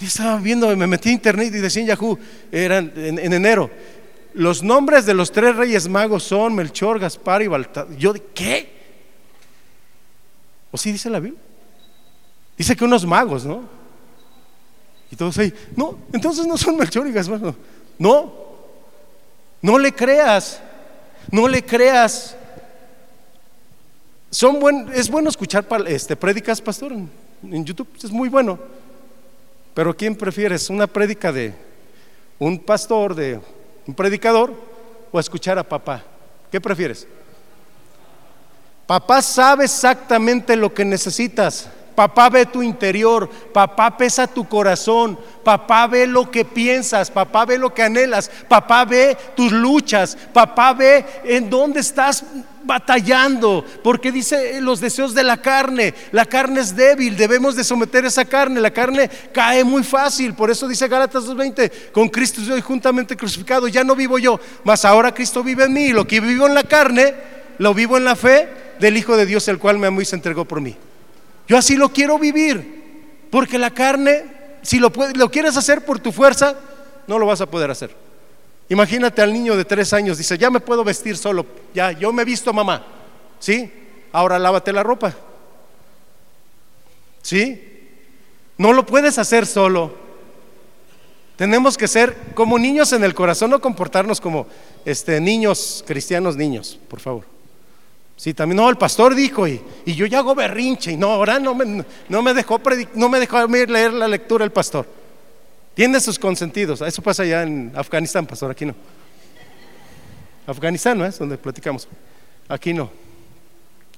Yo 0.00 0.06
estaba 0.06 0.38
viendo, 0.38 0.74
me 0.74 0.86
metí 0.86 1.10
a 1.10 1.12
internet 1.12 1.54
y 1.54 1.58
decía 1.58 1.82
en 1.82 1.88
Yahoo, 1.88 2.18
eran 2.50 2.90
en 2.96 3.34
enero. 3.34 3.70
Los 4.34 4.62
nombres 4.62 5.06
de 5.06 5.14
los 5.14 5.32
tres 5.32 5.56
reyes 5.56 5.88
magos 5.88 6.24
son 6.24 6.54
Melchor, 6.54 6.98
Gaspar 6.98 7.42
y 7.42 7.46
Baltasar. 7.46 7.96
Yo, 7.96 8.12
¿qué? 8.34 8.70
¿O 10.70 10.76
sí 10.76 10.92
dice 10.92 11.10
la 11.10 11.20
Biblia? 11.20 11.40
Dice 12.56 12.76
que 12.76 12.84
unos 12.84 13.06
magos, 13.06 13.44
¿no? 13.44 13.62
Y 15.10 15.16
todos 15.16 15.38
ahí, 15.38 15.52
no, 15.74 15.98
entonces 16.12 16.46
no 16.46 16.56
son 16.58 16.76
Melchor 16.76 17.06
y 17.06 17.12
Gaspar. 17.12 17.54
No, 17.98 18.32
no 19.62 19.78
le 19.78 19.92
creas, 19.92 20.60
no 21.30 21.48
le 21.48 21.64
creas. 21.64 22.36
Son 24.30 24.60
buen, 24.60 24.90
es 24.94 25.10
bueno 25.10 25.30
escuchar 25.30 25.66
este, 25.86 26.14
prédicas, 26.14 26.60
pastor, 26.60 26.92
en, 26.92 27.10
en 27.42 27.64
YouTube, 27.64 27.88
es 28.02 28.10
muy 28.10 28.28
bueno. 28.28 28.58
Pero 29.72 29.96
¿quién 29.96 30.14
prefieres? 30.14 30.68
¿Una 30.70 30.86
prédica 30.86 31.32
de 31.32 31.54
un 32.38 32.58
pastor, 32.58 33.14
de 33.14 33.40
¿Un 33.88 33.94
predicador 33.94 34.52
o 35.10 35.18
escuchar 35.18 35.58
a 35.58 35.66
papá? 35.66 36.02
¿Qué 36.52 36.60
prefieres? 36.60 37.08
Papá 38.86 39.22
sabe 39.22 39.64
exactamente 39.64 40.54
lo 40.56 40.74
que 40.74 40.84
necesitas. 40.84 41.70
Papá 41.98 42.30
ve 42.30 42.46
tu 42.46 42.62
interior, 42.62 43.28
papá 43.52 43.96
pesa 43.96 44.28
tu 44.28 44.46
corazón, 44.48 45.18
papá 45.42 45.88
ve 45.88 46.06
lo 46.06 46.30
que 46.30 46.44
piensas, 46.44 47.10
papá 47.10 47.44
ve 47.44 47.58
lo 47.58 47.74
que 47.74 47.82
anhelas, 47.82 48.30
papá 48.46 48.84
ve 48.84 49.18
tus 49.34 49.50
luchas, 49.50 50.16
papá 50.32 50.74
ve 50.74 51.04
en 51.24 51.50
dónde 51.50 51.80
estás 51.80 52.22
batallando, 52.62 53.64
porque 53.82 54.12
dice 54.12 54.60
los 54.60 54.78
deseos 54.78 55.12
de 55.12 55.24
la 55.24 55.38
carne, 55.38 55.92
la 56.12 56.24
carne 56.24 56.60
es 56.60 56.76
débil, 56.76 57.16
debemos 57.16 57.56
de 57.56 57.64
someter 57.64 58.04
esa 58.04 58.24
carne, 58.24 58.60
la 58.60 58.70
carne 58.70 59.10
cae 59.32 59.64
muy 59.64 59.82
fácil, 59.82 60.34
por 60.34 60.52
eso 60.52 60.68
dice 60.68 60.86
Gálatas 60.86 61.24
2.20, 61.24 61.90
con 61.90 62.08
Cristo 62.10 62.42
soy 62.42 62.60
juntamente 62.60 63.16
crucificado, 63.16 63.66
ya 63.66 63.82
no 63.82 63.96
vivo 63.96 64.20
yo, 64.20 64.38
mas 64.62 64.84
ahora 64.84 65.12
Cristo 65.12 65.42
vive 65.42 65.64
en 65.64 65.72
mí, 65.72 65.86
y 65.86 65.92
lo 65.92 66.06
que 66.06 66.20
vivo 66.20 66.46
en 66.46 66.54
la 66.54 66.62
carne, 66.62 67.12
lo 67.58 67.74
vivo 67.74 67.96
en 67.96 68.04
la 68.04 68.14
fe 68.14 68.48
del 68.78 68.96
Hijo 68.96 69.16
de 69.16 69.26
Dios, 69.26 69.48
el 69.48 69.58
cual 69.58 69.80
me 69.80 69.88
amó 69.88 70.00
y 70.00 70.04
se 70.04 70.14
entregó 70.14 70.44
por 70.44 70.60
mí. 70.60 70.76
Yo 71.48 71.56
así 71.56 71.76
lo 71.76 71.88
quiero 71.88 72.18
vivir, 72.18 73.26
porque 73.30 73.58
la 73.58 73.70
carne, 73.70 74.24
si 74.62 74.78
lo, 74.78 74.92
quieres 74.92 75.56
hacer 75.56 75.84
por 75.84 75.98
tu 75.98 76.12
fuerza, 76.12 76.54
no 77.06 77.18
lo 77.18 77.26
vas 77.26 77.40
a 77.40 77.46
poder 77.50 77.70
hacer. 77.70 77.90
Imagínate 78.68 79.22
al 79.22 79.32
niño 79.32 79.56
de 79.56 79.64
tres 79.64 79.94
años, 79.94 80.18
dice, 80.18 80.36
ya 80.36 80.50
me 80.50 80.60
puedo 80.60 80.84
vestir 80.84 81.16
solo, 81.16 81.46
ya, 81.74 81.92
yo 81.92 82.12
me 82.12 82.20
he 82.20 82.24
visto 82.26 82.52
mamá, 82.52 82.84
¿sí? 83.40 83.72
Ahora 84.12 84.38
lávate 84.38 84.74
la 84.74 84.82
ropa, 84.82 85.14
¿sí? 87.22 87.64
No 88.58 88.74
lo 88.74 88.84
puedes 88.84 89.18
hacer 89.18 89.46
solo. 89.46 89.94
Tenemos 91.36 91.78
que 91.78 91.88
ser 91.88 92.14
como 92.34 92.58
niños 92.58 92.92
en 92.92 93.04
el 93.04 93.14
corazón, 93.14 93.50
no 93.50 93.60
comportarnos 93.60 94.20
como 94.20 94.48
este, 94.84 95.18
niños, 95.18 95.82
cristianos 95.86 96.36
niños, 96.36 96.78
por 96.88 97.00
favor. 97.00 97.24
Sí, 98.16 98.34
también, 98.34 98.56
no, 98.56 98.68
el 98.68 98.76
pastor 98.76 99.14
dijo, 99.14 99.46
y, 99.46 99.62
yo 99.94 100.06
ya 100.06 100.18
hago 100.18 100.34
berrinche, 100.34 100.92
y 100.92 100.96
no, 100.96 101.10
ahora 101.10 101.38
no 101.38 101.54
me, 101.54 101.84
no 102.08 102.22
me 102.22 102.34
dejó 102.34 102.60
no 102.94 103.08
me 103.08 103.20
dejó 103.20 103.46
leer 103.46 103.92
la 103.92 104.08
lectura 104.08 104.44
el 104.44 104.52
pastor. 104.52 104.86
Tiene 105.74 106.00
sus 106.00 106.18
consentidos, 106.18 106.80
eso 106.80 107.02
pasa 107.02 107.22
allá 107.22 107.42
en 107.42 107.72
Afganistán, 107.74 108.26
pastor, 108.26 108.50
aquí 108.50 108.66
no. 108.66 108.74
Afganistán, 110.46 110.98
¿no 110.98 111.04
es? 111.04 111.18
Donde 111.18 111.36
platicamos. 111.36 111.86
Aquí 112.48 112.72
no. 112.72 112.90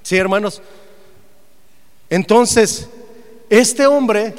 Sí, 0.03 0.16
hermanos. 0.16 0.61
Entonces, 2.09 2.88
este 3.49 3.86
hombre 3.86 4.34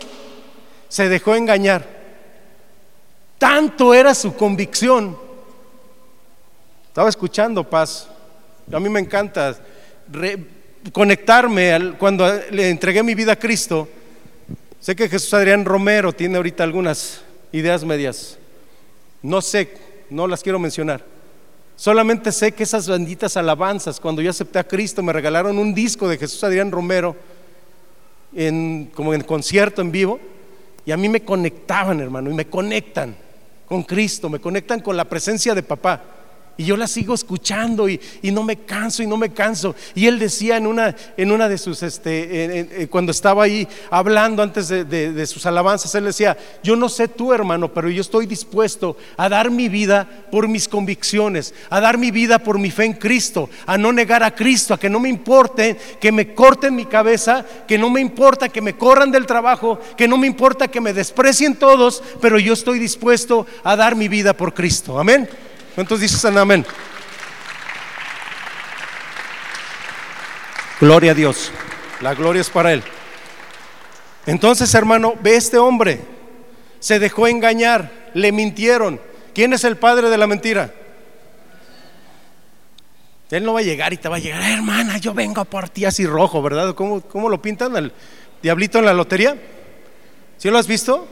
se 0.90 1.08
dejó 1.08 1.36
engañar. 1.36 1.88
Tanto 3.38 3.94
era 3.94 4.14
su 4.14 4.36
convicción. 4.36 5.18
Estaba 6.88 7.08
escuchando, 7.08 7.68
Paz. 7.68 8.08
A 8.72 8.80
mí 8.80 8.90
me 8.90 9.00
encanta 9.00 9.58
conectarme 10.92 11.94
cuando 11.98 12.28
le 12.50 12.70
entregué 12.70 13.04
mi 13.04 13.16
vida 13.16 13.34
a 13.34 13.40
Cristo. 13.40 13.88
Sé 14.80 14.96
que 14.96 15.08
Jesús 15.08 15.34
Adrián 15.34 15.64
Romero 15.64 16.12
tiene 16.12 16.38
ahorita 16.38 16.64
algunas 16.64 17.22
ideas 17.52 17.84
medias. 17.84 18.38
No 19.22 19.42
sé, 19.42 19.70
no 20.10 20.28
las 20.28 20.42
quiero 20.42 20.58
mencionar. 20.58 21.06
Solamente 21.76 22.32
sé 22.32 22.52
que 22.52 22.64
esas 22.64 22.88
benditas 22.88 23.38
alabanzas, 23.38 24.00
cuando 24.00 24.22
yo 24.22 24.30
acepté 24.30 24.60
a 24.60 24.68
Cristo, 24.68 25.02
me 25.02 25.14
regalaron 25.14 25.58
un 25.58 25.74
disco 25.74 26.08
de 26.08 26.18
Jesús 26.18 26.44
Adrián 26.44 26.72
Romero, 26.72 27.16
en, 28.36 28.92
como 28.94 29.14
en 29.14 29.22
concierto 29.22 29.82
en 29.82 29.92
vivo, 29.92 30.20
y 30.86 30.92
a 30.92 30.98
mí 30.98 31.10
me 31.10 31.24
conectaban, 31.24 32.00
hermano, 32.00 32.30
y 32.30 32.34
me 32.34 32.48
conectan 32.48 33.16
con 33.68 33.84
Cristo, 33.84 34.30
me 34.30 34.40
conectan 34.40 34.82
con 34.82 34.98
la 34.98 35.06
presencia 35.06 35.54
de 35.54 35.64
papá. 35.64 36.02
Y 36.58 36.66
yo 36.66 36.78
la 36.78 36.88
sigo 36.88 37.14
escuchando 37.14 37.90
y, 37.90 38.00
no 38.24 38.44
me 38.44 38.58
canso 38.58 39.02
y 39.02 39.08
no 39.08 39.18
me 39.18 39.32
canso. 39.32 39.76
Y 39.96 40.08
él 40.08 40.20
decía 40.20 40.58
en 40.58 40.68
una, 40.68 40.96
en 41.18 41.32
una 41.32 41.50
de 41.50 41.58
sus, 41.58 41.82
este, 41.82 42.88
cuando 42.92 43.12
estaba 43.12 43.44
ahí 43.44 43.68
hablando 43.90 44.44
antes 44.44 44.68
de, 44.68 45.26
sus 45.26 45.46
alabanzas, 45.46 45.96
él 45.96 46.06
decía, 46.06 46.38
yo 46.62 46.76
no 46.76 46.90
sé 46.90 47.08
tú 47.08 47.34
hermano, 47.34 47.74
pero 47.74 47.90
yo 47.90 48.02
estoy 48.02 48.26
dispuesto 48.26 48.98
a 49.18 49.30
dar 49.30 49.50
mi 49.50 49.70
vida 49.70 50.08
por 50.32 50.48
mis 50.48 50.68
convicciones, 50.68 51.54
a 51.70 51.80
dar 51.80 51.98
mi 51.98 52.12
vida 52.12 52.40
por 52.40 52.60
mi 52.60 52.70
fe 52.70 52.86
en 52.86 52.94
Cristo, 52.94 53.50
a 53.66 53.78
no 53.78 53.92
negar 53.92 54.22
a 54.24 54.36
Cristo, 54.36 54.74
a 54.74 54.80
que 54.80 54.90
no 54.90 55.00
me 55.00 55.10
importe 55.10 55.78
que 56.00 56.12
me 56.12 56.34
corten 56.34 56.76
mi 56.76 56.86
cabeza, 56.86 57.46
que 57.68 57.78
no 57.78 57.90
me 57.90 58.02
importa 58.02 58.50
que 58.50 58.62
me 58.62 58.78
corran 58.78 59.12
del 59.12 59.26
trabajo, 59.26 59.80
que 59.98 60.08
no 60.08 60.18
me 60.18 60.28
importa 60.28 60.68
que 60.68 60.82
me 60.82 60.94
desprecien 60.94 61.56
todos, 61.56 62.04
pero 62.22 62.38
yo 62.38 62.54
estoy 62.54 62.78
dispuesto 62.78 63.48
a 63.64 63.76
dar 63.76 63.96
mi 63.96 64.08
vida 64.08 64.34
por 64.34 64.54
Cristo. 64.54 65.00
Amén. 65.00 65.28
¿Cuántos 65.76 66.00
dicen 66.00 66.38
amén? 66.38 66.66
Gloria 70.80 71.12
a 71.12 71.16
Dios. 71.16 71.52
La 72.02 72.14
gloria 72.14 72.42
es 72.42 72.50
para 72.50 72.74
Él. 72.74 72.84
Entonces, 74.26 74.74
hermano, 74.74 75.14
ve 75.22 75.36
este 75.36 75.58
hombre. 75.58 76.02
Se 76.80 77.00
dejó 77.00 77.28
engañar, 77.28 77.92
le 78.14 78.32
mintieron. 78.32 79.00
¿Quién 79.34 79.54
es 79.54 79.64
el 79.64 79.78
padre 79.78 80.10
de 80.10 80.18
la 80.18 80.28
mentira? 80.28 80.74
Él 83.30 83.46
no 83.46 83.54
va 83.54 83.62
a 83.62 83.64
llegar 83.64 83.94
y 83.94 83.98
te 83.98 84.10
va 84.10 84.18
a 84.18 84.20
llegar, 84.20 84.42
hermana, 84.44 84.98
yo 84.98 85.14
vengo 85.14 85.46
por 85.46 85.70
ti 85.70 85.86
así 85.86 86.06
rojo, 86.06 86.42
¿verdad? 86.42 86.76
¿Cómo, 86.76 87.00
cómo 87.00 87.30
lo 87.30 87.42
pintan 87.42 87.78
al 87.78 87.94
diablito 88.42 88.80
en 88.80 88.86
la 88.86 88.94
lotería? 88.94 89.38
¿Sí 90.38 90.50
lo 90.50 90.58
has 90.58 90.68
visto? 90.68 91.08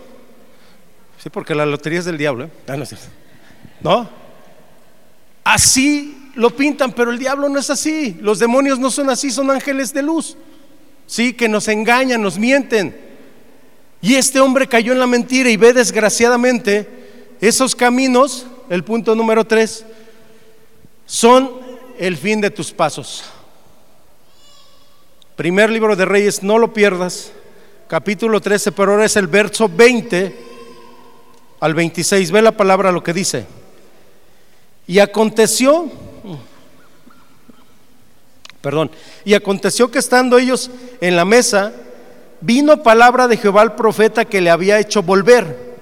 Sí, 1.24 1.30
porque 1.30 1.56
la 1.56 1.66
lotería 1.66 2.00
es 2.00 2.06
del 2.06 2.18
diablo. 2.18 2.46
¿eh? 2.46 2.50
Ah, 2.68 2.76
¿No? 3.82 4.10
Así 5.44 6.32
lo 6.36 6.56
pintan, 6.56 6.92
pero 6.92 7.12
el 7.12 7.20
diablo 7.20 7.50
no 7.50 7.60
es 7.60 7.70
así. 7.70 8.18
Los 8.22 8.40
demonios 8.40 8.80
no 8.80 8.90
son 8.92 9.10
así, 9.10 9.32
son 9.32 9.52
ángeles 9.52 9.94
de 9.94 10.04
luz. 10.04 10.38
Sí, 11.08 11.34
que 11.34 11.50
nos 11.50 11.68
engañan, 11.68 12.22
nos 12.22 12.38
mienten. 12.38 12.96
Y 14.02 14.16
este 14.16 14.40
hombre 14.40 14.68
cayó 14.68 14.94
en 14.94 15.00
la 15.00 15.08
mentira 15.08 15.50
y 15.50 15.58
ve 15.58 15.74
desgraciadamente 15.74 16.88
esos 17.42 17.76
caminos, 17.76 18.46
el 18.70 18.84
punto 18.84 19.16
número 19.16 19.46
tres, 19.46 19.86
son 21.06 21.52
el 21.98 22.16
fin 22.16 22.40
de 22.40 22.52
tus 22.52 22.72
pasos. 22.72 23.24
Primer 25.36 25.70
libro 25.70 25.96
de 25.96 26.06
Reyes, 26.06 26.44
no 26.44 26.58
lo 26.58 26.74
pierdas, 26.74 27.32
capítulo 27.88 28.40
13, 28.40 28.72
pero 28.72 28.92
ahora 28.92 29.06
es 29.06 29.16
el 29.16 29.28
verso 29.28 29.70
20 29.70 30.36
al 31.60 31.74
26. 31.74 32.32
Ve 32.32 32.42
la 32.42 32.52
palabra 32.52 32.92
lo 32.92 33.04
que 33.04 33.14
dice. 33.14 33.46
Y 34.90 34.98
aconteció, 34.98 35.88
perdón, 38.60 38.90
y 39.24 39.36
aconteció 39.36 39.92
que 39.92 40.00
estando 40.00 40.40
ellos 40.40 40.72
en 41.00 41.16
la 41.16 41.26
mesa, 41.26 41.74
vino 42.42 42.82
palabra 42.82 43.28
de 43.28 43.38
Jehová 43.38 43.62
al 43.62 43.76
profeta 43.76 44.26
que 44.26 44.42
le 44.42 44.50
había 44.50 44.80
hecho 44.80 45.04
volver, 45.04 45.78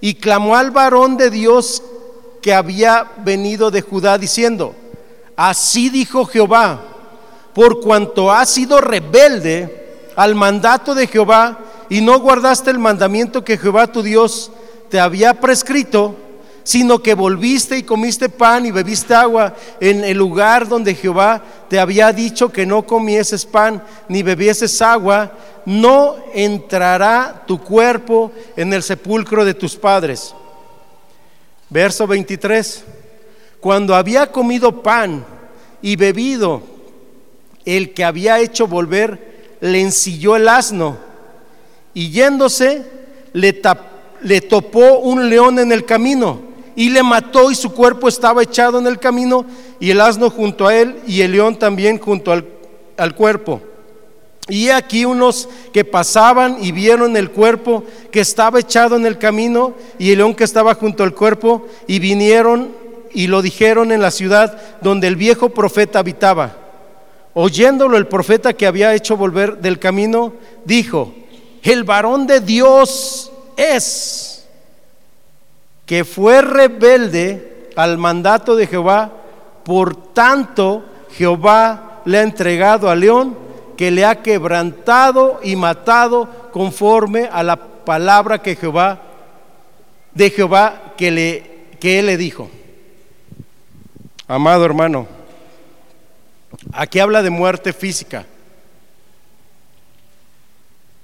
y 0.00 0.14
clamó 0.14 0.54
al 0.54 0.70
varón 0.70 1.16
de 1.16 1.28
Dios 1.28 1.82
que 2.40 2.54
había 2.54 3.10
venido 3.24 3.72
de 3.72 3.80
Judá, 3.80 4.16
diciendo, 4.16 4.76
así 5.34 5.90
dijo 5.90 6.24
Jehová, 6.24 6.82
por 7.52 7.80
cuanto 7.80 8.30
has 8.30 8.48
sido 8.48 8.80
rebelde 8.80 10.12
al 10.14 10.36
mandato 10.36 10.94
de 10.94 11.08
Jehová 11.08 11.58
y 11.88 12.00
no 12.00 12.20
guardaste 12.20 12.70
el 12.70 12.78
mandamiento 12.78 13.42
que 13.42 13.58
Jehová 13.58 13.88
tu 13.88 14.04
Dios 14.04 14.52
te 14.88 15.00
había 15.00 15.34
prescrito, 15.34 16.14
sino 16.66 17.00
que 17.00 17.14
volviste 17.14 17.78
y 17.78 17.84
comiste 17.84 18.28
pan 18.28 18.66
y 18.66 18.72
bebiste 18.72 19.14
agua 19.14 19.54
en 19.78 20.02
el 20.02 20.18
lugar 20.18 20.66
donde 20.66 20.96
Jehová 20.96 21.40
te 21.68 21.78
había 21.78 22.12
dicho 22.12 22.48
que 22.48 22.66
no 22.66 22.84
comieses 22.84 23.46
pan 23.46 23.80
ni 24.08 24.24
bebieses 24.24 24.82
agua, 24.82 25.30
no 25.64 26.16
entrará 26.34 27.44
tu 27.46 27.62
cuerpo 27.62 28.32
en 28.56 28.72
el 28.72 28.82
sepulcro 28.82 29.44
de 29.44 29.54
tus 29.54 29.76
padres. 29.76 30.34
Verso 31.70 32.04
23. 32.04 32.84
Cuando 33.60 33.94
había 33.94 34.32
comido 34.32 34.82
pan 34.82 35.24
y 35.80 35.94
bebido 35.94 36.62
el 37.64 37.94
que 37.94 38.02
había 38.02 38.40
hecho 38.40 38.66
volver 38.66 39.56
le 39.60 39.80
ensilló 39.82 40.34
el 40.34 40.48
asno 40.48 40.96
y 41.94 42.10
yéndose 42.10 42.84
le, 43.34 43.62
le 44.22 44.40
topó 44.40 44.98
un 44.98 45.30
león 45.30 45.60
en 45.60 45.70
el 45.70 45.84
camino 45.84 46.55
y 46.76 46.90
le 46.90 47.02
mató 47.02 47.50
y 47.50 47.54
su 47.54 47.72
cuerpo 47.72 48.06
estaba 48.06 48.42
echado 48.42 48.78
en 48.78 48.86
el 48.86 48.98
camino 48.98 49.46
y 49.80 49.90
el 49.90 50.00
asno 50.00 50.30
junto 50.30 50.68
a 50.68 50.76
él 50.76 51.00
y 51.06 51.22
el 51.22 51.32
león 51.32 51.58
también 51.58 51.98
junto 51.98 52.30
al, 52.30 52.46
al 52.96 53.14
cuerpo. 53.14 53.60
Y 54.48 54.68
aquí 54.68 55.04
unos 55.04 55.48
que 55.72 55.84
pasaban 55.84 56.58
y 56.62 56.70
vieron 56.70 57.16
el 57.16 57.30
cuerpo 57.30 57.82
que 58.12 58.20
estaba 58.20 58.60
echado 58.60 58.94
en 58.94 59.06
el 59.06 59.18
camino 59.18 59.74
y 59.98 60.12
el 60.12 60.18
león 60.18 60.34
que 60.34 60.44
estaba 60.44 60.74
junto 60.74 61.02
al 61.02 61.14
cuerpo 61.14 61.66
y 61.88 61.98
vinieron 61.98 62.70
y 63.12 63.26
lo 63.26 63.42
dijeron 63.42 63.90
en 63.90 64.02
la 64.02 64.10
ciudad 64.10 64.60
donde 64.82 65.08
el 65.08 65.16
viejo 65.16 65.48
profeta 65.48 65.98
habitaba. 65.98 66.54
Oyéndolo 67.34 67.96
el 67.96 68.06
profeta 68.06 68.52
que 68.52 68.66
había 68.66 68.94
hecho 68.94 69.16
volver 69.16 69.58
del 69.58 69.78
camino, 69.78 70.32
dijo, 70.64 71.14
el 71.62 71.82
varón 71.82 72.26
de 72.26 72.40
Dios 72.40 73.32
es, 73.56 74.35
que 75.86 76.04
fue 76.04 76.42
rebelde 76.42 77.70
al 77.76 77.96
mandato 77.96 78.56
de 78.56 78.66
Jehová, 78.66 79.12
por 79.64 80.12
tanto 80.12 80.84
Jehová 81.12 82.02
le 82.04 82.18
ha 82.18 82.22
entregado 82.22 82.90
a 82.90 82.94
león, 82.94 83.38
que 83.76 83.90
le 83.90 84.04
ha 84.04 84.22
quebrantado 84.22 85.40
y 85.42 85.56
matado 85.56 86.50
conforme 86.52 87.28
a 87.30 87.42
la 87.42 87.56
palabra 87.56 88.42
que 88.42 88.56
Jehová, 88.56 89.00
de 90.12 90.30
Jehová 90.30 90.94
que, 90.96 91.10
le, 91.10 91.66
que 91.78 91.98
él 91.98 92.06
le 92.06 92.16
dijo. 92.16 92.50
Amado 94.28 94.64
hermano, 94.64 95.06
Aquí 96.72 96.98
habla 96.98 97.22
de 97.22 97.30
muerte 97.30 97.72
física. 97.72 98.26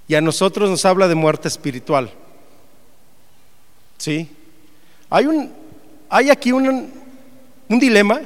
Y 0.08 0.14
a 0.14 0.20
nosotros 0.20 0.68
nos 0.68 0.84
habla 0.84 1.08
de 1.08 1.14
muerte 1.14 1.48
espiritual. 1.48 2.10
¿Sí? 3.98 4.30
Hay, 5.14 5.26
un, 5.26 5.52
hay 6.08 6.30
aquí 6.30 6.52
un, 6.52 6.90
un 7.68 7.78
dilema 7.78 8.22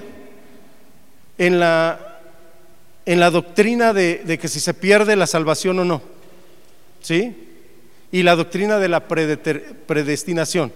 en 1.36 1.58
la, 1.58 2.20
en 3.04 3.18
la 3.18 3.28
doctrina 3.30 3.92
de, 3.92 4.22
de, 4.24 4.38
que 4.38 4.46
si 4.46 4.60
se 4.60 4.72
pierde 4.72 5.16
la 5.16 5.26
salvación 5.26 5.80
o 5.80 5.84
no. 5.84 6.00
¿Sí? 7.00 7.36
Y 8.12 8.22
la 8.22 8.36
doctrina 8.36 8.78
de 8.78 8.86
la 8.86 9.08
predestinación. 9.08 10.72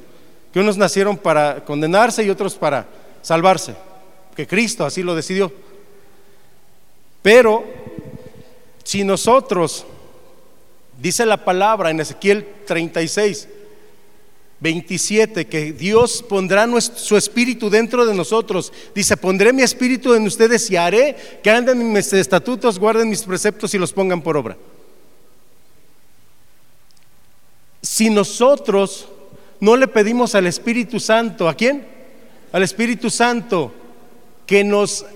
Que 0.52 0.58
unos 0.58 0.76
nacieron 0.76 1.16
para 1.16 1.64
condenarse 1.64 2.24
y 2.24 2.30
otros 2.30 2.56
para 2.56 2.88
salvarse. 3.22 3.76
Que 4.34 4.48
Cristo 4.48 4.84
así 4.84 5.04
lo 5.04 5.14
decidió. 5.14 5.52
Pero 7.22 7.64
si 8.82 9.04
nosotros, 9.04 9.86
dice 11.00 11.24
la 11.24 11.44
palabra 11.44 11.90
en 11.90 12.00
Ezequiel 12.00 12.48
36, 12.66 13.46
27, 14.61 15.46
que 15.46 15.72
Dios 15.72 16.22
pondrá 16.22 16.68
su 16.80 17.16
espíritu 17.16 17.70
dentro 17.70 18.04
de 18.04 18.14
nosotros. 18.14 18.72
Dice, 18.94 19.16
pondré 19.16 19.52
mi 19.52 19.62
espíritu 19.62 20.14
en 20.14 20.26
ustedes 20.26 20.70
y 20.70 20.76
haré 20.76 21.16
que 21.42 21.50
anden 21.50 21.80
en 21.80 21.92
mis 21.92 22.12
estatutos, 22.12 22.78
guarden 22.78 23.08
mis 23.08 23.22
preceptos 23.22 23.72
y 23.74 23.78
los 23.78 23.92
pongan 23.92 24.22
por 24.22 24.36
obra. 24.36 24.56
Si 27.82 28.11
nosotros 28.11 29.08
no 29.61 29.76
le 29.76 29.88
pedimos 29.88 30.34
al 30.34 30.46
Espíritu 30.46 31.00
Santo, 31.00 31.48
¿a 31.48 31.54
quién? 31.54 31.86
Al 32.52 32.62
Espíritu 32.62 33.11
Santo, 33.11 33.72
que 34.46 34.64
nos 34.64 35.06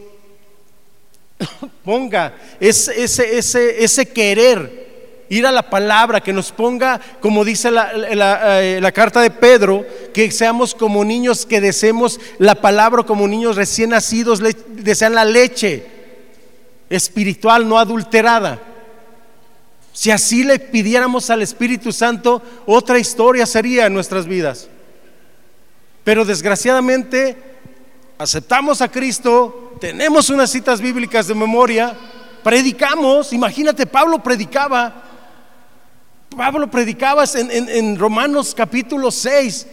ponga 1.85 2.35
ese, 2.61 4.07
querer 4.15 4.84
ir 5.29 5.47
a 5.47 5.53
la 5.53 5.69
palabra, 5.69 6.21
que 6.21 6.33
nos 6.33 6.53
ponga, 6.53 7.01
como 7.21 7.45
dice 7.45 7.71
la, 7.71 7.93
eh, 7.93 8.81
la, 8.81 8.93
carta 8.93 9.21
de 9.21 9.31
Pedro, 9.31 9.85
que 10.13 10.31
seamos 10.31 10.75
como 10.75 11.05
niños 11.05 11.47
que 11.47 11.61
deseemos 11.61 12.21
la 12.39 12.55
palabra, 12.57 13.03
como 13.03 13.27
niños 13.27 13.57
recién 13.57 13.91
nacidos, 13.91 14.41
desean 14.69 15.15
la 15.15 15.25
leche 15.25 15.87
espiritual 16.91 17.69
no 17.69 17.79
adulterada. 17.79 18.61
Si 19.93 20.11
así 20.11 20.43
le 20.43 20.59
pidiéramos 20.59 21.31
al 21.31 21.43
Espíritu 21.43 21.93
Santo, 21.93 22.43
otra 22.67 22.99
historia 22.99 23.47
sería 23.47 23.87
en 23.87 23.95
nuestras 23.95 24.27
vidas. 24.27 24.69
Pero 26.03 26.25
desgraciadamente 26.25 27.37
aceptamos 28.19 28.83
a 28.83 28.91
Cristo, 28.91 29.77
tenemos 29.81 30.31
unas 30.31 30.51
citas 30.51 30.81
bíblicas 30.81 31.27
de 31.29 31.35
memoria, 31.35 31.97
predicamos, 32.43 33.33
imagínate, 33.33 33.87
Pablo 33.87 34.23
predicaba, 34.23 35.14
Pablo 36.37 36.71
predicaba 36.71 37.25
en, 37.35 37.69
en 37.69 37.99
Romanos 37.99 38.55
capítulo 38.55 39.11
6, 39.11 39.67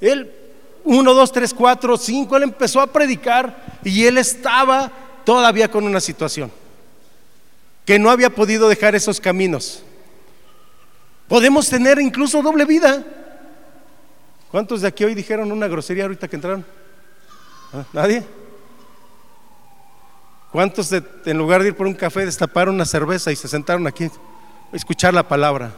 él 0.00 0.30
1, 0.84 1.14
2, 1.14 1.32
3, 1.32 1.54
4, 1.54 1.96
5, 1.96 2.36
él 2.36 2.42
empezó 2.42 2.80
a 2.80 2.86
predicar 2.86 3.78
y 3.82 4.04
él 4.04 4.18
estaba 4.18 4.92
todavía 5.24 5.70
con 5.70 5.84
una 5.84 6.00
situación, 6.00 6.52
que 7.86 7.98
no 7.98 8.10
había 8.10 8.30
podido 8.30 8.68
dejar 8.68 8.94
esos 8.94 9.20
caminos. 9.20 9.82
Podemos 11.26 11.68
tener 11.68 11.98
incluso 11.98 12.42
doble 12.42 12.66
vida. 12.66 13.02
¿Cuántos 14.50 14.82
de 14.82 14.88
aquí 14.88 15.04
hoy 15.04 15.14
dijeron 15.14 15.50
una 15.50 15.66
grosería 15.66 16.04
ahorita 16.04 16.28
que 16.28 16.36
entraron? 16.36 16.64
¿Ah? 17.72 17.84
¿Nadie? 17.92 18.22
¿Cuántos 20.52 20.92
en 20.92 21.38
lugar 21.38 21.62
de 21.62 21.68
ir 21.68 21.74
por 21.74 21.86
un 21.86 21.94
café 21.94 22.24
destaparon 22.24 22.74
una 22.74 22.84
cerveza 22.84 23.32
y 23.32 23.36
se 23.36 23.48
sentaron 23.48 23.86
aquí 23.86 24.04
a 24.04 24.76
escuchar 24.76 25.12
la 25.14 25.26
palabra? 25.26 25.74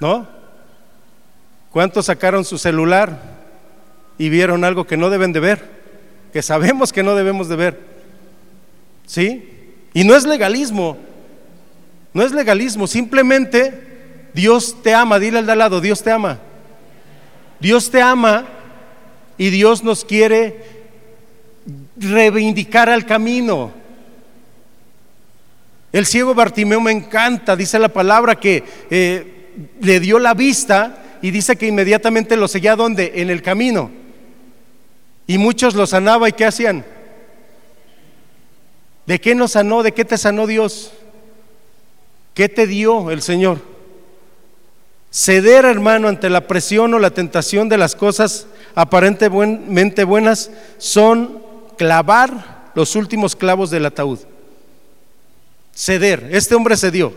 ¿No? 0.00 0.26
¿Cuántos 1.70 2.06
sacaron 2.06 2.44
su 2.44 2.58
celular 2.58 3.20
y 4.18 4.28
vieron 4.28 4.64
algo 4.64 4.86
que 4.86 4.96
no 4.96 5.10
deben 5.10 5.32
de 5.32 5.40
ver? 5.40 5.62
Que 6.32 6.42
sabemos 6.42 6.92
que 6.92 7.02
no 7.02 7.14
debemos 7.14 7.48
de 7.48 7.56
ver. 7.56 7.80
¿Sí? 9.06 9.72
Y 9.92 10.04
no 10.04 10.14
es 10.14 10.26
legalismo. 10.26 10.98
No 12.12 12.22
es 12.22 12.32
legalismo, 12.32 12.86
simplemente 12.86 14.28
Dios 14.32 14.82
te 14.82 14.94
ama, 14.94 15.18
dile 15.18 15.38
al 15.38 15.46
de 15.46 15.52
al 15.52 15.58
lado, 15.58 15.82
Dios 15.82 16.02
te 16.02 16.10
ama. 16.10 16.38
Dios 17.60 17.90
te 17.90 18.00
ama 18.00 18.46
y 19.36 19.50
Dios 19.50 19.84
nos 19.84 20.04
quiere 20.04 20.64
reivindicar 21.96 22.88
al 22.88 23.04
camino. 23.04 23.70
El 25.92 26.06
ciego 26.06 26.34
Bartimeo 26.34 26.80
me 26.80 26.92
encanta, 26.92 27.54
dice 27.54 27.78
la 27.78 27.88
palabra 27.88 28.36
que 28.36 28.64
eh, 28.90 29.35
le 29.80 30.00
dio 30.00 30.18
la 30.18 30.34
vista 30.34 31.02
y 31.22 31.30
dice 31.30 31.56
que 31.56 31.66
inmediatamente 31.66 32.36
lo 32.36 32.48
seguía 32.48 32.76
donde? 32.76 33.12
En 33.16 33.30
el 33.30 33.42
camino. 33.42 33.90
Y 35.26 35.38
muchos 35.38 35.74
lo 35.74 35.86
sanaba 35.86 36.28
y 36.28 36.32
¿qué 36.32 36.44
hacían? 36.44 36.84
¿De 39.06 39.20
qué 39.20 39.34
nos 39.34 39.52
sanó? 39.52 39.82
¿De 39.82 39.92
qué 39.92 40.04
te 40.04 40.18
sanó 40.18 40.46
Dios? 40.46 40.92
¿Qué 42.34 42.48
te 42.48 42.66
dio 42.66 43.10
el 43.10 43.22
Señor? 43.22 43.60
Ceder, 45.10 45.64
hermano, 45.64 46.08
ante 46.08 46.28
la 46.28 46.46
presión 46.46 46.92
o 46.92 46.98
la 46.98 47.10
tentación 47.10 47.68
de 47.68 47.78
las 47.78 47.96
cosas 47.96 48.46
aparentemente 48.74 50.04
buenas 50.04 50.50
son 50.78 51.42
clavar 51.78 52.70
los 52.74 52.94
últimos 52.96 53.34
clavos 53.34 53.70
del 53.70 53.86
ataúd. 53.86 54.18
Ceder. 55.74 56.28
Este 56.32 56.54
hombre 56.54 56.76
cedió. 56.76 57.14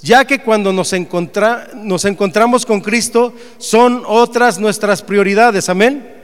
Ya 0.00 0.24
que 0.24 0.38
cuando 0.38 0.72
nos, 0.72 0.94
nos 1.74 2.04
encontramos 2.04 2.64
con 2.64 2.80
Cristo 2.80 3.32
son 3.58 4.02
otras 4.06 4.58
nuestras 4.58 5.02
prioridades. 5.02 5.68
Amén. 5.68 6.14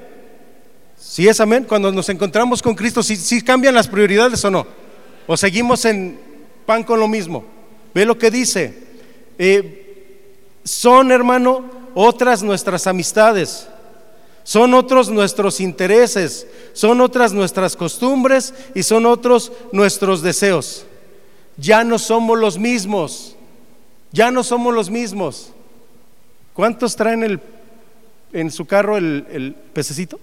Si 0.99 1.29
es 1.29 1.41
amén, 1.41 1.65
cuando 1.69 1.93
nos 1.93 2.09
encontramos 2.09 2.63
con 2.63 2.75
Cristo, 2.75 3.03
si 3.03 3.43
cambian 3.43 3.75
las 3.75 3.89
prioridades 3.89 4.45
o 4.45 4.51
no, 4.51 4.67
o 5.27 5.37
seguimos 5.37 5.85
en 5.85 6.19
pan 6.67 6.83
con 6.83 6.99
lo 6.99 7.09
mismo. 7.09 7.45
Ve 7.95 8.05
lo 8.05 8.19
que 8.19 8.31
dice. 8.31 8.75
Eh, 9.39 9.81
son, 10.65 11.13
hermano, 11.13 11.65
otras 11.95 12.43
nuestras 12.43 12.87
amistades, 12.87 13.69
son 14.43 14.75
otros 14.75 15.09
nuestros 15.11 15.61
intereses, 15.61 16.47
son 16.73 17.01
otras 17.01 17.33
nuestras 17.33 17.77
costumbres 17.77 18.55
y 18.75 18.83
son 18.83 19.07
otros 19.07 19.53
nuestros 19.73 20.23
deseos. 20.23 20.85
Ya 21.57 21.85
no 21.85 21.99
somos 21.99 22.39
los 22.39 22.59
mismos, 22.59 23.34
ya 24.15 24.31
no 24.31 24.45
somos 24.45 24.73
los 24.73 24.91
mismos. 24.91 25.51
¿Cuántos 26.53 26.95
traen 26.95 27.25
el, 27.25 27.41
en 28.33 28.53
su 28.53 28.65
carro 28.65 28.97
el, 28.97 29.27
el 29.31 29.55
pececito? 29.73 30.21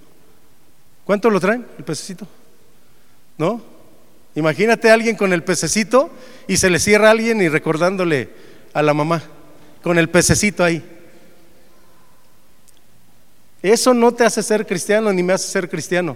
¿Cuánto 1.03 1.29
lo 1.29 1.41
traen 1.41 1.67
el 1.77 1.83
pececito? 1.83 2.25
¿No? 3.37 3.61
Imagínate 4.33 4.89
a 4.89 4.93
alguien 4.93 5.17
con 5.17 5.33
el 5.33 5.43
pececito 5.43 6.09
y 6.47 6.55
se 6.55 6.69
le 6.69 6.79
cierra 6.79 7.09
a 7.09 7.11
alguien 7.11 7.41
y 7.41 7.49
recordándole 7.49 8.29
a 8.73 8.81
la 8.81 8.93
mamá, 8.93 9.23
con 9.83 9.99
el 9.99 10.09
pececito 10.09 10.63
ahí. 10.63 10.81
Eso 13.61 13.93
no 13.93 14.13
te 14.13 14.23
hace 14.23 14.41
ser 14.41 14.65
cristiano 14.65 15.11
ni 15.11 15.21
me 15.21 15.33
hace 15.33 15.49
ser 15.49 15.69
cristiano. 15.69 16.15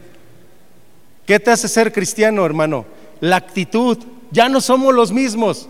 ¿Qué 1.25 1.41
te 1.41 1.51
hace 1.51 1.67
ser 1.67 1.91
cristiano, 1.91 2.45
hermano? 2.45 2.85
La 3.19 3.35
actitud. 3.35 3.97
Ya 4.31 4.47
no 4.47 4.61
somos 4.61 4.93
los 4.93 5.11
mismos. 5.11 5.67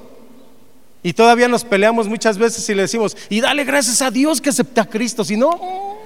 Y 1.06 1.14
todavía 1.14 1.48
nos 1.48 1.64
peleamos 1.64 2.08
muchas 2.08 2.36
veces 2.36 2.68
y 2.68 2.74
le 2.74 2.82
decimos, 2.82 3.16
y 3.30 3.40
dale 3.40 3.64
gracias 3.64 4.02
a 4.02 4.10
Dios 4.10 4.42
que 4.42 4.50
acepta 4.50 4.82
a 4.82 4.90
Cristo. 4.90 5.24
Si 5.24 5.38
no, 5.38 6.00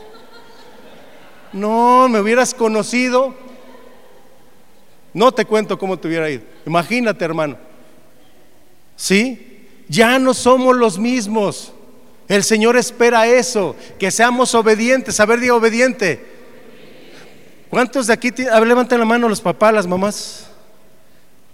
no, 1.53 2.09
me 2.09 2.19
hubieras 2.19 2.53
conocido. 2.53 3.33
No 5.13 5.31
te 5.31 5.45
cuento 5.45 5.79
cómo 5.79 5.97
te 5.97 6.09
hubiera 6.09 6.29
ido. 6.29 6.43
Imagínate, 6.65 7.23
hermano. 7.23 7.57
¿Sí? 8.97 9.69
Ya 9.87 10.19
no 10.19 10.33
somos 10.33 10.75
los 10.75 10.99
mismos. 10.99 11.71
El 12.27 12.43
Señor 12.43 12.75
espera 12.75 13.25
eso, 13.25 13.77
que 13.97 14.11
seamos 14.11 14.53
obedientes. 14.53 15.17
A 15.21 15.25
ver, 15.25 15.49
obediente. 15.49 16.25
¿Cuántos 17.69 18.07
de 18.07 18.13
aquí, 18.15 18.31
levanten 18.31 18.99
la 18.99 19.05
mano 19.05 19.29
los 19.29 19.39
papás, 19.39 19.73
las 19.73 19.87
mamás? 19.87 20.49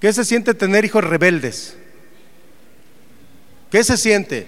¿Qué 0.01 0.11
se 0.11 0.25
siente 0.25 0.55
tener 0.55 0.83
hijos 0.83 1.03
rebeldes? 1.03 1.77
¿Qué 3.71 3.83
se 3.83 3.97
siente? 3.97 4.47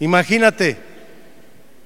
Imagínate. 0.00 0.76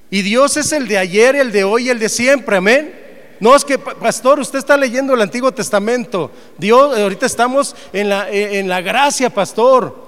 Y 0.09 0.21
Dios 0.21 0.57
es 0.57 0.71
el 0.71 0.87
de 0.87 0.97
ayer, 0.97 1.35
el 1.35 1.51
de 1.51 1.63
hoy, 1.63 1.89
el 1.89 1.99
de 1.99 2.09
siempre, 2.09 2.57
amén. 2.57 2.93
No 3.39 3.55
es 3.55 3.65
que, 3.65 3.77
pastor, 3.77 4.39
usted 4.39 4.59
está 4.59 4.77
leyendo 4.77 5.13
el 5.13 5.21
Antiguo 5.21 5.51
Testamento. 5.51 6.31
Dios, 6.57 6.97
ahorita 6.97 7.25
estamos 7.25 7.75
en 7.91 8.09
la, 8.09 8.29
en 8.29 8.69
la 8.69 8.81
gracia, 8.81 9.29
pastor. 9.29 10.05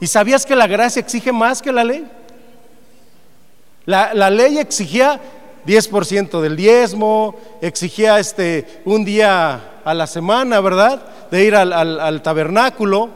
¿Y 0.00 0.06
sabías 0.06 0.46
que 0.46 0.56
la 0.56 0.66
gracia 0.66 1.00
exige 1.00 1.30
más 1.30 1.60
que 1.60 1.72
la 1.72 1.84
ley? 1.84 2.06
La, 3.84 4.30
ley 4.30 4.58
exigía 4.58 5.20
10% 5.66 6.40
del 6.40 6.56
diezmo, 6.56 7.36
exigía 7.60 8.18
este, 8.18 8.82
un 8.84 9.04
día 9.04 9.80
a 9.84 9.94
la 9.94 10.06
semana, 10.06 10.60
¿verdad? 10.60 11.02
De 11.30 11.44
ir 11.44 11.56
al, 11.56 12.22
tabernáculo. 12.22 13.10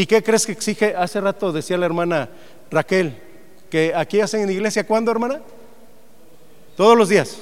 ¿Y 0.00 0.06
qué 0.06 0.22
crees 0.22 0.46
que 0.46 0.52
exige? 0.52 0.96
Hace 0.96 1.20
rato 1.20 1.52
decía 1.52 1.76
la 1.76 1.84
hermana 1.84 2.30
Raquel, 2.70 3.20
que 3.68 3.92
aquí 3.94 4.18
hacen 4.18 4.40
en 4.40 4.50
iglesia, 4.50 4.86
¿cuándo, 4.86 5.10
hermana? 5.10 5.42
Todos 6.74 6.96
los 6.96 7.10
días. 7.10 7.36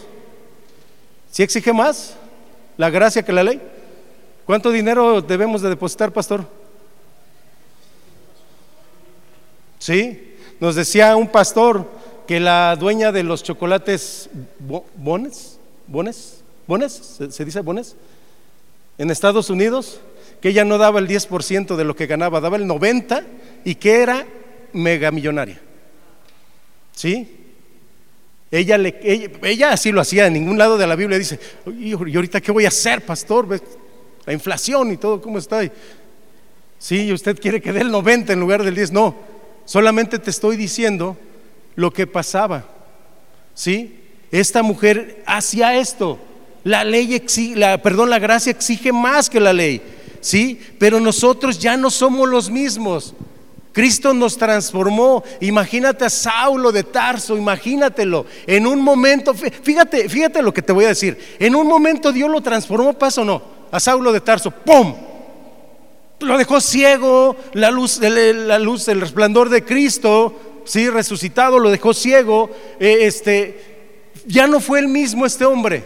¿Sí 1.31 1.45
exige 1.45 1.73
más 1.73 2.17
la 2.77 2.91
gracia 2.91 3.23
que 3.23 3.33
la 3.33 3.45
ley? 3.45 3.63
¿Cuánto 4.45 4.73
dinero 4.73 5.23
debemos 5.23 5.63
de 5.63 5.69
depositar, 5.69 6.13
pastor? 6.13 6.45
Sí, 9.79 10.35
nos 10.59 10.75
decía 10.75 11.15
un 11.15 11.29
pastor, 11.29 11.89
que 12.27 12.41
la 12.41 12.75
dueña 12.75 13.13
de 13.13 13.23
los 13.23 13.45
chocolates 13.45 14.31
Bones, 14.97 15.61
Bones, 15.87 16.43
Bones, 16.67 17.21
¿se, 17.31 17.45
dice 17.45 17.61
Bones? 17.61 17.95
En 18.99 19.13
Estados 19.13 19.49
Unidos, 19.49 20.01
que 20.41 20.51
ella 20.51 20.65
no 20.65 20.79
daba 20.79 20.99
el 21.01 21.09
10% 21.09 21.77
de 21.77 21.85
lo 21.85 21.97
que 21.97 22.07
ganaba, 22.07 22.41
daba 22.41 22.57
el 22.57 22.67
90% 22.67 23.25
y 23.65 23.75
que 23.75 24.03
era 24.03 24.27
megamillonaria. 24.73 25.61
¿Sí? 26.93 27.37
Ella, 28.51 28.77
ella, 29.03 29.73
así 29.73 29.93
lo 29.93 30.01
hacía, 30.01 30.27
en 30.27 30.33
ningún 30.33 30.57
lado 30.57 30.79
de 30.79 30.87
la 30.87 30.97
Biblia 30.97 31.19
dice, 31.19 31.39
¿y 31.79 31.93
ahorita 31.93 32.41
qué 32.41 32.51
voy 32.51 32.65
a 32.65 32.69
hacer, 32.69 33.05
pastor? 33.05 33.61
La 34.25 34.33
inflación 34.33 34.93
y 34.93 34.97
todo, 34.97 35.21
¿cómo 35.21 35.39
está? 35.39 35.61
Sí, 36.79 37.13
usted 37.13 37.39
quiere 37.39 37.61
que 37.61 37.73
dé 37.73 37.81
el 37.81 37.91
90 37.91 38.33
en 38.33 38.41
lugar 38.41 38.63
del 38.63 38.75
10. 38.75 38.93
No, 38.93 39.15
solamente 39.65 40.19
te 40.19 40.31
estoy 40.31 40.57
diciendo 40.57 41.17
lo 41.75 41.93
que 41.93 42.07
pasaba. 42.07 42.65
¿Sí? 43.55 44.01
Esta 44.31 44.63
mujer 44.63 45.23
hacía 45.27 45.77
esto. 45.77 46.19
La 46.65 46.85
ley 46.85 47.15
exige, 47.15 47.57
la, 47.57 47.83
perdón, 47.83 48.11
la 48.11 48.19
gracia 48.19 48.51
exige 48.51 48.93
más 48.93 49.29
que 49.29 49.41
la 49.41 49.53
ley. 49.53 49.83
¿Sí? 50.29 50.61
Pero 50.79 51.01
nosotros 51.01 51.59
ya 51.59 51.79
no 51.79 51.89
somos 51.89 52.29
los 52.29 52.51
mismos. 52.51 53.15
Cristo 53.73 54.13
nos 54.13 54.37
transformó. 54.37 55.25
Imagínate 55.41 56.05
a 56.05 56.11
Saulo 56.11 56.71
de 56.71 56.85
Tarso, 56.85 57.35
imagínatelo. 57.35 58.27
En 58.47 58.67
un 58.67 58.79
momento, 58.83 59.33
fíjate, 59.33 60.07
fíjate 60.07 60.43
lo 60.43 60.53
que 60.53 60.61
te 60.61 60.75
voy 60.75 60.85
a 60.85 60.89
decir. 60.89 61.17
En 61.39 61.55
un 61.55 61.67
momento 61.67 62.13
Dios 62.13 62.31
lo 62.31 62.43
transformó, 62.43 62.93
¿pasa 62.93 63.23
o 63.23 63.25
no? 63.25 63.41
A 63.71 63.81
Saulo 63.81 64.13
de 64.13 64.21
Tarso, 64.21 64.51
¡pum! 64.51 64.95
Lo 66.21 66.37
dejó 66.37 66.61
ciego, 66.61 67.35
la 67.55 67.71
luz, 67.71 67.99
la 67.99 68.59
luz, 68.59 68.87
el 68.89 69.01
resplandor 69.01 69.49
de 69.49 69.65
Cristo 69.65 70.35
sí, 70.67 70.91
resucitado, 70.91 71.59
lo 71.59 71.71
dejó 71.71 71.95
ciego, 71.95 72.51
eh, 72.79 72.99
este, 73.07 74.03
ya 74.27 74.47
no 74.47 74.61
fue 74.61 74.81
el 74.81 74.89
mismo 74.89 75.25
este 75.25 75.47
hombre. 75.47 75.85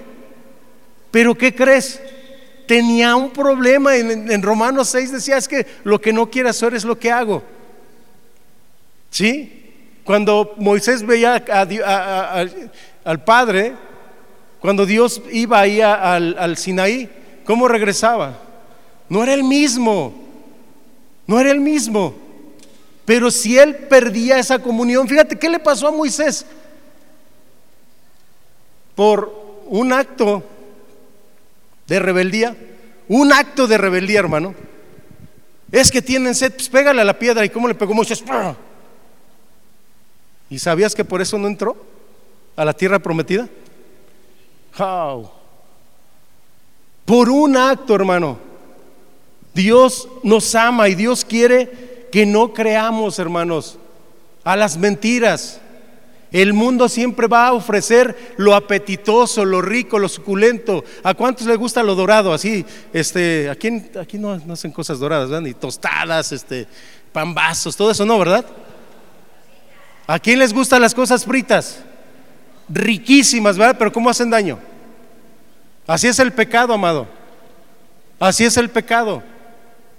Pero 1.13 1.37
¿qué 1.37 1.55
crees? 1.55 2.01
Tenía 2.67 3.17
un 3.17 3.31
problema 3.31 3.97
en, 3.97 4.43
Romanos 4.43 4.89
6 4.89 5.13
decía, 5.13 5.37
es 5.37 5.49
que 5.49 5.67
lo 5.85 6.01
que 6.01 6.13
no 6.13 6.31
quiero 6.31 6.49
hacer 6.49 6.75
es 6.75 6.85
lo 6.85 6.99
que 6.99 7.11
hago. 7.11 7.43
¿Sí? 9.11 9.75
Cuando 10.05 10.55
Moisés 10.57 11.05
veía 11.05 11.37
al 13.05 13.25
Padre, 13.25 13.75
cuando 14.61 14.87
Dios 14.87 15.21
iba 15.31 15.61
ahí 15.61 15.81
al, 15.81 16.37
al 16.39 16.57
Sinaí, 16.57 17.09
¿cómo 17.45 17.69
regresaba? 17.69 18.39
No 19.09 19.23
era 19.23 19.35
el 19.35 19.45
mismo, 19.45 20.15
no 21.27 21.39
era 21.39 21.51
el 21.51 21.61
mismo. 21.61 22.15
Pero 23.05 23.31
si 23.31 23.59
él 23.59 23.75
perdía 23.75 24.39
esa 24.39 24.59
comunión, 24.59 25.09
fíjate, 25.09 25.39
¿qué 25.39 25.49
le 25.49 25.59
pasó 25.59 25.89
a 25.89 25.91
Moisés? 25.91 26.47
Por 28.95 29.63
un 29.67 29.93
acto 29.93 30.45
de 31.93 31.99
rebeldía, 31.99 32.57
un 33.07 33.35
acto 33.35 33.67
de 33.67 33.77
rebeldía, 33.77 34.21
hermano. 34.21 34.55
Es 35.71 35.91
que 35.91 36.01
tienen 36.01 36.35
sed, 36.35 36.55
pues 36.55 36.71
pégale 36.71 37.03
a 37.03 37.05
la 37.05 37.19
piedra. 37.19 37.45
¿Y 37.45 37.51
cómo 37.51 37.69
le 37.69 37.75
pegó 37.75 37.93
Moisés? 37.93 38.25
¿Y 40.49 40.59
sabías 40.59 40.95
que 40.95 41.05
por 41.05 41.21
eso 41.21 41.37
no 41.37 41.47
entró 41.49 41.77
a 42.57 42.65
la 42.65 42.73
tierra 42.73 42.99
prometida? 42.99 43.47
How? 44.79 45.31
Por 47.05 47.29
un 47.29 47.59
acto, 47.59 47.95
hermano. 47.95 48.39
Dios 49.53 50.09
nos 50.23 50.55
ama 50.55 50.89
y 50.89 50.95
Dios 50.95 51.27
quiere 51.27 52.09
que 52.11 52.25
no 52.25 52.55
creamos, 52.55 53.19
hermanos, 53.19 53.79
a 54.45 54.57
las 54.57 54.79
mentiras. 54.79 55.61
El 56.33 56.55
mundo 56.55 56.89
siempre 56.89 57.27
va 57.27 57.49
a 57.49 57.53
ofrecer 57.53 58.35
lo 58.39 58.55
apetitoso, 58.55 59.45
lo 59.45 59.61
rico, 59.61 59.99
lo 59.99 60.09
suculento. 60.09 60.83
¿A 61.03 61.13
cuántos 61.13 61.47
les 61.47 61.59
gusta 61.59 61.83
lo 61.83 61.95
dorado? 61.95 62.33
Así, 62.33 62.65
este, 62.93 63.51
aquí, 63.51 63.69
aquí 64.01 64.17
no, 64.19 64.41
hacen 64.51 64.73
cosas 64.73 64.99
doradas, 64.99 65.29
¿verdad? 65.29 65.43
Ni 65.43 65.53
tostadas, 65.53 66.33
este, 66.33 66.67
pambazos, 67.13 67.77
todo 67.77 67.91
eso 67.91 68.07
no, 68.07 68.19
¿verdad? 68.19 68.47
¿A 70.07 70.19
quién 70.19 70.39
les 70.39 70.55
gustan 70.55 70.81
las 70.81 70.95
cosas 70.95 71.25
fritas? 71.25 71.81
Riquísimas, 72.67 73.59
¿verdad? 73.59 73.77
Pero 73.79 73.93
¿cómo 73.93 74.09
hacen 74.09 74.31
daño? 74.31 74.59
Así 75.87 76.09
es 76.09 76.19
el 76.19 76.33
pecado, 76.33 76.73
amado. 76.73 77.07
Así 78.19 78.45
es 78.45 78.57
el 78.57 78.71
pecado. 78.71 79.23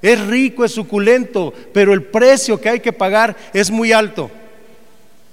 Es 0.01 0.19
rico, 0.19 0.65
es 0.65 0.73
suculento, 0.73 1.53
pero 1.73 1.93
el 1.93 2.03
precio 2.03 2.59
que 2.59 2.69
hay 2.69 2.79
que 2.79 2.91
pagar 2.91 3.38
es 3.53 3.69
muy 3.69 3.91
alto. 3.91 4.31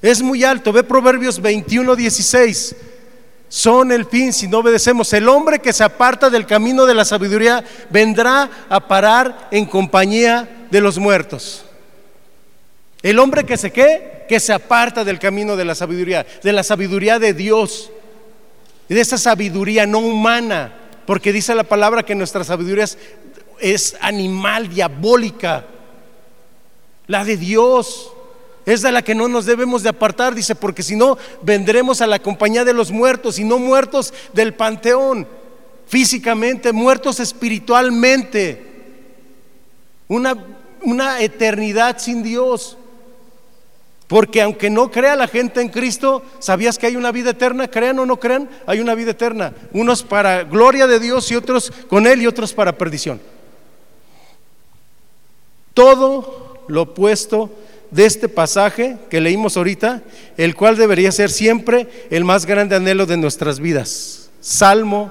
Es 0.02 0.22
muy 0.22 0.44
alto. 0.44 0.72
Ve 0.72 0.82
Proverbios 0.82 1.40
21, 1.40 1.94
16. 1.96 2.76
Son 3.48 3.90
el 3.90 4.06
fin 4.06 4.32
si 4.32 4.46
no 4.46 4.58
obedecemos. 4.58 5.12
El 5.12 5.28
hombre 5.28 5.58
que 5.58 5.72
se 5.72 5.84
aparta 5.84 6.30
del 6.30 6.46
camino 6.46 6.86
de 6.86 6.94
la 6.94 7.04
sabiduría 7.04 7.64
vendrá 7.90 8.48
a 8.68 8.86
parar 8.86 9.48
en 9.50 9.66
compañía 9.66 10.66
de 10.70 10.80
los 10.80 10.98
muertos. 10.98 11.64
El 13.02 13.18
hombre 13.18 13.44
que 13.44 13.56
se 13.56 13.72
qué, 13.72 14.24
que 14.28 14.40
se 14.40 14.52
aparta 14.52 15.04
del 15.04 15.18
camino 15.18 15.56
de 15.56 15.64
la 15.64 15.74
sabiduría, 15.74 16.26
de 16.42 16.52
la 16.52 16.62
sabiduría 16.62 17.18
de 17.18 17.34
Dios. 17.34 17.90
de 18.88 19.00
esa 19.00 19.18
sabiduría 19.18 19.86
no 19.86 20.00
humana, 20.00 20.72
porque 21.06 21.32
dice 21.32 21.54
la 21.54 21.64
palabra 21.64 22.02
que 22.02 22.14
nuestra 22.14 22.44
sabiduría 22.44 22.86
es 23.60 23.96
animal, 24.00 24.68
diabólica, 24.68 25.64
la 27.06 27.24
de 27.24 27.36
Dios. 27.36 28.12
Es 28.66 28.82
de 28.82 28.92
la 28.92 29.02
que 29.02 29.14
no 29.14 29.28
nos 29.28 29.46
debemos 29.46 29.82
de 29.82 29.88
apartar, 29.88 30.34
dice, 30.34 30.54
porque 30.54 30.82
si 30.82 30.96
no, 30.96 31.16
vendremos 31.42 32.00
a 32.00 32.06
la 32.06 32.18
compañía 32.18 32.64
de 32.64 32.74
los 32.74 32.90
muertos 32.90 33.38
y 33.38 33.44
no 33.44 33.58
muertos 33.58 34.12
del 34.32 34.54
panteón, 34.54 35.26
físicamente, 35.86 36.72
muertos 36.72 37.20
espiritualmente. 37.20 38.66
Una, 40.08 40.36
una 40.82 41.20
eternidad 41.20 41.98
sin 41.98 42.22
Dios. 42.22 42.76
Porque 44.06 44.42
aunque 44.42 44.70
no 44.70 44.90
crea 44.90 45.14
la 45.14 45.28
gente 45.28 45.60
en 45.60 45.68
Cristo, 45.68 46.24
¿sabías 46.40 46.78
que 46.78 46.86
hay 46.86 46.96
una 46.96 47.12
vida 47.12 47.30
eterna? 47.30 47.68
Crean 47.68 47.98
o 48.00 48.06
no 48.06 48.18
crean, 48.18 48.50
hay 48.66 48.80
una 48.80 48.96
vida 48.96 49.12
eterna. 49.12 49.54
Unos 49.72 50.02
para 50.02 50.42
gloria 50.42 50.88
de 50.88 50.98
Dios 50.98 51.30
y 51.30 51.36
otros 51.36 51.72
con 51.88 52.08
Él 52.08 52.20
y 52.20 52.26
otros 52.26 52.52
para 52.52 52.76
perdición. 52.76 53.20
Todo 55.74 56.64
lo 56.66 56.82
opuesto 56.82 57.50
de 57.90 58.06
este 58.06 58.28
pasaje 58.28 58.96
que 59.08 59.20
leímos 59.20 59.56
ahorita, 59.56 60.02
el 60.36 60.54
cual 60.54 60.76
debería 60.76 61.10
ser 61.12 61.30
siempre 61.30 61.88
el 62.10 62.24
más 62.24 62.46
grande 62.46 62.76
anhelo 62.76 63.06
de 63.06 63.16
nuestras 63.16 63.58
vidas. 63.58 64.30
Salmo 64.40 65.10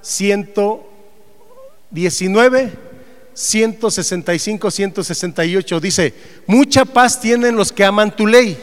119 0.00 2.90
165, 3.32 4.70
168 4.70 5.80
dice, 5.80 6.14
mucha 6.46 6.84
paz 6.84 7.20
tienen 7.20 7.56
los 7.56 7.72
que 7.72 7.84
aman 7.84 8.14
tu 8.14 8.26
ley 8.26 8.58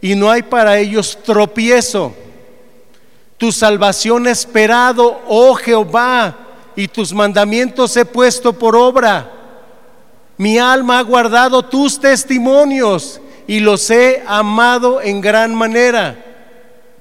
y 0.00 0.14
no 0.14 0.30
hay 0.30 0.42
para 0.42 0.78
ellos 0.78 1.18
tropiezo. 1.22 2.14
Tu 3.38 3.52
salvación 3.52 4.26
esperado, 4.26 5.22
oh 5.28 5.54
Jehová, 5.54 6.36
y 6.76 6.88
tus 6.88 7.12
mandamientos 7.12 7.96
he 7.96 8.04
puesto 8.04 8.52
por 8.52 8.76
obra. 8.76 9.37
Mi 10.38 10.56
alma 10.56 11.00
ha 11.00 11.02
guardado 11.02 11.64
tus 11.64 12.00
testimonios 12.00 13.20
y 13.48 13.60
los 13.60 13.90
he 13.90 14.22
amado 14.26 15.02
en 15.02 15.20
gran 15.20 15.54
manera. 15.54 16.24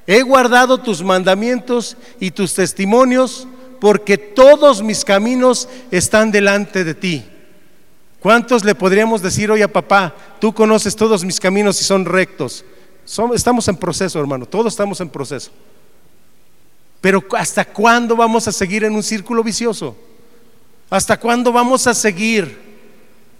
He 0.07 0.23
guardado 0.23 0.79
tus 0.79 1.03
mandamientos 1.03 1.95
y 2.19 2.31
tus 2.31 2.55
testimonios 2.55 3.47
porque 3.79 4.17
todos 4.17 4.81
mis 4.81 5.05
caminos 5.05 5.69
están 5.91 6.31
delante 6.31 6.83
de 6.83 6.95
ti. 6.95 7.25
¿Cuántos 8.19 8.63
le 8.63 8.73
podríamos 8.73 9.21
decir 9.21 9.51
hoy 9.51 9.61
a 9.61 9.71
papá, 9.71 10.15
tú 10.39 10.51
conoces 10.53 10.95
todos 10.95 11.23
mis 11.23 11.39
caminos 11.39 11.79
y 11.79 11.83
son 11.83 12.05
rectos? 12.05 12.65
estamos 13.35 13.67
en 13.67 13.77
proceso, 13.77 14.19
hermano, 14.19 14.45
todos 14.45 14.73
estamos 14.73 14.99
en 14.99 15.09
proceso. 15.09 15.51
Pero 16.99 17.23
¿hasta 17.37 17.63
cuándo 17.63 18.15
vamos 18.15 18.47
a 18.47 18.51
seguir 18.51 18.83
en 18.83 18.95
un 18.95 19.03
círculo 19.03 19.43
vicioso? 19.43 19.95
¿Hasta 20.89 21.19
cuándo 21.19 21.51
vamos 21.51 21.85
a 21.85 21.93
seguir? 21.93 22.66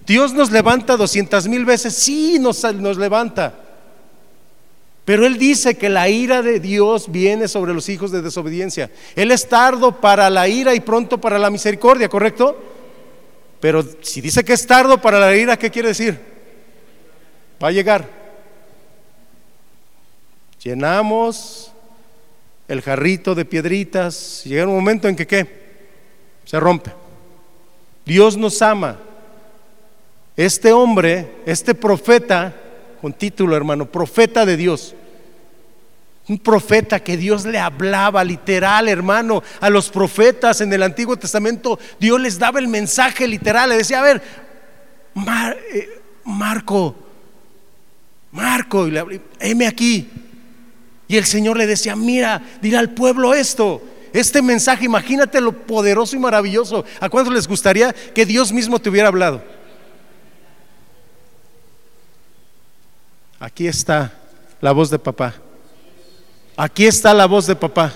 Dios 0.07 0.33
nos 0.33 0.51
levanta 0.51 0.95
doscientas 0.95 1.47
mil 1.49 1.65
veces, 1.65 1.93
sí 1.93 2.39
nos, 2.39 2.63
nos 2.75 2.97
levanta. 2.97 3.53
Pero 5.03 5.25
Él 5.25 5.37
dice 5.37 5.77
que 5.77 5.89
la 5.89 6.07
ira 6.07 6.41
de 6.41 6.61
Dios 6.61 7.11
viene 7.11 7.49
sobre 7.49 7.73
los 7.73 7.89
hijos 7.89 8.11
de 8.11 8.21
desobediencia. 8.21 8.89
Él 9.15 9.31
es 9.31 9.49
tardo 9.49 9.99
para 9.99 10.29
la 10.29 10.47
ira 10.47 10.73
y 10.73 10.79
pronto 10.79 11.19
para 11.19 11.37
la 11.37 11.49
misericordia, 11.49 12.07
¿correcto? 12.07 12.57
Pero 13.59 13.85
si 14.01 14.21
dice 14.21 14.45
que 14.45 14.53
es 14.53 14.65
tardo 14.65 15.01
para 15.01 15.19
la 15.19 15.35
ira, 15.35 15.57
¿qué 15.57 15.69
quiere 15.69 15.89
decir? 15.89 16.17
Va 17.61 17.67
a 17.67 17.71
llegar. 17.71 18.09
Llenamos 20.63 21.71
el 22.69 22.81
jarrito 22.81 23.35
de 23.35 23.43
piedritas, 23.45 24.43
llega 24.45 24.67
un 24.67 24.75
momento 24.75 25.07
en 25.09 25.17
que 25.17 25.27
¿qué? 25.27 25.47
Se 26.45 26.59
rompe. 26.59 26.91
Dios 28.05 28.37
nos 28.37 28.61
ama. 28.61 28.99
Este 30.37 30.71
hombre, 30.71 31.41
este 31.47 31.73
profeta, 31.73 32.53
con 33.01 33.11
título 33.11 33.55
hermano, 33.55 33.91
profeta 33.91 34.45
de 34.45 34.55
Dios, 34.55 34.95
un 36.29 36.37
profeta 36.37 36.99
que 36.99 37.17
Dios 37.17 37.43
le 37.45 37.57
hablaba 37.57 38.23
literal, 38.23 38.87
hermano, 38.87 39.41
a 39.59 39.71
los 39.71 39.89
profetas 39.89 40.61
en 40.61 40.71
el 40.71 40.83
Antiguo 40.83 41.17
Testamento, 41.17 41.79
Dios 41.99 42.21
les 42.21 42.37
daba 42.37 42.59
el 42.59 42.67
mensaje 42.67 43.27
literal, 43.27 43.69
le 43.69 43.77
decía, 43.77 43.99
a 43.99 44.03
ver, 44.03 44.21
eh, 45.73 45.89
Marco, 46.25 46.95
Marco, 48.31 48.87
y 48.87 48.91
le, 48.91 49.21
heme 49.39 49.65
aquí. 49.65 50.07
Y 51.07 51.17
el 51.17 51.25
Señor 51.25 51.57
le 51.57 51.65
decía, 51.65 51.95
mira, 51.95 52.43
dirá 52.61 52.77
al 52.77 52.91
pueblo 52.91 53.33
esto, 53.33 53.81
este 54.13 54.43
mensaje, 54.43 54.85
imagínate 54.85 55.41
lo 55.41 55.51
poderoso 55.65 56.15
y 56.15 56.19
maravilloso. 56.19 56.85
¿A 56.99 57.09
cuántos 57.09 57.33
les 57.33 57.47
gustaría 57.47 57.91
que 57.93 58.25
Dios 58.25 58.51
mismo 58.51 58.77
te 58.77 58.89
hubiera 58.89 59.07
hablado? 59.07 59.56
Aquí 63.39 63.67
está 63.67 64.13
la 64.61 64.71
voz 64.71 64.89
de 64.89 64.99
papá. 64.99 65.35
Aquí 66.55 66.85
está 66.85 67.13
la 67.13 67.27
voz 67.27 67.45
de 67.45 67.55
papá. 67.55 67.93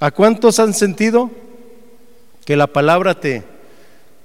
¿A 0.00 0.10
cuántos 0.10 0.58
han 0.58 0.74
sentido 0.74 1.30
que 2.44 2.56
la 2.56 2.66
palabra 2.66 3.18
te 3.18 3.44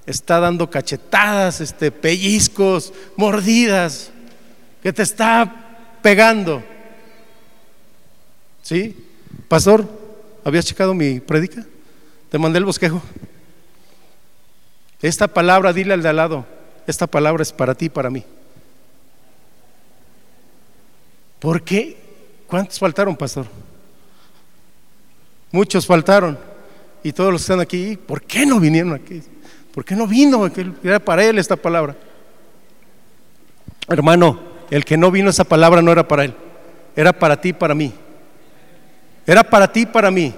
está 0.07 0.39
dando 0.39 0.70
cachetadas, 0.70 1.61
este, 1.61 1.91
pellizcos, 1.91 2.93
mordidas, 3.15 4.09
que 4.82 4.91
te 4.91 5.03
está 5.03 5.99
pegando? 6.01 6.63
¿Sí? 8.63 9.05
Pastor, 9.47 9.88
¿habías 10.43 10.65
checado 10.65 10.95
mi 10.95 11.20
predica? 11.20 11.63
Te 12.32 12.39
mandé 12.39 12.57
el 12.57 12.65
bosquejo. 12.65 13.01
Esta 14.99 15.28
palabra, 15.28 15.74
dile 15.74 15.93
al 15.93 16.01
de 16.01 16.09
al 16.09 16.15
lado, 16.15 16.45
esta 16.88 17.05
palabra 17.05 17.43
es 17.43 17.53
para 17.53 17.76
ti 17.76 17.86
y 17.86 17.89
para 17.89 18.09
mí. 18.09 18.26
¿Por 21.39 21.61
qué? 21.61 21.97
¿Cuántos 22.47 22.79
faltaron, 22.79 23.15
pastor? 23.15 23.45
Muchos 25.51 25.85
faltaron. 25.85 26.38
Y 27.03 27.11
todos 27.11 27.31
los 27.31 27.41
que 27.41 27.43
están 27.43 27.59
aquí, 27.59 27.97
¿por 27.97 28.21
qué 28.21 28.45
no 28.45 28.59
vinieron 28.59 28.93
aquí? 28.93 29.21
¿Por 29.73 29.85
qué 29.85 29.95
no 29.95 30.07
vino? 30.07 30.49
Era 30.83 30.99
para 30.99 31.23
él 31.23 31.38
esta 31.38 31.55
palabra. 31.55 31.95
Hermano, 33.88 34.39
el 34.71 34.83
que 34.83 34.97
no 34.97 35.11
vino 35.11 35.29
esa 35.29 35.43
palabra 35.43 35.81
no 35.81 35.91
era 35.91 36.07
para 36.07 36.25
él. 36.25 36.33
Era 36.95 37.13
para 37.13 37.39
ti, 37.39 37.53
para 37.53 37.75
mí. 37.75 37.93
Era 39.25 39.43
para 39.43 39.71
ti, 39.71 39.85
para 39.85 40.09
mí. 40.09 40.33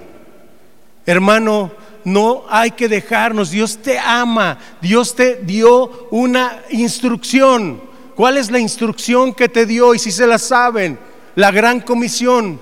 Hermano, 1.06 1.72
no 2.04 2.44
hay 2.48 2.72
que 2.72 2.88
dejarnos. 2.88 3.50
Dios 3.50 3.78
te 3.78 3.98
ama. 3.98 4.58
Dios 4.80 5.14
te 5.16 5.36
dio 5.36 6.08
una 6.10 6.62
instrucción. 6.70 7.89
¿Cuál 8.14 8.36
es 8.36 8.50
la 8.50 8.58
instrucción 8.58 9.34
que 9.34 9.48
te 9.48 9.66
dio? 9.66 9.94
Y 9.94 9.98
si 9.98 10.10
se 10.10 10.26
la 10.26 10.38
saben, 10.38 10.98
la 11.34 11.50
gran 11.50 11.80
comisión. 11.80 12.60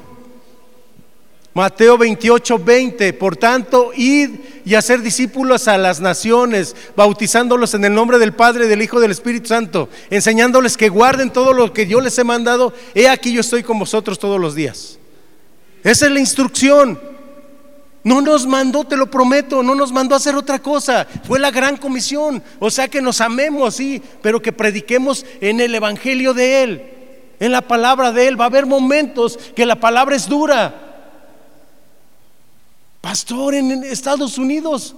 Mateo 1.54 1.98
28, 1.98 2.58
20. 2.58 3.12
Por 3.14 3.36
tanto, 3.36 3.90
id 3.94 4.30
y 4.64 4.74
hacer 4.74 5.02
discípulos 5.02 5.66
a 5.66 5.76
las 5.78 6.00
naciones, 6.00 6.76
bautizándolos 6.94 7.74
en 7.74 7.84
el 7.84 7.94
nombre 7.94 8.18
del 8.18 8.32
Padre, 8.32 8.68
del 8.68 8.82
Hijo 8.82 8.98
y 8.98 9.02
del 9.02 9.10
Espíritu 9.10 9.48
Santo, 9.48 9.88
enseñándoles 10.10 10.76
que 10.76 10.88
guarden 10.88 11.32
todo 11.32 11.52
lo 11.52 11.72
que 11.72 11.86
yo 11.86 12.00
les 12.00 12.16
he 12.18 12.24
mandado. 12.24 12.72
He 12.94 13.08
aquí 13.08 13.32
yo 13.32 13.40
estoy 13.40 13.62
con 13.62 13.78
vosotros 13.78 14.18
todos 14.18 14.40
los 14.40 14.54
días. 14.54 14.98
Esa 15.82 16.06
es 16.06 16.12
la 16.12 16.20
instrucción. 16.20 17.00
No 18.04 18.20
nos 18.20 18.46
mandó, 18.46 18.84
te 18.84 18.96
lo 18.96 19.10
prometo, 19.10 19.62
no 19.62 19.74
nos 19.74 19.92
mandó 19.92 20.14
a 20.14 20.18
hacer 20.18 20.34
otra 20.36 20.60
cosa. 20.60 21.06
Fue 21.24 21.38
la 21.38 21.50
gran 21.50 21.76
comisión. 21.76 22.42
O 22.58 22.70
sea 22.70 22.88
que 22.88 23.02
nos 23.02 23.20
amemos, 23.20 23.74
sí, 23.74 24.02
pero 24.22 24.40
que 24.40 24.52
prediquemos 24.52 25.26
en 25.40 25.60
el 25.60 25.74
Evangelio 25.74 26.32
de 26.32 26.62
Él 26.62 26.98
en 27.40 27.52
la 27.52 27.62
palabra 27.62 28.12
de 28.12 28.28
Él. 28.28 28.40
Va 28.40 28.44
a 28.44 28.48
haber 28.48 28.66
momentos 28.66 29.38
que 29.54 29.66
la 29.66 29.76
palabra 29.76 30.16
es 30.16 30.28
dura. 30.28 30.74
Pastor, 33.00 33.54
en 33.54 33.84
Estados 33.84 34.38
Unidos 34.38 34.94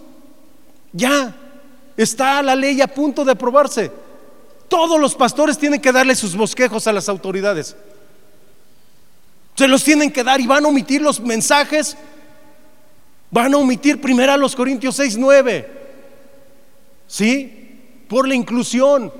ya 0.93 1.35
está 1.97 2.43
la 2.43 2.57
ley 2.57 2.81
a 2.81 2.89
punto 2.89 3.25
de 3.25 3.33
aprobarse. 3.33 3.93
Todos 4.69 5.01
los 5.01 5.15
pastores 5.15 5.59
tienen 5.59 5.81
que 5.81 5.93
darle 5.93 6.15
sus 6.15 6.37
bosquejos 6.37 6.87
a 6.87 6.93
las 6.93 7.09
autoridades. 7.09 7.77
Se 9.57 9.69
los 9.69 9.85
tienen 9.85 10.11
que 10.11 10.25
dar 10.25 10.41
y 10.41 10.47
van 10.47 10.65
a 10.65 10.69
omitir 10.69 11.03
los 11.03 11.21
mensajes. 11.21 11.97
Van 13.31 13.55
a 13.55 13.59
omitir 13.59 14.01
primero 14.01 14.33
a 14.33 14.37
los 14.37 14.57
Corintios 14.57 14.97
6, 14.97 15.17
9. 15.17 15.69
¿Sí? 17.07 18.05
Por 18.09 18.27
la 18.27 18.35
inclusión. 18.35 19.13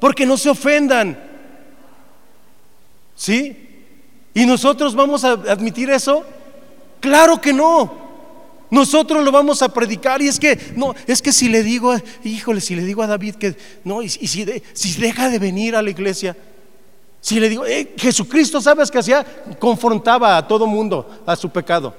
Porque 0.00 0.24
no 0.24 0.36
se 0.36 0.48
ofendan. 0.48 1.18
¿Sí? 3.14 3.68
¿Y 4.32 4.46
nosotros 4.46 4.94
vamos 4.94 5.24
a 5.24 5.32
admitir 5.32 5.90
eso? 5.90 6.24
Claro 7.00 7.40
que 7.40 7.52
no. 7.52 8.00
Nosotros 8.70 9.24
lo 9.24 9.32
vamos 9.32 9.62
a 9.62 9.68
predicar 9.68 10.22
y 10.22 10.28
es 10.28 10.38
que 10.38 10.72
no, 10.76 10.94
es 11.06 11.20
que 11.20 11.32
si 11.32 11.48
le 11.48 11.64
digo, 11.64 11.92
híjole, 12.22 12.60
si 12.60 12.76
le 12.76 12.84
digo 12.84 13.02
a 13.02 13.08
David 13.08 13.34
que 13.34 13.56
no, 13.82 14.00
y, 14.00 14.08
si, 14.08 14.44
deja 14.44 15.28
de 15.28 15.40
venir 15.40 15.74
a 15.74 15.82
la 15.82 15.90
iglesia, 15.90 16.36
si 17.20 17.40
le 17.40 17.48
digo, 17.48 17.66
eh, 17.66 17.94
Jesucristo, 17.96 18.60
¿sabes 18.60 18.90
que 18.90 18.98
hacía? 18.98 19.26
Confrontaba 19.58 20.36
a 20.36 20.46
todo 20.46 20.68
mundo 20.68 21.22
a 21.26 21.34
su 21.34 21.50
pecado. 21.50 21.92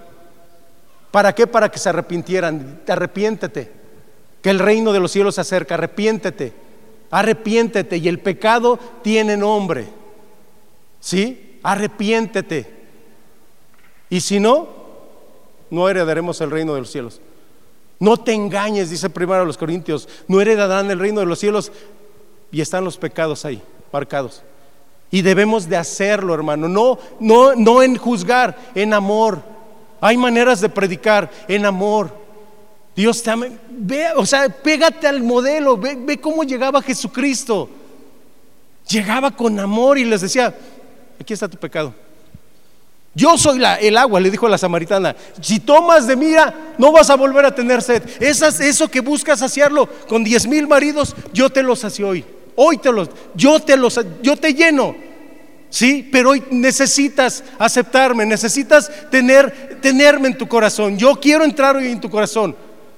¿Para 1.11 1.35
qué? 1.35 1.45
Para 1.45 1.69
que 1.69 1.77
se 1.77 1.89
arrepintieran. 1.89 2.81
Arrepiéntete, 2.87 3.71
que 4.41 4.49
el 4.49 4.59
reino 4.59 4.93
de 4.93 4.99
los 4.99 5.11
cielos 5.11 5.35
se 5.35 5.41
acerca. 5.41 5.75
Arrepiéntete, 5.75 6.53
arrepiéntete. 7.11 7.97
Y 7.97 8.07
el 8.07 8.19
pecado 8.19 8.79
tiene 9.03 9.35
nombre. 9.35 9.87
¿Sí? 10.99 11.59
Arrepiéntete. 11.61 12.81
Y 14.09 14.21
si 14.21 14.39
no, 14.39 14.67
no 15.69 15.89
heredaremos 15.89 16.39
el 16.41 16.51
reino 16.51 16.73
de 16.73 16.81
los 16.81 16.91
cielos. 16.91 17.21
No 17.99 18.17
te 18.17 18.33
engañes, 18.33 18.89
dice 18.89 19.09
primero 19.09 19.41
a 19.41 19.45
los 19.45 19.57
Corintios, 19.57 20.09
no 20.27 20.41
heredarán 20.41 20.89
el 20.89 20.99
reino 20.99 21.19
de 21.19 21.25
los 21.25 21.39
cielos. 21.39 21.71
Y 22.51 22.61
están 22.61 22.83
los 22.83 22.97
pecados 22.97 23.45
ahí, 23.45 23.61
marcados. 23.91 24.43
Y 25.11 25.21
debemos 25.21 25.67
de 25.67 25.77
hacerlo, 25.77 26.33
hermano. 26.33 26.67
No, 26.67 26.97
no, 27.19 27.53
no 27.55 27.83
en 27.83 27.97
juzgar, 27.97 28.57
en 28.75 28.93
amor. 28.93 29.41
Hay 30.01 30.17
maneras 30.17 30.59
de 30.59 30.67
predicar 30.67 31.29
en 31.47 31.65
amor. 31.65 32.11
Dios 32.95 33.21
te 33.21 33.29
ama. 33.29 33.45
Ve, 33.69 34.07
o 34.15 34.25
sea, 34.25 34.49
pégate 34.49 35.07
al 35.07 35.21
modelo. 35.21 35.77
Ve, 35.77 35.95
ve 35.95 36.19
cómo 36.19 36.43
llegaba 36.43 36.81
Jesucristo. 36.81 37.69
Llegaba 38.89 39.31
con 39.31 39.59
amor 39.59 39.99
y 39.99 40.03
les 40.03 40.21
decía, 40.21 40.53
aquí 41.19 41.33
está 41.33 41.47
tu 41.47 41.57
pecado. 41.57 41.93
Yo 43.13 43.37
soy 43.37 43.59
la, 43.59 43.75
el 43.75 43.97
agua, 43.97 44.19
le 44.19 44.31
dijo 44.31 44.47
la 44.47 44.57
samaritana. 44.57 45.15
Si 45.39 45.59
tomas 45.59 46.07
de 46.07 46.15
mira, 46.15 46.73
no 46.77 46.91
vas 46.91 47.09
a 47.09 47.15
volver 47.15 47.45
a 47.45 47.53
tener 47.53 47.81
sed. 47.81 48.03
Esas, 48.19 48.59
eso 48.59 48.89
que 48.89 49.01
buscas 49.01 49.39
saciarlo 49.39 49.87
con 50.07 50.23
diez 50.23 50.47
mil 50.47 50.67
maridos, 50.67 51.15
yo 51.33 51.49
te 51.49 51.61
lo 51.61 51.75
sacio 51.75 52.09
hoy. 52.09 52.25
Hoy 52.55 52.77
te 52.77 52.91
los, 52.91 53.09
yo 53.35 53.59
te 53.59 53.77
los, 53.77 53.99
yo 54.21 54.35
te 54.35 54.53
lleno. 54.53 54.95
Sí, 55.71 56.07
pero 56.11 56.31
hoy 56.31 56.43
necesitas 56.51 57.45
aceptarme, 57.57 58.25
necesitas 58.25 58.91
tener, 59.09 59.79
tenerme 59.81 60.27
en 60.27 60.37
tu 60.37 60.45
corazón. 60.45 60.97
Yo 60.97 61.17
quiero 61.17 61.45
entrar 61.45 61.77
hoy 61.77 61.87
en 61.87 62.01
tu 62.01 62.09
corazón. 62.09 62.53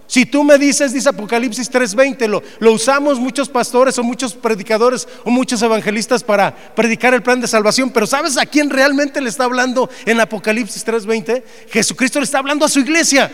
Si 0.07 0.25
tú 0.25 0.43
me 0.43 0.57
dices, 0.57 0.91
dice 0.91 1.09
Apocalipsis 1.09 1.71
3:20, 1.71 2.27
lo, 2.27 2.41
lo 2.57 2.71
usamos 2.71 3.19
muchos 3.19 3.47
pastores 3.47 3.99
o 3.99 4.03
muchos 4.03 4.33
predicadores 4.33 5.07
o 5.23 5.29
muchos 5.29 5.61
evangelistas 5.61 6.23
para 6.23 6.51
predicar 6.75 7.13
el 7.13 7.21
plan 7.21 7.39
de 7.39 7.47
salvación, 7.47 7.91
pero 7.91 8.07
¿sabes 8.07 8.37
a 8.37 8.45
quién 8.47 8.71
realmente 8.71 9.21
le 9.21 9.29
está 9.29 9.43
hablando 9.43 9.87
en 10.07 10.19
Apocalipsis 10.19 10.83
3:20? 10.83 11.43
Jesucristo 11.69 12.19
le 12.19 12.25
está 12.25 12.39
hablando 12.39 12.65
a 12.65 12.69
su 12.69 12.79
iglesia. 12.79 13.31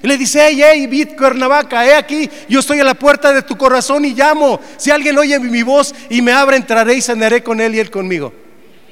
Le 0.00 0.16
dice, 0.16 0.46
hey, 0.46 0.62
hey, 0.64 0.86
Vid 0.86 1.08
Cuernavaca, 1.14 1.84
he 1.84 1.92
aquí, 1.92 2.30
yo 2.48 2.60
estoy 2.60 2.80
a 2.80 2.84
la 2.84 2.94
puerta 2.94 3.34
de 3.34 3.42
tu 3.42 3.58
corazón 3.58 4.06
y 4.06 4.14
llamo. 4.14 4.60
Si 4.78 4.90
alguien 4.90 5.18
oye 5.18 5.38
mi 5.40 5.62
voz 5.62 5.94
y 6.08 6.22
me 6.22 6.32
abre, 6.32 6.56
entraré 6.56 6.94
y 6.94 7.02
cenaré 7.02 7.42
con 7.42 7.60
él 7.60 7.74
y 7.74 7.80
él 7.80 7.90
conmigo. 7.90 8.47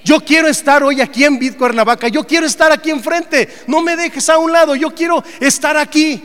Yo 0.07 0.21
quiero 0.21 0.47
estar 0.47 0.85
hoy 0.85 1.01
aquí 1.01 1.25
en 1.25 1.37
Vid 1.37 1.57
Cuernavaca, 1.57 2.07
yo 2.07 2.25
quiero 2.25 2.47
estar 2.47 2.71
aquí 2.71 2.91
enfrente, 2.91 3.49
no 3.67 3.83
me 3.83 3.97
dejes 3.97 4.29
a 4.29 4.39
un 4.39 4.53
lado, 4.53 4.77
yo 4.77 4.95
quiero 4.95 5.21
estar 5.41 5.77
aquí. 5.77 6.23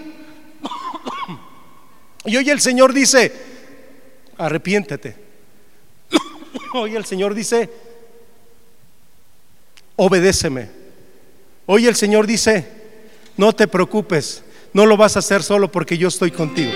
Y 2.25 2.37
hoy 2.37 2.47
el 2.51 2.61
Señor 2.61 2.93
dice, 2.93 3.33
arrepiéntete. 4.37 5.15
Hoy 6.73 6.95
el 6.95 7.05
Señor 7.05 7.33
dice, 7.33 7.71
obedéceme. 9.95 10.69
Hoy 11.65 11.87
el 11.87 11.95
Señor 11.95 12.27
dice, 12.27 12.67
no 13.35 13.51
te 13.53 13.67
preocupes, 13.67 14.43
no 14.73 14.85
lo 14.85 14.95
vas 14.95 15.15
a 15.15 15.19
hacer 15.19 15.41
solo 15.41 15.71
porque 15.71 15.97
yo 15.97 16.09
estoy 16.09 16.29
contigo. 16.29 16.71